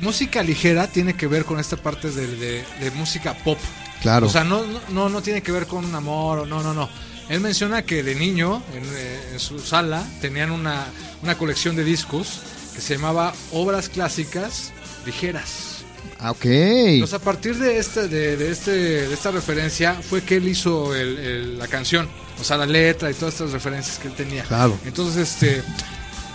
música 0.00 0.42
ligera 0.42 0.86
tiene 0.88 1.14
que 1.14 1.26
ver 1.26 1.44
con 1.44 1.58
esta 1.60 1.76
parte 1.76 2.10
de, 2.10 2.26
de- 2.36 2.64
de 2.80 2.90
música 2.92 3.34
pop. 3.44 3.58
Claro. 4.00 4.26
O 4.26 4.30
sea, 4.30 4.42
no, 4.44 4.62
no- 4.90 5.08
no, 5.08 5.22
tiene 5.22 5.42
que 5.42 5.52
ver 5.52 5.66
con 5.66 5.84
un 5.84 5.94
amor, 5.94 6.40
o 6.40 6.46
no, 6.46 6.62
no, 6.62 6.74
no. 6.74 6.88
Él 7.28 7.40
menciona 7.40 7.82
que 7.82 8.02
de 8.02 8.14
niño, 8.16 8.62
en, 8.74 8.82
eh, 8.84 9.20
en 9.34 9.40
su 9.40 9.60
sala, 9.60 10.04
tenían 10.20 10.50
una, 10.50 10.86
una 11.22 11.38
colección 11.38 11.76
de 11.76 11.84
discos 11.84 12.40
que 12.74 12.80
se 12.80 12.94
llamaba 12.96 13.32
Obras 13.52 13.88
Clásicas 13.88 14.72
Ligeras. 15.06 15.78
Ah, 16.18 16.30
ok. 16.30 16.44
Entonces, 16.44 17.14
a 17.14 17.18
partir 17.18 17.56
de 17.56 17.78
este, 17.78 18.06
de, 18.08 18.36
de 18.36 18.50
este, 18.50 18.70
de 18.70 19.12
esta 19.14 19.30
referencia, 19.32 19.94
fue 19.94 20.22
que 20.22 20.36
él 20.36 20.46
hizo 20.48 20.94
el- 20.94 21.18
el- 21.18 21.58
la 21.58 21.66
canción. 21.66 22.08
O 22.40 22.44
sea, 22.44 22.56
la 22.56 22.66
letra 22.66 23.10
y 23.10 23.14
todas 23.14 23.34
estas 23.34 23.50
referencias 23.52 23.98
que 23.98 24.08
él 24.08 24.14
tenía. 24.14 24.44
Claro. 24.44 24.78
Entonces, 24.84 25.16
este. 25.32 25.62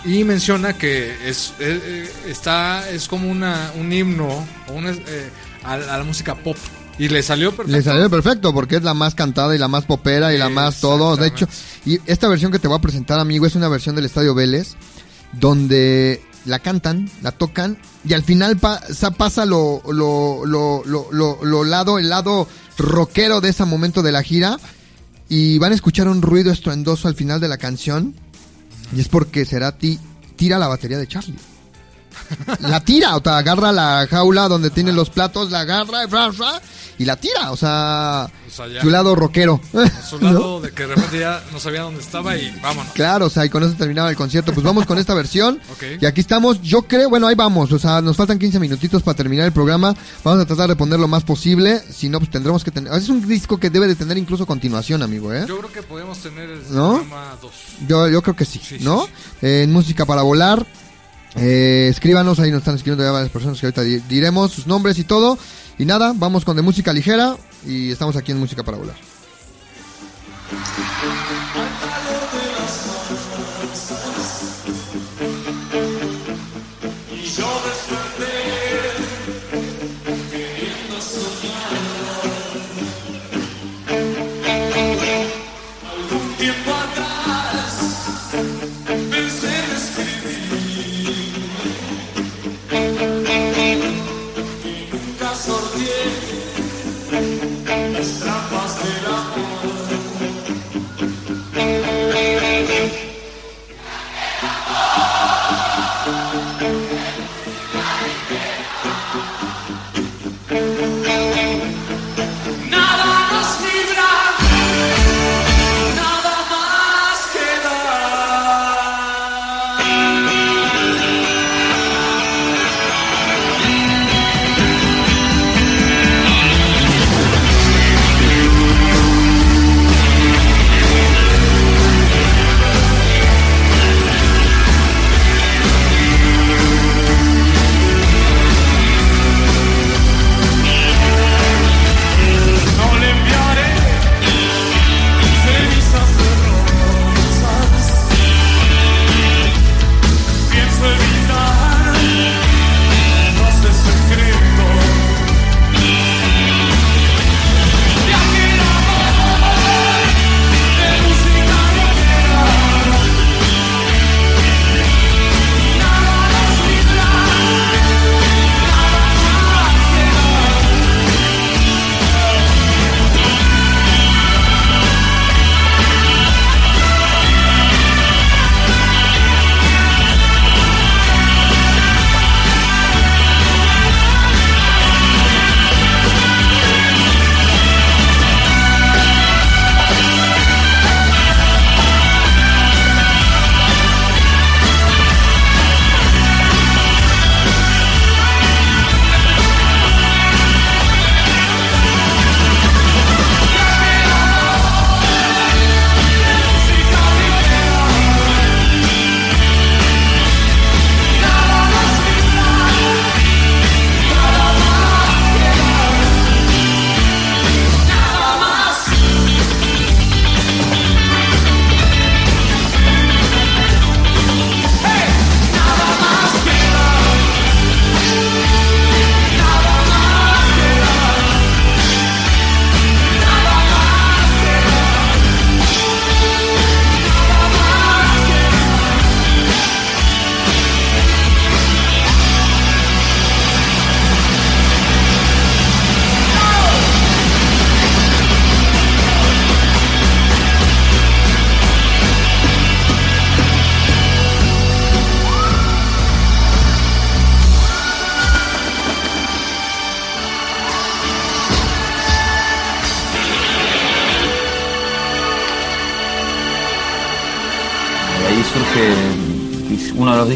Y 0.04 0.22
menciona 0.24 0.74
que 0.78 1.16
es, 1.28 1.52
eh, 1.58 1.80
eh, 1.82 2.10
está, 2.28 2.88
es 2.90 3.08
como 3.08 3.28
una, 3.30 3.72
un 3.76 3.92
himno 3.92 4.46
una, 4.72 4.90
eh, 4.92 5.30
a, 5.64 5.72
a 5.74 5.98
la 5.98 6.04
música 6.04 6.34
pop. 6.36 6.56
Y 7.00 7.08
le 7.08 7.22
salió 7.22 7.50
perfecto. 7.50 7.76
Le 7.76 7.82
salió 7.82 8.08
perfecto 8.10 8.52
porque 8.52 8.76
es 8.76 8.82
la 8.82 8.94
más 8.94 9.14
cantada 9.14 9.54
y 9.54 9.58
la 9.58 9.68
más 9.68 9.84
popera 9.84 10.32
y 10.34 10.38
la 10.38 10.48
más 10.48 10.80
todo. 10.80 11.16
De 11.16 11.28
hecho, 11.28 11.48
y 11.86 11.98
esta 12.06 12.28
versión 12.28 12.52
que 12.52 12.58
te 12.58 12.68
voy 12.68 12.76
a 12.76 12.80
presentar, 12.80 13.18
amigo, 13.20 13.46
es 13.46 13.54
una 13.54 13.68
versión 13.68 13.94
del 13.96 14.04
Estadio 14.04 14.34
Vélez 14.34 14.74
donde 15.32 16.22
la 16.48 16.58
cantan, 16.58 17.08
la 17.22 17.30
tocan 17.32 17.78
y 18.04 18.14
al 18.14 18.22
final 18.24 18.56
pa- 18.58 18.80
sa- 18.92 19.10
pasa 19.12 19.44
lo, 19.46 19.82
lo, 19.90 20.44
lo- 20.46 20.84
lo 21.44 21.64
lado, 21.64 21.98
el 21.98 22.08
lado 22.08 22.48
rockero 22.78 23.40
de 23.40 23.50
ese 23.50 23.64
momento 23.64 24.02
de 24.02 24.12
la 24.12 24.22
gira 24.22 24.58
y 25.28 25.58
van 25.58 25.72
a 25.72 25.74
escuchar 25.74 26.08
un 26.08 26.22
ruido 26.22 26.50
estruendoso 26.50 27.06
al 27.08 27.14
final 27.14 27.40
de 27.40 27.48
la 27.48 27.58
canción 27.58 28.14
y 28.96 29.00
es 29.00 29.08
porque 29.08 29.44
Cerati 29.44 29.98
tira 30.36 30.58
la 30.58 30.68
batería 30.68 30.96
de 30.98 31.06
Charlie. 31.06 31.36
la 32.60 32.80
tira, 32.80 33.16
o 33.16 33.22
sea, 33.22 33.38
agarra 33.38 33.72
la 33.72 34.06
jaula 34.10 34.48
donde 34.48 34.70
tiene 34.70 34.92
los 34.92 35.10
platos, 35.10 35.50
la 35.50 35.60
agarra 35.60 36.06
ra, 36.06 36.30
ra, 36.30 36.60
y 36.98 37.04
la 37.04 37.16
tira, 37.16 37.52
o 37.52 37.56
sea, 37.56 38.28
O 38.48 38.50
sea, 38.50 38.66
ya- 38.66 38.80
su 38.80 38.90
lado 38.90 39.14
rockero. 39.14 39.60
Su 40.08 40.18
lado 40.20 40.60
de 40.62 40.72
que 40.72 40.84
de 40.86 40.94
repente 40.96 41.20
ya 41.20 41.40
no 41.52 41.60
sabía 41.60 41.82
dónde 41.82 42.00
estaba 42.00 42.36
y 42.36 42.50
vámonos. 42.60 42.92
Claro, 42.92 43.26
o 43.26 43.30
sea, 43.30 43.44
y 43.44 43.48
con 43.50 43.62
eso 43.62 43.74
terminaba 43.74 44.10
el 44.10 44.16
concierto. 44.16 44.52
Pues 44.52 44.64
vamos 44.64 44.84
con 44.86 44.98
esta 44.98 45.14
versión. 45.14 45.60
Y 46.00 46.06
aquí 46.06 46.20
estamos, 46.20 46.60
yo 46.60 46.82
creo, 46.82 47.08
bueno, 47.08 47.26
ahí 47.28 47.34
vamos. 47.34 47.72
O 47.72 47.78
sea, 47.78 48.00
nos 48.00 48.16
faltan 48.16 48.38
15 48.38 48.58
minutitos 48.60 49.02
para 49.02 49.16
terminar 49.16 49.46
el 49.46 49.52
programa. 49.52 49.94
Vamos 50.24 50.42
a 50.42 50.46
tratar 50.46 50.68
de 50.68 50.76
poner 50.76 50.98
lo 51.00 51.08
más 51.08 51.22
posible. 51.24 51.80
Si 51.90 52.08
no, 52.08 52.18
pues 52.18 52.30
tendremos 52.30 52.62
que 52.64 52.70
tener. 52.70 52.92
Es 52.92 53.08
un 53.08 53.26
disco 53.26 53.58
que 53.58 53.70
debe 53.70 53.86
de 53.86 53.94
tener 53.94 54.18
incluso 54.18 54.44
continuación, 54.46 55.02
amigo, 55.02 55.32
¿eh? 55.32 55.44
Yo 55.48 55.58
creo 55.58 55.72
que 55.72 55.82
podemos 55.82 56.18
tener 56.18 56.50
el 56.50 56.62
¿No? 56.74 56.96
programa 56.98 57.36
2. 57.40 57.52
Yo, 57.88 58.08
yo 58.08 58.22
creo 58.22 58.36
que 58.36 58.44
sí, 58.44 58.60
¿no? 58.80 59.08
En 59.40 59.72
Música 59.72 60.04
para 60.04 60.22
Volar. 60.22 60.66
Eh, 61.36 61.88
escríbanos, 61.90 62.38
ahí 62.40 62.50
nos 62.50 62.58
están 62.58 62.74
escribiendo 62.76 63.04
ya 63.04 63.12
varias 63.12 63.30
personas 63.30 63.60
que 63.60 63.66
ahorita 63.66 63.82
di- 63.82 63.98
diremos 64.08 64.52
sus 64.52 64.66
nombres 64.66 64.98
y 64.98 65.04
todo. 65.04 65.38
Y 65.78 65.84
nada, 65.84 66.12
vamos 66.16 66.44
con 66.44 66.56
de 66.56 66.62
música 66.62 66.92
ligera. 66.92 67.36
Y 67.66 67.90
estamos 67.90 68.16
aquí 68.16 68.32
en 68.32 68.38
Música 68.38 68.62
para 68.62 68.78
Volar. 68.78 68.96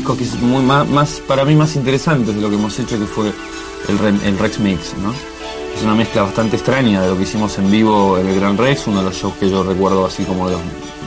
Discos 0.03 0.18
que 0.18 0.24
es 0.24 0.34
muy 0.40 0.62
más, 0.64 0.88
más- 0.88 1.22
para 1.28 1.44
mí 1.44 1.55
más 1.55 1.76
interesantes 1.76 2.34
de 2.34 2.40
lo 2.42 2.48
que 2.50 2.57
hemos 2.57 2.76
hecho, 2.78 2.98
que 2.98 3.07
fue 3.07 3.28
el, 3.88 4.20
el 4.24 4.38
Rex 4.38 4.59
Mix, 4.59 4.94
¿no? 5.00 5.12
Es 5.76 5.82
una 5.84 5.94
mezcla 5.94 6.22
bastante 6.22 6.57
extraña 6.57 7.03
de 7.03 7.09
lo 7.09 7.16
que 7.16 7.22
hicimos 7.22 7.57
en 7.59 7.70
vivo 7.70 8.18
en 8.18 8.26
el 8.26 8.34
Gran 8.40 8.59
Rex, 8.59 8.88
uno 8.88 8.98
de 8.98 9.05
los 9.05 9.14
shows 9.16 9.34
que 9.36 9.48
yo 9.48 9.62
recuerdo 9.62 10.05
así 10.05 10.24
como 10.24 10.48
de 10.48 10.55
los 10.57 10.62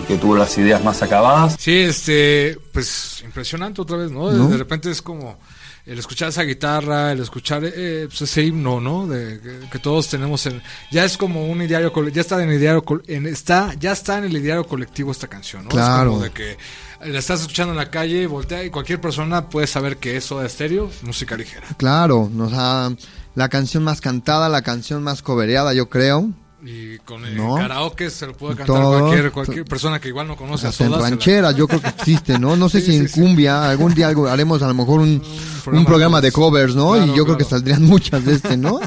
que 0.08 0.18
tuvo 0.18 0.36
las 0.38 0.58
ideas 0.58 0.82
más 0.84 1.02
acabadas. 1.02 1.56
Sí, 1.60 1.74
este, 1.76 2.58
pues 2.72 3.22
impresionante 3.26 3.82
otra 3.82 3.98
vez, 3.98 4.12
¿No? 4.12 4.30
De 4.32 4.58
repente 4.58 4.89
es 4.89 5.02
como 5.02 5.38
el 5.86 6.00
escuchar 6.00 6.30
esa 6.30 6.42
guitarra, 6.44 7.12
el 7.12 7.20
escuchar 7.20 7.64
eh, 7.64 8.06
pues, 8.08 8.22
ese 8.22 8.44
himno, 8.44 8.82
¿no? 8.82 9.08
De, 9.08 9.40
que, 9.40 9.70
que 9.70 9.80
todos 9.80 10.08
tenemos 10.08 10.46
en, 10.48 10.62
ya 10.92 11.06
es 11.06 11.16
como 11.18 11.48
un 11.48 11.62
ideario, 11.62 11.92
ya 12.10 12.22
está 12.22 12.42
en 12.42 12.50
el 12.50 12.58
ideario, 12.58 12.84
en, 13.08 13.28
está, 13.28 13.74
ya 13.80 13.92
está 13.92 14.18
en 14.18 14.26
el 14.26 14.36
ideario 14.36 14.66
colectivo 14.66 15.12
esta 15.12 15.28
canción, 15.28 15.66
¿no? 15.66 15.70
Claro. 15.70 16.02
Es 16.02 16.08
como 16.08 16.24
de 16.24 16.32
que 16.32 16.58
la 17.06 17.20
estás 17.20 17.42
escuchando 17.42 17.74
en 17.74 17.78
la 17.78 17.92
calle, 17.92 18.26
voltea 18.26 18.64
y 18.64 18.72
cualquier 18.72 19.00
persona 19.00 19.48
puede 19.50 19.68
saber 19.68 19.98
que 19.98 20.18
eso 20.18 20.40
de 20.40 20.48
estéreo, 20.48 20.90
música 21.04 21.38
ligera. 21.38 21.68
Claro, 21.78 22.32
o 22.36 22.50
sea, 22.50 22.92
la 23.36 23.50
canción 23.50 23.84
más 23.84 24.02
cantada, 24.02 24.50
la 24.50 24.64
canción 24.64 25.04
más 25.04 25.22
cobereada, 25.22 25.74
yo 25.74 25.90
creo. 25.90 26.32
Y 26.68 26.97
con 26.99 27.24
el 27.26 27.38
¿No? 27.38 27.55
karaoke 27.55 28.09
se 28.09 28.26
lo 28.26 28.34
puede 28.34 28.55
cantar 28.55 28.76
Todo, 28.76 28.99
cualquier, 29.01 29.32
cualquier 29.32 29.66
persona 29.66 29.99
que 29.99 30.07
igual 30.07 30.28
no 30.28 30.36
conoce 30.36 30.66
a 30.66 30.70
Hasta 30.70 30.86
en 30.86 30.89
Soda, 30.89 30.99
se 30.99 31.03
la- 31.03 31.09
rancheras, 31.11 31.55
yo 31.55 31.68
creo 31.68 31.80
que 31.82 31.89
existe, 31.89 32.39
¿no? 32.39 32.55
No 32.55 32.70
sé 32.70 32.82
Sí, 32.82 32.91
si 32.91 32.97
en 32.97 33.07
sí, 33.07 33.13
sí. 33.13 33.22
cumbia, 33.22 33.70
algún 33.70 33.93
día 33.93 34.07
algo- 34.07 34.28
haremos 34.28 34.61
a 34.63 34.68
lo 34.68 34.74
mejor 34.74 35.01
un, 35.01 35.09
un 35.09 35.22
programa, 35.63 35.86
programa 35.86 36.22
de 36.22 36.32
covers, 36.32 36.76
¿no? 36.76 36.93
Claro, 36.93 37.13
y 37.13 37.16
yo 37.16 37.24
creo 37.26 37.38
que 37.38 37.43
saldrían 37.43 37.84
muchas 37.86 38.26
de 38.26 38.34
este, 38.34 38.57
¿no? 38.57 38.80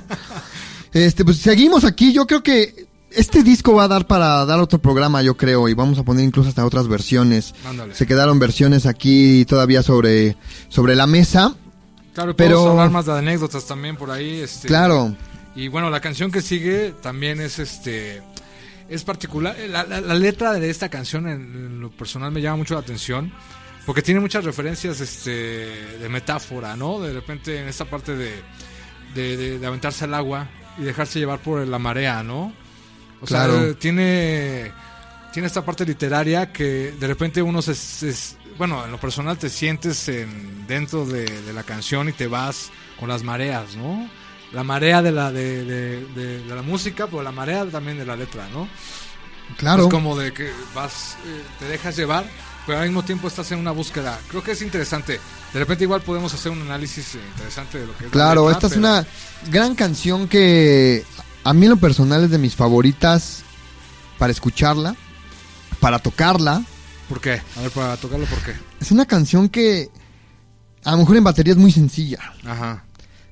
este, 0.93 1.25
pues 1.25 1.37
seguimos 1.39 1.85
aquí, 1.85 2.13
yo 2.13 2.27
creo 2.27 2.43
que 2.43 2.87
este 3.11 3.43
disco 3.43 3.75
va 3.75 3.85
a 3.85 3.89
dar 3.89 4.07
para 4.07 4.45
dar 4.45 4.59
otro 4.61 4.81
programa, 4.81 5.23
yo 5.23 5.37
creo, 5.37 5.69
y 5.69 5.75
vamos 5.75 5.99
a 5.99 6.03
poner 6.03 6.25
incluso 6.25 6.49
hasta 6.49 6.65
otras 6.67 6.89
versiones. 6.89 7.55
Ándale. 7.65 7.95
Se 7.95 8.07
quedaron 8.07 8.39
versiones 8.39 8.87
aquí 8.87 9.45
todavía 9.45 9.83
sobre, 9.83 10.37
sobre 10.69 10.95
la 10.97 11.07
mesa. 11.07 11.55
Claro, 12.13 12.35
Pero- 12.35 12.71
hablar 12.71 12.91
más 12.91 13.07
de 13.07 13.13
anécdotas 13.17 13.65
también 13.67 13.97
por 13.97 14.11
ahí. 14.11 14.41
Este, 14.41 14.67
Claro. 14.67 15.15
Y 15.55 15.69
bueno, 15.69 15.91
la 15.91 16.01
canción 16.01 16.31
que 16.31 16.41
sigue 16.43 16.95
también 17.03 17.41
es 17.41 17.59
este. 17.59 18.23
Es 18.89 19.05
particular. 19.05 19.57
La, 19.69 19.83
la- 19.85 20.01
la 20.01 20.15
letra 20.15 20.53
de 20.55 20.71
esta 20.71 20.89
canción, 20.89 21.29
en, 21.29 21.41
en 21.55 21.81
lo 21.81 21.91
personal, 21.91 22.31
me 22.33 22.41
llama 22.41 22.59
mucho 22.59 22.75
la 22.75 22.81
atención. 22.81 23.33
Porque 23.85 24.03
tiene 24.03 24.21
muchas 24.21 24.45
referencias 24.45 25.01
este, 25.01 25.31
de 25.99 26.09
metáfora, 26.11 26.77
¿no? 26.77 27.01
De 27.01 27.13
repente 27.13 27.59
en 27.61 27.69
esta 27.69 27.87
parte 27.87 28.15
de, 28.15 28.33
de, 29.15 29.37
de- 29.37 29.59
de 29.59 29.67
aventarse 29.67 30.05
al 30.05 30.13
agua 30.15 30.47
y 30.79 30.83
dejarse 30.83 31.19
llevar 31.19 31.39
por 31.41 31.67
la 31.67 31.79
marea, 31.79 32.23
¿no? 32.23 32.53
O 33.21 33.27
Claro. 33.27 33.59
sea, 33.65 33.75
tiene, 33.75 34.71
tiene 35.33 35.47
esta 35.49 35.65
parte 35.65 35.85
literaria 35.87 36.53
que 36.53 36.93
de 37.01 37.07
repente 37.07 37.41
uno 37.43 37.63
se, 37.63 37.75
se- 37.75 38.37
bueno, 38.59 38.85
en 38.85 38.91
lo 38.93 39.01
personal 39.01 39.39
te 39.39 39.49
sientes 39.49 40.07
en, 40.11 40.67
dentro 40.67 41.07
de, 41.07 41.25
de 41.25 41.53
la 41.55 41.63
canción 41.63 42.09
y 42.11 42.13
te 42.13 42.27
vas 42.27 42.71
con 43.01 43.09
las 43.09 43.23
mareas, 43.23 43.75
¿no? 43.75 44.09
La 44.53 44.65
marea 44.65 45.03
de 45.03 45.13
la, 45.13 45.31
de, 45.31 45.65
de- 45.65 46.07
de- 46.15 46.43
de 46.43 46.55
la 46.55 46.63
música, 46.63 47.07
pero 47.07 47.23
la 47.23 47.33
marea 47.33 47.65
también 47.67 47.99
de 47.99 48.07
la 48.07 48.17
letra, 48.17 48.49
¿no? 48.53 48.69
Claro. 49.57 49.85
Es 49.85 49.89
como 49.91 50.17
de 50.17 50.33
que 50.33 50.51
vas, 50.75 51.17
eh, 51.27 51.43
te 51.59 51.67
dejas 51.67 51.97
llevar, 51.97 52.25
pero 52.67 52.79
al 52.79 52.87
mismo 52.87 53.03
tiempo 53.03 53.29
estás 53.29 53.51
en 53.53 53.59
una 53.59 53.71
búsqueda. 53.73 54.19
Creo 54.29 54.43
que 54.43 54.53
es 54.53 54.63
interesante. 54.63 55.21
De 55.53 55.59
repente 55.59 55.85
igual 55.85 56.01
podemos 56.03 56.33
hacer 56.35 56.53
un 56.53 56.63
análisis 56.63 57.15
eh, 57.15 57.21
interesante 57.35 57.79
de 57.79 57.87
lo 57.87 57.93
que 57.97 58.05
es 58.05 58.11
la 58.11 58.13
Claro, 58.13 58.43
letra, 58.49 58.53
esta 58.57 58.67
es 58.69 58.73
pero- 58.75 58.81
una 58.89 59.07
gran 59.51 59.75
canción 59.75 60.29
que 60.29 61.05
a 61.45 61.53
mí 61.53 61.67
en 61.67 61.71
lo 61.71 61.77
personal 61.79 62.25
es 62.25 62.31
de 62.31 62.39
mis 62.39 62.55
favoritas 62.57 63.43
para 64.19 64.33
escucharla, 64.33 64.97
para 65.81 65.99
tocarla. 65.99 66.63
¿Por 67.09 67.21
qué? 67.21 67.41
A 67.57 67.61
ver, 67.63 67.71
para 67.71 67.97
tocarlo, 67.97 68.27
¿por 68.27 68.39
qué? 68.43 68.55
Es 68.81 68.91
una 68.91 69.07
canción 69.07 69.49
que 69.49 69.89
a 70.85 70.93
lo 70.93 70.99
mejor 70.99 71.17
en 71.19 71.25
batería 71.25 71.53
es 71.53 71.59
muy 71.59 71.73
sencilla, 71.73 72.35
Ajá. 72.47 72.85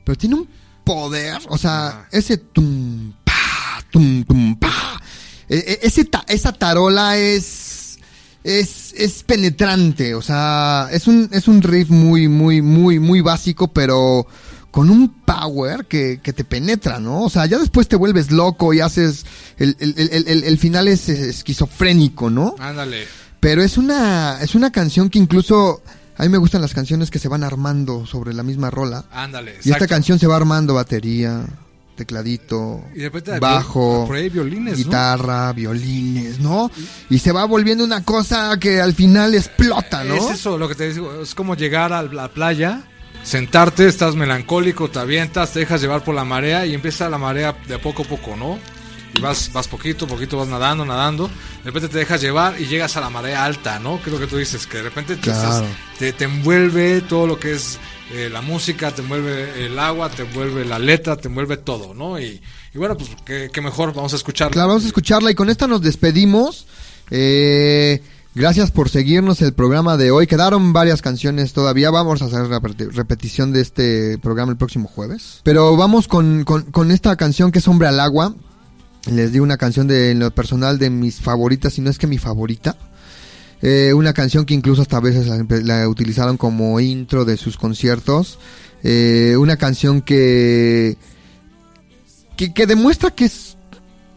pero 0.04 0.16
tiene 0.16 0.36
un 0.36 0.48
poder, 0.86 1.38
o 1.48 1.58
sea, 1.58 2.06
ese 2.12 2.36
tum 2.38 3.12
pa 3.24 3.82
tum 3.90 4.22
tum 4.24 4.54
pa. 4.56 5.02
e- 5.48 5.56
e- 5.58 5.78
ese 5.82 6.04
ta- 6.04 6.24
esa 6.28 6.52
tarola 6.52 7.18
es 7.18 7.98
es 8.44 8.94
es 8.96 9.24
penetrante, 9.24 10.14
o 10.14 10.22
sea, 10.22 10.88
es 10.92 11.08
un 11.08 11.28
es 11.32 11.48
un 11.48 11.60
riff 11.60 11.90
muy 11.90 12.28
muy 12.28 12.62
muy 12.62 13.00
muy 13.00 13.20
básico, 13.20 13.66
pero 13.72 14.26
con 14.70 14.88
un 14.90 15.08
power 15.24 15.86
que, 15.86 16.20
que 16.22 16.32
te 16.32 16.44
penetra, 16.44 17.00
¿no? 17.00 17.22
O 17.22 17.30
sea, 17.30 17.46
ya 17.46 17.58
después 17.58 17.88
te 17.88 17.96
vuelves 17.96 18.30
loco 18.30 18.72
y 18.74 18.80
haces 18.80 19.24
el, 19.56 19.74
el, 19.80 19.94
el, 19.96 20.28
el- 20.28 20.44
el 20.44 20.58
final 20.58 20.86
es 20.86 21.08
esquizofrénico, 21.08 22.30
¿no? 22.30 22.54
Ándale. 22.60 23.06
Pero 23.40 23.62
es 23.62 23.76
una, 23.78 24.38
es 24.42 24.54
una 24.54 24.70
canción 24.70 25.08
que 25.10 25.18
incluso 25.18 25.82
a 26.16 26.22
mí 26.22 26.28
me 26.28 26.38
gustan 26.38 26.62
las 26.62 26.74
canciones 26.74 27.10
que 27.10 27.18
se 27.18 27.28
van 27.28 27.44
armando 27.44 28.06
sobre 28.06 28.32
la 28.32 28.42
misma 28.42 28.70
rola. 28.70 29.04
Ándale. 29.10 29.58
Y 29.64 29.70
esta 29.70 29.86
canción 29.86 30.18
se 30.18 30.26
va 30.26 30.36
armando 30.36 30.74
batería, 30.74 31.44
tecladito, 31.96 32.82
Y 32.94 32.98
de 32.98 33.04
repente 33.04 33.32
hay 33.32 33.40
bajo, 33.40 34.06
violines, 34.06 34.78
¿no? 34.78 34.84
guitarra, 34.84 35.52
violines, 35.52 36.38
¿no? 36.38 36.70
Y 37.10 37.18
se 37.18 37.32
va 37.32 37.44
volviendo 37.44 37.84
una 37.84 38.04
cosa 38.04 38.56
que 38.58 38.80
al 38.80 38.94
final 38.94 39.34
explota, 39.34 40.04
¿no? 40.04 40.14
Es 40.14 40.30
eso, 40.30 40.56
lo 40.58 40.68
que 40.68 40.74
te 40.74 40.92
digo, 40.92 41.22
es 41.22 41.34
como 41.34 41.54
llegar 41.54 41.92
a 41.92 42.02
la 42.02 42.28
playa, 42.28 42.82
sentarte, 43.22 43.88
estás 43.88 44.14
melancólico, 44.14 44.88
te 44.88 45.00
avientas, 45.00 45.52
te 45.52 45.60
dejas 45.60 45.80
llevar 45.80 46.04
por 46.04 46.14
la 46.14 46.24
marea 46.24 46.64
y 46.66 46.74
empieza 46.74 47.08
la 47.08 47.18
marea 47.18 47.56
de 47.66 47.78
poco 47.78 48.02
a 48.02 48.06
poco, 48.06 48.36
¿no? 48.36 48.58
Y 49.16 49.20
vas, 49.20 49.50
vas 49.52 49.66
poquito, 49.68 50.06
poquito 50.06 50.36
vas 50.36 50.48
nadando, 50.48 50.84
nadando, 50.84 51.28
de 51.28 51.64
repente 51.64 51.88
te 51.88 51.98
dejas 51.98 52.20
llevar 52.20 52.60
y 52.60 52.66
llegas 52.66 52.96
a 52.96 53.00
la 53.00 53.08
marea 53.10 53.44
alta, 53.44 53.78
¿no? 53.78 53.98
Que 54.02 54.10
es 54.10 54.12
lo 54.14 54.20
que 54.20 54.26
tú 54.26 54.36
dices, 54.36 54.66
que 54.66 54.78
de 54.78 54.82
repente 54.84 55.16
te, 55.16 55.30
estás- 55.30 55.62
te, 55.98 56.12
te 56.12 56.24
envuelve 56.24 57.00
todo 57.00 57.26
lo 57.26 57.38
que 57.40 57.54
es 57.54 57.78
eh, 58.12 58.28
la 58.30 58.42
música, 58.42 58.90
te 58.92 59.00
envuelve 59.02 59.64
el 59.66 59.78
agua, 59.78 60.10
te 60.10 60.22
envuelve 60.22 60.64
la 60.64 60.78
letra, 60.78 61.16
te 61.16 61.28
envuelve 61.28 61.56
todo, 61.56 61.94
¿no? 61.94 62.20
Y, 62.20 62.40
y 62.74 62.78
bueno, 62.78 62.96
pues 62.96 63.10
qué, 63.24 63.48
qué 63.52 63.60
mejor, 63.62 63.94
vamos 63.94 64.12
a 64.12 64.16
escucharla. 64.16 64.52
Claro, 64.52 64.68
vamos 64.68 64.84
a 64.84 64.88
escucharla 64.88 65.30
y 65.30 65.34
con 65.34 65.48
esta 65.48 65.66
nos 65.66 65.80
despedimos. 65.80 66.66
Eh, 67.10 68.02
gracias 68.34 68.70
por 68.70 68.90
seguirnos 68.90 69.40
el 69.40 69.54
programa 69.54 69.96
de 69.96 70.10
hoy. 70.10 70.26
Quedaron 70.26 70.72
varias 70.74 71.00
canciones 71.00 71.52
todavía. 71.54 71.90
Vamos 71.90 72.20
a 72.20 72.26
hacer 72.26 72.46
repetición 72.92 73.52
de 73.52 73.62
este 73.62 74.18
programa 74.18 74.52
el 74.52 74.58
próximo 74.58 74.88
jueves. 74.88 75.40
Pero 75.42 75.74
vamos 75.76 76.06
con, 76.06 76.44
con- 76.44 76.64
con 76.70 76.90
esta 76.90 77.16
canción 77.16 77.50
que 77.50 77.60
es 77.60 77.68
Hombre 77.68 77.88
al 77.88 77.98
Agua. 78.00 78.34
Les 79.10 79.32
digo 79.32 79.44
una 79.44 79.56
canción 79.56 79.86
de 79.86 80.10
en 80.10 80.18
lo 80.18 80.30
personal 80.34 80.78
de 80.78 80.90
mis 80.90 81.20
favoritas, 81.20 81.74
si 81.74 81.80
no 81.80 81.90
es 81.90 81.98
que 81.98 82.06
mi 82.06 82.18
favorita. 82.18 82.76
Eh, 83.62 83.92
una 83.94 84.12
canción 84.12 84.44
que 84.44 84.54
incluso 84.54 84.82
hasta 84.82 84.98
a 84.98 85.00
veces 85.00 85.26
la, 85.26 85.44
la 85.62 85.88
utilizaron 85.88 86.36
como 86.36 86.78
intro 86.80 87.24
de 87.24 87.36
sus 87.36 87.56
conciertos. 87.56 88.38
Eh, 88.82 89.34
una 89.38 89.56
canción 89.56 90.02
que, 90.02 90.96
que, 92.36 92.52
que 92.52 92.66
demuestra 92.66 93.10
que 93.10 93.24
es 93.24 93.56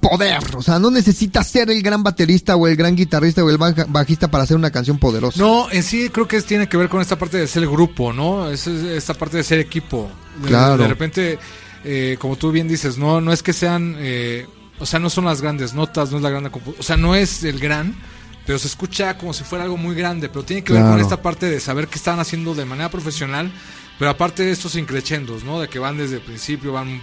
poder. 0.02 0.56
O 0.56 0.62
sea, 0.62 0.80
no 0.80 0.92
necesitas 0.92 1.48
ser 1.48 1.70
el 1.72 1.82
gran 1.82 2.04
baterista 2.04 2.56
o 2.56 2.68
el 2.68 2.76
gran 2.76 2.96
guitarrista 2.96 3.44
o 3.44 3.50
el 3.50 3.58
bajista 3.58 4.30
para 4.30 4.44
hacer 4.44 4.58
una 4.58 4.72
canción 4.72 4.98
poderosa. 5.00 5.40
No, 5.42 5.70
en 5.72 5.84
sí 5.84 6.10
creo 6.10 6.28
que 6.28 6.38
es- 6.38 6.46
tiene 6.46 6.68
que 6.68 6.78
ver 6.78 6.90
con 6.90 7.02
esta 7.02 7.18
parte 7.18 7.38
de 7.38 7.48
ser 7.48 7.68
grupo, 7.68 8.12
¿no? 8.14 8.50
Es, 8.50 8.68
es- 8.68 8.84
esta 8.84 9.14
parte 9.14 9.38
de 9.38 9.44
ser 9.44 9.60
equipo. 9.60 10.10
De, 10.42 10.48
Claro. 10.48 10.84
de 10.84 10.88
repente, 10.90 11.40
eh, 11.84 12.18
como 12.20 12.36
tú 12.38 12.52
bien 12.52 12.68
dices, 12.68 12.98
no, 12.98 13.20
no 13.22 13.32
es 13.34 13.42
que 13.44 13.54
sean, 13.54 13.96
eh, 14.00 14.46
o 14.80 14.86
sea, 14.86 15.00
no 15.00 15.10
son 15.10 15.26
las 15.26 15.42
grandes 15.42 15.74
notas, 15.74 16.12
no 16.12 16.18
es 16.18 16.24
la 16.24 16.30
gran, 16.30 16.46
o 16.80 16.84
sea, 16.84 16.98
no 16.98 17.16
es 17.16 17.44
el 17.44 17.60
gran, 17.60 17.96
pero 18.46 18.58
se 18.60 18.68
escucha 18.68 19.18
como 19.18 19.34
si 19.34 19.44
fuera 19.44 19.64
algo 19.66 19.78
muy 19.78 19.96
grande, 19.96 20.30
pero 20.30 20.44
tiene 20.44 20.64
que 20.64 20.74
ver 20.74 20.82
con 20.84 21.00
esta 21.00 21.22
parte 21.22 21.48
de 21.50 21.60
saber 21.60 21.88
que 21.88 21.98
están 21.98 22.20
haciendo 22.20 22.56
de 22.56 22.66
manera 22.66 22.90
profesional, 22.90 23.52
pero 24.00 24.12
aparte 24.12 24.44
de 24.44 24.52
estos 24.52 24.76
increchendos, 24.76 25.44
¿no? 25.44 25.60
De 25.60 25.68
que 25.68 25.78
van 25.80 25.98
desde 25.98 26.16
el 26.16 26.22
principio, 26.22 26.72
van, 26.72 27.02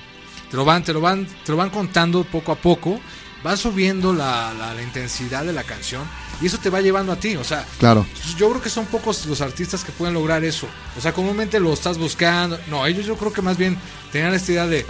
te 0.50 0.56
lo 0.56 0.64
van, 0.64 0.82
te 0.82 0.92
lo 0.92 1.00
van, 1.00 1.26
te 1.44 1.52
lo 1.52 1.58
van 1.58 1.70
contando 1.70 2.24
poco 2.24 2.52
a 2.52 2.56
poco, 2.56 2.98
van 3.44 3.56
subiendo 3.56 4.12
la, 4.12 4.52
la- 4.54 4.74
la 4.74 4.82
intensidad 4.82 5.44
de 5.44 5.52
la 5.52 5.62
canción 5.62 6.02
y 6.40 6.46
eso 6.46 6.58
te 6.58 6.68
va 6.70 6.80
llevando 6.80 7.12
a 7.12 7.16
ti, 7.16 7.36
o 7.36 7.44
sea, 7.44 7.64
Claro. 7.78 8.04
yo 8.36 8.48
creo 8.50 8.60
que 8.62 8.70
son 8.70 8.86
pocos 8.86 9.24
los 9.26 9.40
artistas 9.40 9.84
que 9.84 9.92
pueden 9.92 10.14
lograr 10.14 10.42
eso. 10.44 10.66
O 10.98 11.00
sea, 11.00 11.12
comúnmente 11.12 11.60
lo 11.60 11.72
estás 11.72 11.96
buscando. 11.98 12.58
No, 12.68 12.84
ellos 12.86 13.06
yo 13.06 13.16
creo 13.16 13.32
que 13.32 13.42
más 13.42 13.56
bien 13.56 13.78
tenían 14.10 14.34
esta 14.34 14.52
idea 14.52 14.66
de. 14.66 14.84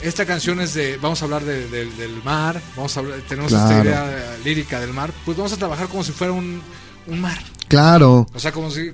Esta 0.00 0.26
canción 0.26 0.60
es 0.60 0.74
de. 0.74 0.96
Vamos 0.96 1.22
a 1.22 1.26
hablar 1.26 1.44
de- 1.44 1.68
de- 1.68 1.86
del 1.90 2.22
mar. 2.24 2.60
Vamos 2.76 2.96
a 2.96 3.00
hablar, 3.00 3.20
tenemos 3.28 3.52
esta 3.52 3.82
idea 3.84 4.04
eh, 4.10 4.38
lírica 4.44 4.80
del 4.80 4.92
mar. 4.92 5.12
Pues 5.24 5.36
vamos 5.36 5.52
a 5.52 5.56
trabajar 5.56 5.86
como 5.88 6.02
si 6.02 6.10
fuera 6.12 6.32
un, 6.32 6.60
un 7.06 7.20
mar. 7.20 7.38
Claro. 7.68 8.26
O 8.34 8.38
sea, 8.38 8.52
como 8.52 8.70
si 8.70 8.92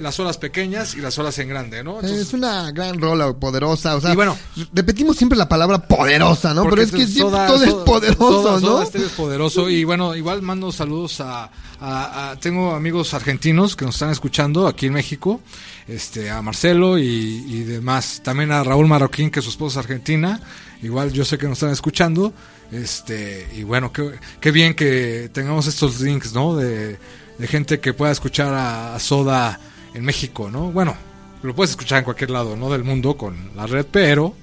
las 0.00 0.18
olas 0.20 0.38
pequeñas 0.38 0.94
y 0.94 1.00
las 1.02 1.18
olas 1.18 1.38
en 1.38 1.48
grande, 1.50 1.84
¿no? 1.84 2.00
es 2.00 2.32
una 2.32 2.70
gran 2.72 2.98
rola 2.98 3.30
poderosa, 3.34 3.94
o 3.94 4.00
sea, 4.00 4.12
Y 4.12 4.16
bueno. 4.16 4.38
repetimos 4.72 5.16
siempre 5.18 5.36
la 5.36 5.46
palabra 5.50 5.86
poderosa, 5.86 6.54
¿no? 6.54 6.62
Porque 6.62 6.76
Pero 6.76 6.82
es 6.86 6.92
que 6.92 7.06
siempre 7.12 7.38
todo 7.46 7.62
es 7.64 7.74
poderoso, 7.74 8.52
¿no? 8.52 8.60
Soda 8.60 8.86
Stereo 8.86 9.06
es 9.08 9.12
poderoso. 9.12 9.68
Y 9.68 9.84
bueno, 9.84 10.16
igual 10.16 10.40
mando 10.40 10.72
saludos 10.72 11.20
a, 11.20 11.50
a- 11.78 12.30
a- 12.30 12.36
Tengo 12.36 12.74
amigos 12.74 13.12
argentinos 13.12 13.76
que 13.76 13.84
nos 13.84 13.96
están 13.96 14.10
escuchando 14.10 14.66
aquí 14.66 14.86
en 14.86 14.94
México. 14.94 15.42
Este, 15.86 16.30
a 16.30 16.40
Marcelo 16.40 16.96
y, 16.98 17.04
y 17.04 17.64
demás. 17.64 18.22
También 18.24 18.50
a 18.50 18.64
Raúl 18.64 18.86
Marroquín, 18.86 19.30
que 19.30 19.42
su 19.42 19.50
esposa 19.50 19.80
es 19.80 19.84
argentina. 19.84 20.40
Igual 20.82 21.12
yo 21.12 21.22
sé 21.26 21.36
que 21.36 21.46
nos 21.48 21.58
están 21.58 21.70
escuchando. 21.72 22.32
Este, 22.72 23.46
y 23.54 23.62
bueno, 23.62 23.92
qué, 23.92 24.18
qué 24.40 24.50
bien 24.50 24.74
que 24.74 25.28
tengamos 25.34 25.66
estos 25.66 26.00
links, 26.00 26.32
¿no? 26.32 26.56
De, 26.56 26.98
de 27.38 27.46
gente 27.46 27.80
que 27.80 27.92
pueda 27.92 28.12
escuchar 28.12 28.52
a, 28.54 28.98
Soda 28.98 29.58
en 29.94 30.04
México, 30.04 30.50
¿no? 30.50 30.70
Bueno, 30.72 30.96
lo 31.42 31.54
puedes 31.54 31.70
escuchar 31.70 31.98
en 31.98 32.04
cualquier 32.04 32.30
lado, 32.30 32.56
¿no? 32.56 32.70
Del 32.70 32.84
mundo 32.84 33.16
con 33.16 33.50
la 33.54 33.66
red, 33.66 33.86
pero 33.90 34.34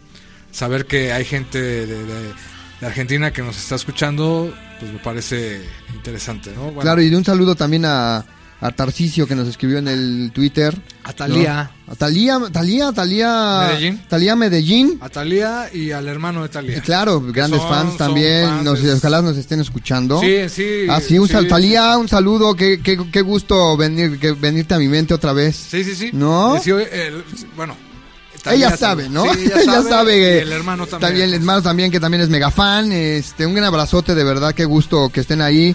saber 0.51 0.85
que 0.85 1.11
hay 1.11 1.25
gente 1.25 1.59
de, 1.59 2.33
Argentina 2.81 3.31
que 3.31 3.41
nos 3.41 3.57
está 3.57 3.75
escuchando, 3.75 4.53
pues 4.77 4.91
me 4.91 4.99
parece 4.99 5.61
interesante, 5.95 6.51
¿no? 6.53 6.73
Claro, 6.81 7.01
y 7.01 7.15
un 7.15 7.23
saludo 7.23 7.55
también 7.55 7.85
a, 7.85 8.25
a 8.66 8.72
Tarcisio 8.72 9.28
que 9.28 9.36
nos 9.36 9.47
escribió 9.49 9.78
en 9.80 9.89
el 9.89 10.32
Twitter. 10.34 10.74
A 11.03 11.11
Thalía. 11.11 11.70
¿no? 11.86 11.91
A 11.91 11.95
Talía, 11.95 12.39
Talía, 12.51 12.91
Talía. 12.93 13.66
Medellín. 13.68 14.01
Talía 14.07 14.36
Medellín. 14.38 14.97
A 15.01 15.09
Talía 15.09 15.70
y 15.74 15.91
al 15.91 16.07
hermano 16.07 16.43
de 16.43 16.49
Talía. 16.49 16.82
Claro, 16.82 17.20
grandes 17.22 17.59
Son- 17.59 17.70
fans 17.70 17.89
son 17.89 17.97
también. 17.97 18.45
fans, 18.47 18.64
nos, 18.64 18.80
es- 18.80 18.95
ojalá 18.99 19.22
nos 19.22 19.36
estén 19.36 19.59
escuchando. 19.59 20.22
Sí, 20.22 20.47
sí. 20.47 20.86
Ah, 20.89 21.01
sí, 21.01 21.20
un 21.20 21.28
sí, 21.28 21.34
sal- 21.34 21.43
sí. 21.43 21.49
Talía, 21.49 21.97
un 21.97 22.07
saludo. 22.07 22.55
Qué, 22.55 22.80
qué, 22.82 22.97
qué 23.11 23.22
gusto 23.22 23.76
venir, 23.76 24.18
que 24.18 24.32
venirte 24.32 24.74
a 24.76 24.80
mi 24.80 24.88
mente 24.88 25.14
otra 25.14 25.34
vez. 25.34 25.55
Sí, 25.57 25.84
sí, 25.84 25.93
sí. 25.93 26.09
¿No? 26.14 26.55
Y 26.55 26.59
sí, 26.61 26.70
el- 26.72 27.24
bueno. 27.57 27.76
Talía 28.41 28.68
Ella 28.68 28.78
sabe, 28.78 29.07
¿no? 29.07 29.24
Sí, 29.36 29.45
ella, 29.45 29.82
sabe, 29.89 30.16
que 30.18 30.39
el 30.39 30.51
hermano 30.51 30.86
también. 30.86 31.22
el 31.22 31.34
hermano 31.34 31.61
también 31.61 31.89
que 31.91 31.99
también 32.01 32.24
es 32.24 32.30
mega 32.30 32.51
fan. 32.51 32.91
Este, 32.91 33.45
un 33.45 33.53
gran 33.53 33.68
abrazote, 33.68 34.14
de 34.16 34.24
verdad, 34.26 34.53
qué 34.53 34.66
gusto 34.66 35.07
que 35.09 35.22
estén 35.22 35.39
ahí. 35.41 35.74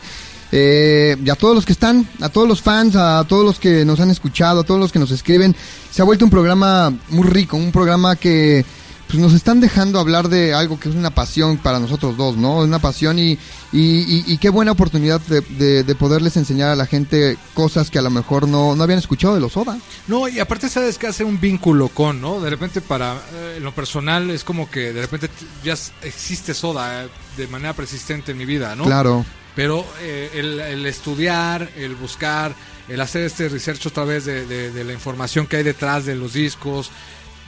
Eh, 0.53 1.17
y 1.25 1.29
a 1.31 1.35
todos 1.35 1.55
los 1.55 1.67
que 1.67 1.73
están, 1.73 2.09
a 2.21 2.29
todos 2.29 2.49
los 2.49 2.63
fans, 2.63 2.97
a 2.97 3.25
todos 3.29 3.45
los 3.45 3.59
que 3.59 3.85
nos 3.85 4.01
han 4.01 4.11
escuchado, 4.11 4.61
a 4.61 4.65
todos 4.65 4.81
los 4.81 4.93
que 4.93 4.99
nos 4.99 5.11
escriben, 5.11 5.55
se 5.91 6.01
ha 6.03 6.05
vuelto 6.05 6.25
un 6.25 6.31
programa 6.31 6.93
muy 7.11 7.27
rico, 7.27 7.57
un 7.57 7.73
programa 7.73 8.17
que 8.17 8.65
pues 9.09 9.19
nos 9.21 9.33
están 9.33 9.59
dejando 9.59 9.99
hablar 9.99 10.29
de 10.29 10.53
algo 10.53 10.79
que 10.79 10.91
es 10.91 10.95
una 10.95 11.09
pasión 11.09 11.57
para 11.57 11.81
nosotros 11.81 12.19
dos, 12.19 12.37
¿no? 12.37 12.59
Una 12.59 12.79
pasión 12.79 13.19
y, 13.19 13.33
y, 13.73 14.01
y- 14.01 14.25
y 14.27 14.37
qué 14.37 14.51
buena 14.51 14.73
oportunidad 14.73 15.19
de, 15.23 15.41
de- 15.41 15.83
de 15.83 15.95
poderles 15.95 16.37
enseñar 16.37 16.69
a 16.69 16.77
la 16.77 16.85
gente 16.85 17.39
cosas 17.55 17.89
que 17.91 17.99
a 17.99 18.03
lo 18.03 18.11
mejor 18.11 18.47
no, 18.47 18.77
no 18.77 18.83
habían 18.83 18.99
escuchado 18.99 19.35
de 19.35 19.41
los 19.41 19.53
Soda. 19.53 19.79
No, 20.09 20.29
y 20.29 20.41
aparte 20.41 20.69
sabes 20.69 20.99
que 20.99 21.07
hace 21.07 21.25
un 21.25 21.41
vínculo 21.41 21.89
con, 21.89 22.21
¿no? 22.21 22.39
De 22.43 22.51
repente 22.51 22.83
para 22.83 23.15
eh, 23.35 23.59
lo 23.63 23.73
personal 23.75 24.29
es 24.29 24.45
como 24.45 24.71
que 24.71 24.93
de 24.93 25.01
repente 25.01 25.31
ya 25.65 25.75
existe 26.03 26.53
soda 26.53 27.05
eh, 27.05 27.09
de 27.39 27.47
manera 27.49 27.73
persistente 27.73 28.33
en 28.33 28.37
mi 28.39 28.45
vida, 28.45 28.77
¿no? 28.77 28.85
Claro. 28.85 29.25
Pero 29.59 29.85
eh, 30.03 30.31
el, 30.35 30.61
el 30.61 30.87
estudiar, 30.87 31.69
el 31.77 31.97
buscar, 31.97 32.55
el 32.89 33.01
hacer 33.01 33.25
este 33.25 33.49
research 33.49 33.85
otra 33.87 34.05
vez 34.05 34.25
de, 34.25 34.47
de- 34.47 34.71
de 34.71 34.85
la 34.85 34.93
información 34.93 35.49
que 35.49 35.57
hay 35.57 35.65
detrás 35.65 36.05
de 36.07 36.15
los 36.15 36.33
discos, 36.35 36.93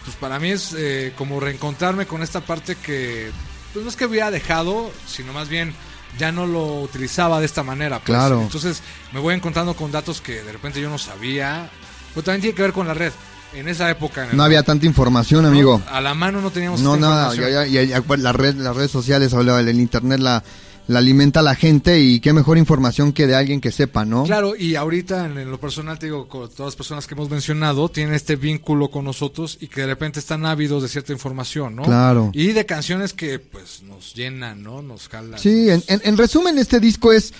pues 0.05 0.17
para 0.17 0.41
mí 0.41 0.51
es 0.51 0.75
eh, 0.77 1.13
como 1.17 1.39
reencontrarme 1.39 2.07
con 2.07 2.21
esta 2.25 2.41
parte 2.41 2.75
que, 2.75 3.31
pues 3.73 3.85
no 3.85 3.89
es 3.91 3.95
que 3.95 4.07
hubiera 4.07 4.33
dejado, 4.33 4.91
sino 5.07 5.33
más 5.33 5.49
bien 5.49 5.73
ya 6.19 6.33
no 6.33 6.47
lo 6.49 6.81
utilizaba 6.81 7.39
de 7.39 7.47
esta 7.47 7.63
manera. 7.63 7.99
pues. 8.01 8.07
Claro. 8.07 8.41
Entonces 8.43 8.83
me 9.13 9.21
voy 9.21 9.37
encontrando 9.37 9.75
con 9.77 9.93
datos 9.93 10.21
que 10.21 10.43
de 10.43 10.51
repente 10.51 10.81
yo 10.81 10.91
no 10.91 10.99
sabía. 10.99 11.71
Pero 12.13 12.25
también 12.25 12.41
tiene 12.41 12.57
que 12.57 12.63
ver 12.63 12.73
con 12.73 12.89
la 12.89 12.95
red. 12.95 13.13
En 13.55 13.69
esa 13.69 13.89
época... 13.89 14.29
en 14.29 14.37
No 14.37 14.43
había 14.43 14.65
tanta 14.65 14.85
información, 14.85 15.47
amigo. 15.47 15.81
A 15.89 16.01
la 16.01 16.15
mano 16.15 16.41
no 16.41 16.51
teníamos 16.51 16.81
No, 16.81 16.97
nada, 16.97 17.33
ya, 17.37 17.65
ya- 17.67 17.83
ya- 17.85 18.03
la 18.17 18.33
red, 18.33 18.57
las 18.57 18.75
redes 18.75 18.91
sociales, 18.91 19.33
hablaba, 19.33 19.61
el 19.61 19.79
internet 19.79 20.19
la, 20.19 20.43
la 20.91 20.99
alimenta 20.99 21.39
a 21.39 21.43
la 21.45 21.55
gente 21.55 22.01
y 22.01 22.19
qué 22.19 22.33
mejor 22.33 22.59
información 22.59 23.13
que 23.13 23.29
de 23.29 23.37
alguien 23.37 23.61
que 23.61 23.71
sepa, 23.71 24.05
¿no? 24.05 24.25
Claro, 24.25 24.57
y 24.57 24.75
ahorita 24.75 25.27
en, 25.27 25.49
lo 25.49 25.61
personal 25.61 26.01
te 26.01 26.07
digo, 26.07 26.27
con 26.27 26.49
todas 26.51 26.71
las 26.73 26.77
personas 26.77 27.07
que 27.07 27.15
hemos 27.15 27.31
mencionado, 27.31 27.89
tienen 27.89 28.13
este 28.13 28.35
vínculo 28.35 28.91
con 28.91 29.05
nosotros 29.05 29.57
y 29.61 29.69
que 29.69 29.83
de 29.83 29.87
repente 29.87 30.19
están 30.19 30.45
ávidos 30.47 30.83
de 30.83 30.89
cierta 30.89 31.13
información, 31.13 31.77
¿no? 31.77 31.83
Claro. 31.83 32.31
Y 32.35 32.49
de 32.49 32.67
canciones 32.67 33.13
que 33.13 33.39
pues 33.39 33.85
nos 33.85 34.15
llenan, 34.15 34.65
¿no? 34.65 34.83
Nos 34.83 35.09
jalan. 35.09 35.39
Sí, 35.39 35.71
en, 35.71 35.81
en- 35.87 36.01
en 36.03 36.17
resumen, 36.17 36.59
este 36.59 36.81
disco 36.81 37.13
es 37.13 37.33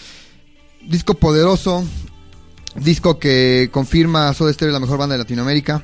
disco 0.89 1.15
poderoso, 1.15 1.85
disco 2.77 3.19
que 3.19 3.69
confirma 3.73 4.29
a 4.29 4.35
Soda 4.35 4.53
Stereo 4.53 4.73
la 4.73 4.79
mejor 4.79 4.99
banda 4.99 5.15
de 5.15 5.19
Latinoamérica, 5.19 5.83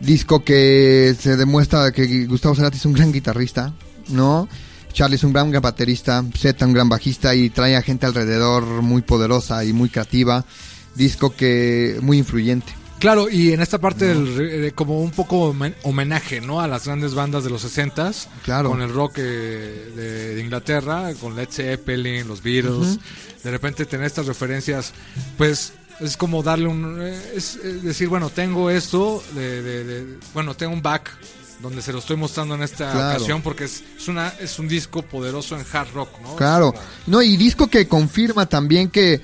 disco 0.00 0.44
que 0.44 1.16
se 1.18 1.36
demuestra 1.38 1.92
que 1.92 2.26
Gustavo 2.26 2.54
Cerati 2.54 2.76
es 2.76 2.84
un 2.84 2.92
gran 2.92 3.10
guitarrista, 3.10 3.72
¿no? 4.08 4.48
Charlie 4.92 5.16
es 5.16 5.24
un 5.24 5.32
gran, 5.32 5.50
baterista, 5.52 6.24
Zeta 6.36 6.66
un 6.66 6.72
gran 6.72 6.88
bajista 6.88 7.34
y 7.34 7.50
trae 7.50 7.76
a 7.76 7.82
gente 7.82 8.06
alrededor 8.06 8.64
muy 8.82 9.02
poderosa 9.02 9.64
y 9.64 9.72
muy 9.72 9.88
creativa, 9.90 10.44
disco 10.94 11.34
que 11.34 11.98
muy 12.02 12.18
influyente. 12.18 12.72
Claro, 12.98 13.30
y 13.30 13.52
en 13.52 13.60
esta 13.60 13.78
parte 13.78 14.06
del 14.06 14.36
de 14.62 14.72
como 14.72 15.00
un 15.00 15.12
poco 15.12 15.52
homen- 15.54 15.76
homenaje, 15.84 16.40
¿no? 16.40 16.60
A 16.60 16.66
las 16.66 16.84
grandes 16.86 17.14
bandas 17.14 17.44
de 17.44 17.50
los 17.50 17.62
60s. 17.64 18.26
Claro. 18.42 18.70
Con 18.70 18.82
el 18.82 18.92
rock 18.92 19.18
eh, 19.18 19.92
de, 19.94 20.34
de 20.34 20.40
Inglaterra, 20.42 21.12
con 21.20 21.36
Led 21.36 21.48
Zeppelin, 21.48 22.26
los 22.26 22.42
Beatles. 22.42 22.98
De 23.44 23.50
repente 23.52 23.86
tener 23.86 24.04
estas 24.06 24.26
referencias, 24.26 24.92
pues 25.36 25.74
es 26.00 26.16
como 26.16 26.42
darle 26.42 26.66
un... 26.66 26.98
eh, 27.00 27.16
Es, 27.36 27.60
eh, 27.62 27.74
decir, 27.82 28.08
bueno, 28.08 28.30
tengo 28.30 28.68
esto, 28.68 29.22
de- 29.32 30.18
bueno, 30.34 30.54
tengo 30.56 30.72
un 30.72 30.82
back 30.82 31.08
donde 31.60 31.82
se 31.82 31.92
lo 31.92 31.98
estoy 31.98 32.16
mostrando 32.16 32.54
en 32.54 32.62
esta 32.62 32.92
Claro. 32.92 33.16
ocasión 33.16 33.42
porque 33.42 33.64
es, 33.64 33.82
es, 33.98 34.08
una, 34.08 34.28
es 34.40 34.58
un 34.58 34.68
disco 34.68 35.02
poderoso 35.02 35.56
en 35.58 35.64
hard 35.72 35.88
rock, 35.92 36.10
¿no? 36.22 36.36
Claro, 36.36 36.72
no, 37.06 37.20
y 37.22 37.36
disco 37.36 37.66
que 37.68 37.88
confirma 37.88 38.46
también 38.46 38.88
que, 38.90 39.20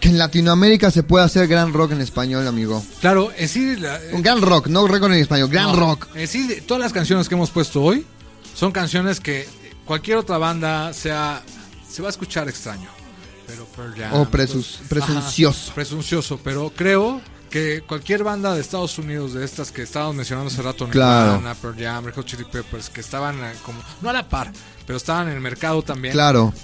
que 0.00 0.08
en 0.08 0.18
Latinoamérica 0.18 0.90
se 0.90 1.02
puede 1.02 1.24
hacer 1.24 1.46
gran 1.46 1.72
rock 1.72 1.92
en 1.92 2.00
español, 2.00 2.46
amigo. 2.46 2.84
Claro, 3.00 3.30
en 3.36 3.48
sí... 3.48 3.76
la- 3.76 4.00
Un 4.12 4.22
gran 4.22 4.42
rock, 4.42 4.66
no 4.66 4.86
rock 4.88 5.04
en 5.04 5.12
español, 5.14 5.48
gran 5.48 5.66
No, 5.72 5.76
rock. 5.76 6.08
En 6.14 6.26
sí, 6.26 6.46
de- 6.46 6.60
todas 6.62 6.82
las 6.82 6.92
canciones 6.92 7.28
que 7.28 7.34
hemos 7.36 7.50
puesto 7.50 7.82
hoy 7.82 8.04
son 8.54 8.72
canciones 8.72 9.20
que 9.20 9.48
cualquier 9.84 10.16
otra 10.18 10.38
banda 10.38 10.92
sea 10.92 11.42
se 11.88 12.02
va 12.02 12.08
a 12.08 12.10
escuchar 12.10 12.48
extraño. 12.48 12.88
Pero 13.46 13.66
O 14.12 14.24
presus- 14.30 14.76
pues, 14.78 14.88
presuncioso. 14.88 15.64
ajá, 15.66 15.74
presuncioso, 15.74 16.40
pero 16.42 16.72
creo 16.74 17.20
que 17.50 17.82
cualquier 17.86 18.22
banda 18.24 18.54
de 18.54 18.60
Estados 18.60 18.96
Unidos 18.98 19.34
de 19.34 19.44
estas 19.44 19.70
que 19.72 19.82
estábamos 19.82 20.16
mencionando 20.16 20.48
hace 20.50 20.62
rato, 20.62 20.88
Claro. 20.88 21.32
Nirvana, 21.36 21.54
Pearl 21.54 21.76
Jam, 21.78 22.04
Red 22.06 22.14
Hot 22.14 22.24
Chili 22.26 22.44
Peppers, 22.44 22.88
que 22.88 23.00
estaban 23.00 23.42
eh, 23.42 23.52
como 23.64 23.80
no 24.00 24.08
a 24.08 24.12
la 24.12 24.28
par, 24.28 24.52
pero 24.86 24.96
estaban 24.96 25.28
en 25.28 25.34
el 25.34 25.40
mercado 25.40 25.82
también. 25.82 26.12
Claro. 26.12 26.54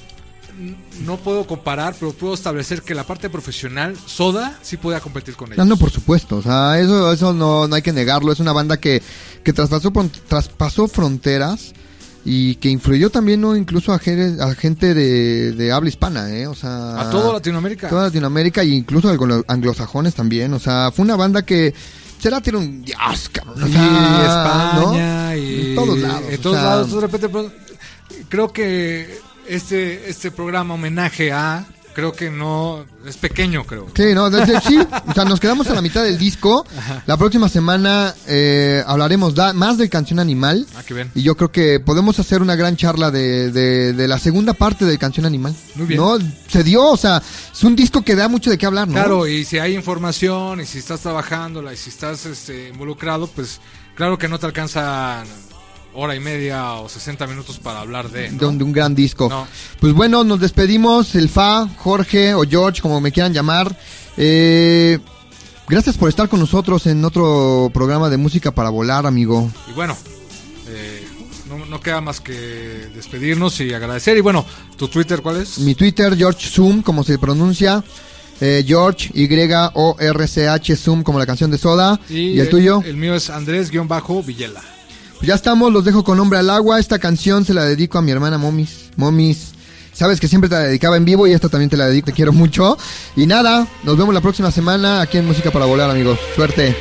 No 1.00 1.18
puedo 1.18 1.46
comparar, 1.46 1.94
pero 2.00 2.12
puedo 2.12 2.32
establecer 2.32 2.80
que 2.80 2.94
la 2.94 3.04
parte 3.04 3.28
profesional, 3.28 3.94
Soda, 4.06 4.58
sí 4.62 4.78
podía 4.78 5.00
competir 5.00 5.36
con 5.36 5.48
ellos. 5.48 5.58
No, 5.58 5.66
no, 5.66 5.76
por 5.76 5.90
supuesto, 5.90 6.36
o 6.36 6.42
sea, 6.42 6.78
eso, 6.80 7.12
eso 7.12 7.34
no, 7.34 7.68
no 7.68 7.74
hay 7.74 7.82
que 7.82 7.92
negarlo, 7.92 8.32
es 8.32 8.40
una 8.40 8.52
banda 8.52 8.78
que, 8.78 9.02
que 9.44 9.52
traspasó, 9.52 9.92
traspasó 10.26 10.88
fronteras 10.88 11.74
y 12.28 12.56
que 12.56 12.68
influyó 12.68 13.08
también, 13.08 13.40
¿no? 13.40 13.54
Incluso 13.56 13.92
a, 13.92 13.98
gente- 14.00 14.42
a 14.42 14.52
gente 14.56 14.92
de, 14.94 15.52
de 15.52 15.70
habla 15.72 15.88
hispana, 15.88 16.28
¿eh? 16.34 16.46
O 16.48 16.54
sea... 16.54 17.00
A 17.00 17.08
todo 17.10 17.32
Latinoamérica. 17.32 17.88
Toda 17.88 18.04
Latinoamérica 18.04 18.62
e 18.62 18.66
incluso 18.66 19.08
anglo- 19.08 19.44
anglosajones 19.46 20.14
también, 20.14 20.52
o 20.52 20.58
sea, 20.58 20.90
fue 20.90 21.04
una 21.04 21.14
banda 21.16 21.42
que... 21.42 21.72
Será 22.18 22.40
tiene 22.40 22.58
un 22.58 22.82
dios, 22.82 23.28
cabrón. 23.30 23.62
o 23.62 23.66
España 23.66 24.72
¿no? 24.74 25.36
y 25.36 25.68
En 25.68 25.74
todos 25.76 25.98
lados. 25.98 26.22
En 26.30 26.34
o 26.38 26.40
todos 26.40 26.56
sea, 26.56 26.64
lados, 26.64 26.92
de 26.94 27.00
repente 27.00 27.28
pues, 27.28 27.46
creo 28.28 28.52
que 28.52 29.18
este 29.46 30.08
este 30.10 30.30
programa 30.30 30.74
homenaje 30.74 31.30
a 31.30 31.66
creo 31.96 32.12
que 32.12 32.30
no 32.30 32.84
es 33.06 33.16
pequeño, 33.16 33.64
creo. 33.64 33.86
Sí, 33.96 34.12
no, 34.14 34.28
desde- 34.28 34.60
sí, 34.60 34.78
o 35.08 35.14
sea, 35.14 35.24
nos 35.24 35.40
quedamos 35.40 35.66
a 35.68 35.74
la 35.74 35.80
mitad 35.80 36.04
del 36.04 36.18
disco. 36.18 36.66
La 37.06 37.16
próxima 37.16 37.48
semana 37.48 38.14
eh, 38.26 38.84
hablaremos 38.86 39.34
da- 39.34 39.54
más 39.54 39.78
del 39.78 39.88
Canción 39.88 40.18
Animal. 40.18 40.66
Ah, 40.76 40.82
qué 40.86 40.92
bien. 40.92 41.10
Y 41.14 41.22
yo 41.22 41.38
creo 41.38 41.50
que 41.50 41.80
podemos 41.80 42.18
hacer 42.18 42.42
una 42.42 42.54
gran 42.54 42.76
charla 42.76 43.10
de, 43.10 43.50
de, 43.50 43.94
de 43.94 44.08
la 44.08 44.18
segunda 44.18 44.52
parte 44.52 44.84
de 44.84 44.98
Canción 44.98 45.24
Animal. 45.24 45.56
Muy 45.74 45.86
bien. 45.86 45.98
¿No? 45.98 46.18
Se 46.48 46.62
dio, 46.62 46.84
o 46.86 46.96
sea, 46.98 47.22
es 47.50 47.64
un 47.64 47.74
disco 47.74 48.02
que 48.02 48.14
da 48.14 48.28
mucho 48.28 48.50
de 48.50 48.58
qué 48.58 48.66
hablar, 48.66 48.86
¿no? 48.88 48.92
Claro, 48.94 49.26
y 49.26 49.46
si 49.46 49.58
hay 49.58 49.74
información 49.74 50.60
y 50.60 50.66
si 50.66 50.76
estás 50.78 51.00
trabajándola 51.00 51.72
y 51.72 51.78
si 51.78 51.88
estás 51.88 52.26
este, 52.26 52.68
involucrado, 52.68 53.26
pues 53.26 53.58
claro 53.94 54.18
que 54.18 54.28
no 54.28 54.38
te 54.38 54.44
alcanza 54.44 55.22
hora 55.96 56.14
y 56.14 56.20
media 56.20 56.74
o 56.74 56.88
60 56.88 57.26
minutos 57.26 57.58
para 57.58 57.80
hablar 57.80 58.10
de. 58.10 58.30
¿no? 58.30 58.38
De, 58.52 58.64
un, 58.64 58.72
gran 58.72 58.94
disco. 58.94 59.28
No. 59.28 59.46
Pues 59.80 59.92
bueno, 59.92 60.24
nos 60.24 60.38
despedimos, 60.40 61.14
el 61.14 61.28
Fa, 61.28 61.68
Jorge 61.78 62.34
o 62.34 62.42
George, 62.42 62.80
como 62.82 63.00
me 63.00 63.12
quieran 63.12 63.32
llamar. 63.32 63.76
Eh, 64.16 64.98
gracias 65.68 65.96
por 65.96 66.08
estar 66.08 66.28
con 66.28 66.40
nosotros 66.40 66.86
en 66.86 67.04
otro 67.04 67.70
programa 67.72 68.08
de 68.08 68.18
música 68.18 68.50
para 68.52 68.70
volar, 68.70 69.06
amigo. 69.06 69.50
Y 69.68 69.72
bueno, 69.72 69.96
eh, 70.68 71.06
no, 71.48 71.64
no 71.66 71.80
queda 71.80 72.00
más 72.00 72.20
que 72.20 72.32
despedirnos 72.94 73.58
y 73.60 73.72
agradecer. 73.72 74.16
Y 74.16 74.20
bueno, 74.20 74.44
¿tu 74.76 74.88
Twitter 74.88 75.22
cuál 75.22 75.38
es? 75.38 75.58
Mi 75.58 75.74
Twitter, 75.74 76.16
George 76.16 76.48
Zoom, 76.48 76.82
como 76.82 77.02
se 77.04 77.18
pronuncia. 77.18 77.82
Eh, 78.38 78.64
George, 78.66 79.10
Y-O-R-C-H, 79.14 80.76
Zoom, 80.76 81.02
como 81.02 81.18
la 81.18 81.24
canción 81.24 81.50
de 81.50 81.56
Soda. 81.56 81.98
¿Y, 82.10 82.38
el 82.38 82.50
tuyo? 82.50 82.82
El 82.84 82.96
mío 82.96 83.14
es 83.14 83.30
Andrés-Villela. 83.30 84.75
Pues 85.16 85.28
ya 85.28 85.34
estamos, 85.34 85.72
los 85.72 85.84
dejo 85.84 86.04
con 86.04 86.20
Hombre 86.20 86.38
al 86.38 86.50
Agua. 86.50 86.78
Esta 86.78 86.98
canción 86.98 87.44
se 87.44 87.54
la 87.54 87.64
dedico 87.64 87.98
a 87.98 88.02
mi 88.02 88.10
hermana 88.10 88.36
Momis. 88.36 88.90
Momis, 88.96 89.52
sabes 89.92 90.20
que 90.20 90.28
siempre 90.28 90.50
te 90.50 90.56
la 90.56 90.62
dedicaba 90.62 90.96
en 90.96 91.04
vivo 91.06 91.26
y 91.26 91.32
esta 91.32 91.48
también 91.48 91.70
te 91.70 91.76
la 91.76 91.86
dedico, 91.86 92.06
te 92.06 92.12
quiero 92.12 92.32
mucho. 92.32 92.76
Y 93.16 93.26
nada, 93.26 93.66
nos 93.82 93.96
vemos 93.96 94.14
la 94.14 94.20
próxima 94.20 94.50
semana 94.50 95.00
aquí 95.00 95.18
en 95.18 95.26
Música 95.26 95.50
para 95.50 95.64
Volar, 95.64 95.90
amigos. 95.90 96.18
Suerte. 96.34 96.76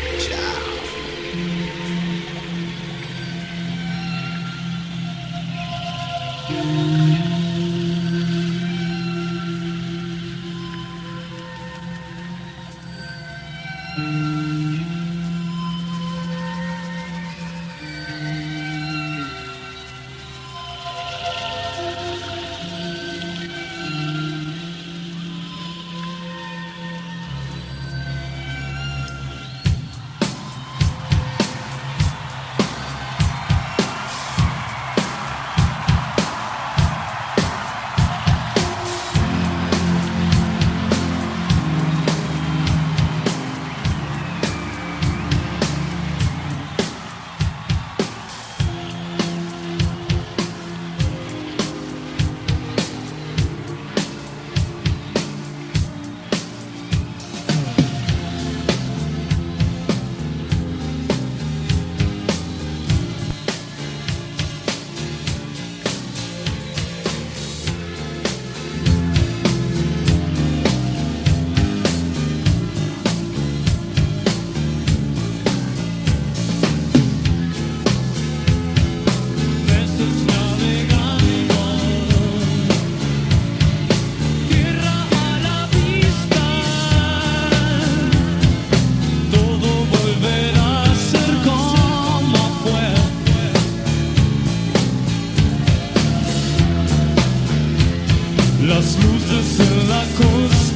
las 98.67 98.97
luces 99.03 99.59
en 99.59 99.89
la 99.89 100.03
costa. 100.17 100.74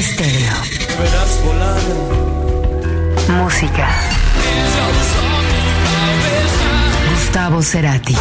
Estéreo. 0.00 0.56
Verás 0.98 1.40
volando. 1.44 1.94
Música. 3.28 3.86
Gustavo 7.12 7.62
Cerati. 7.62 8.16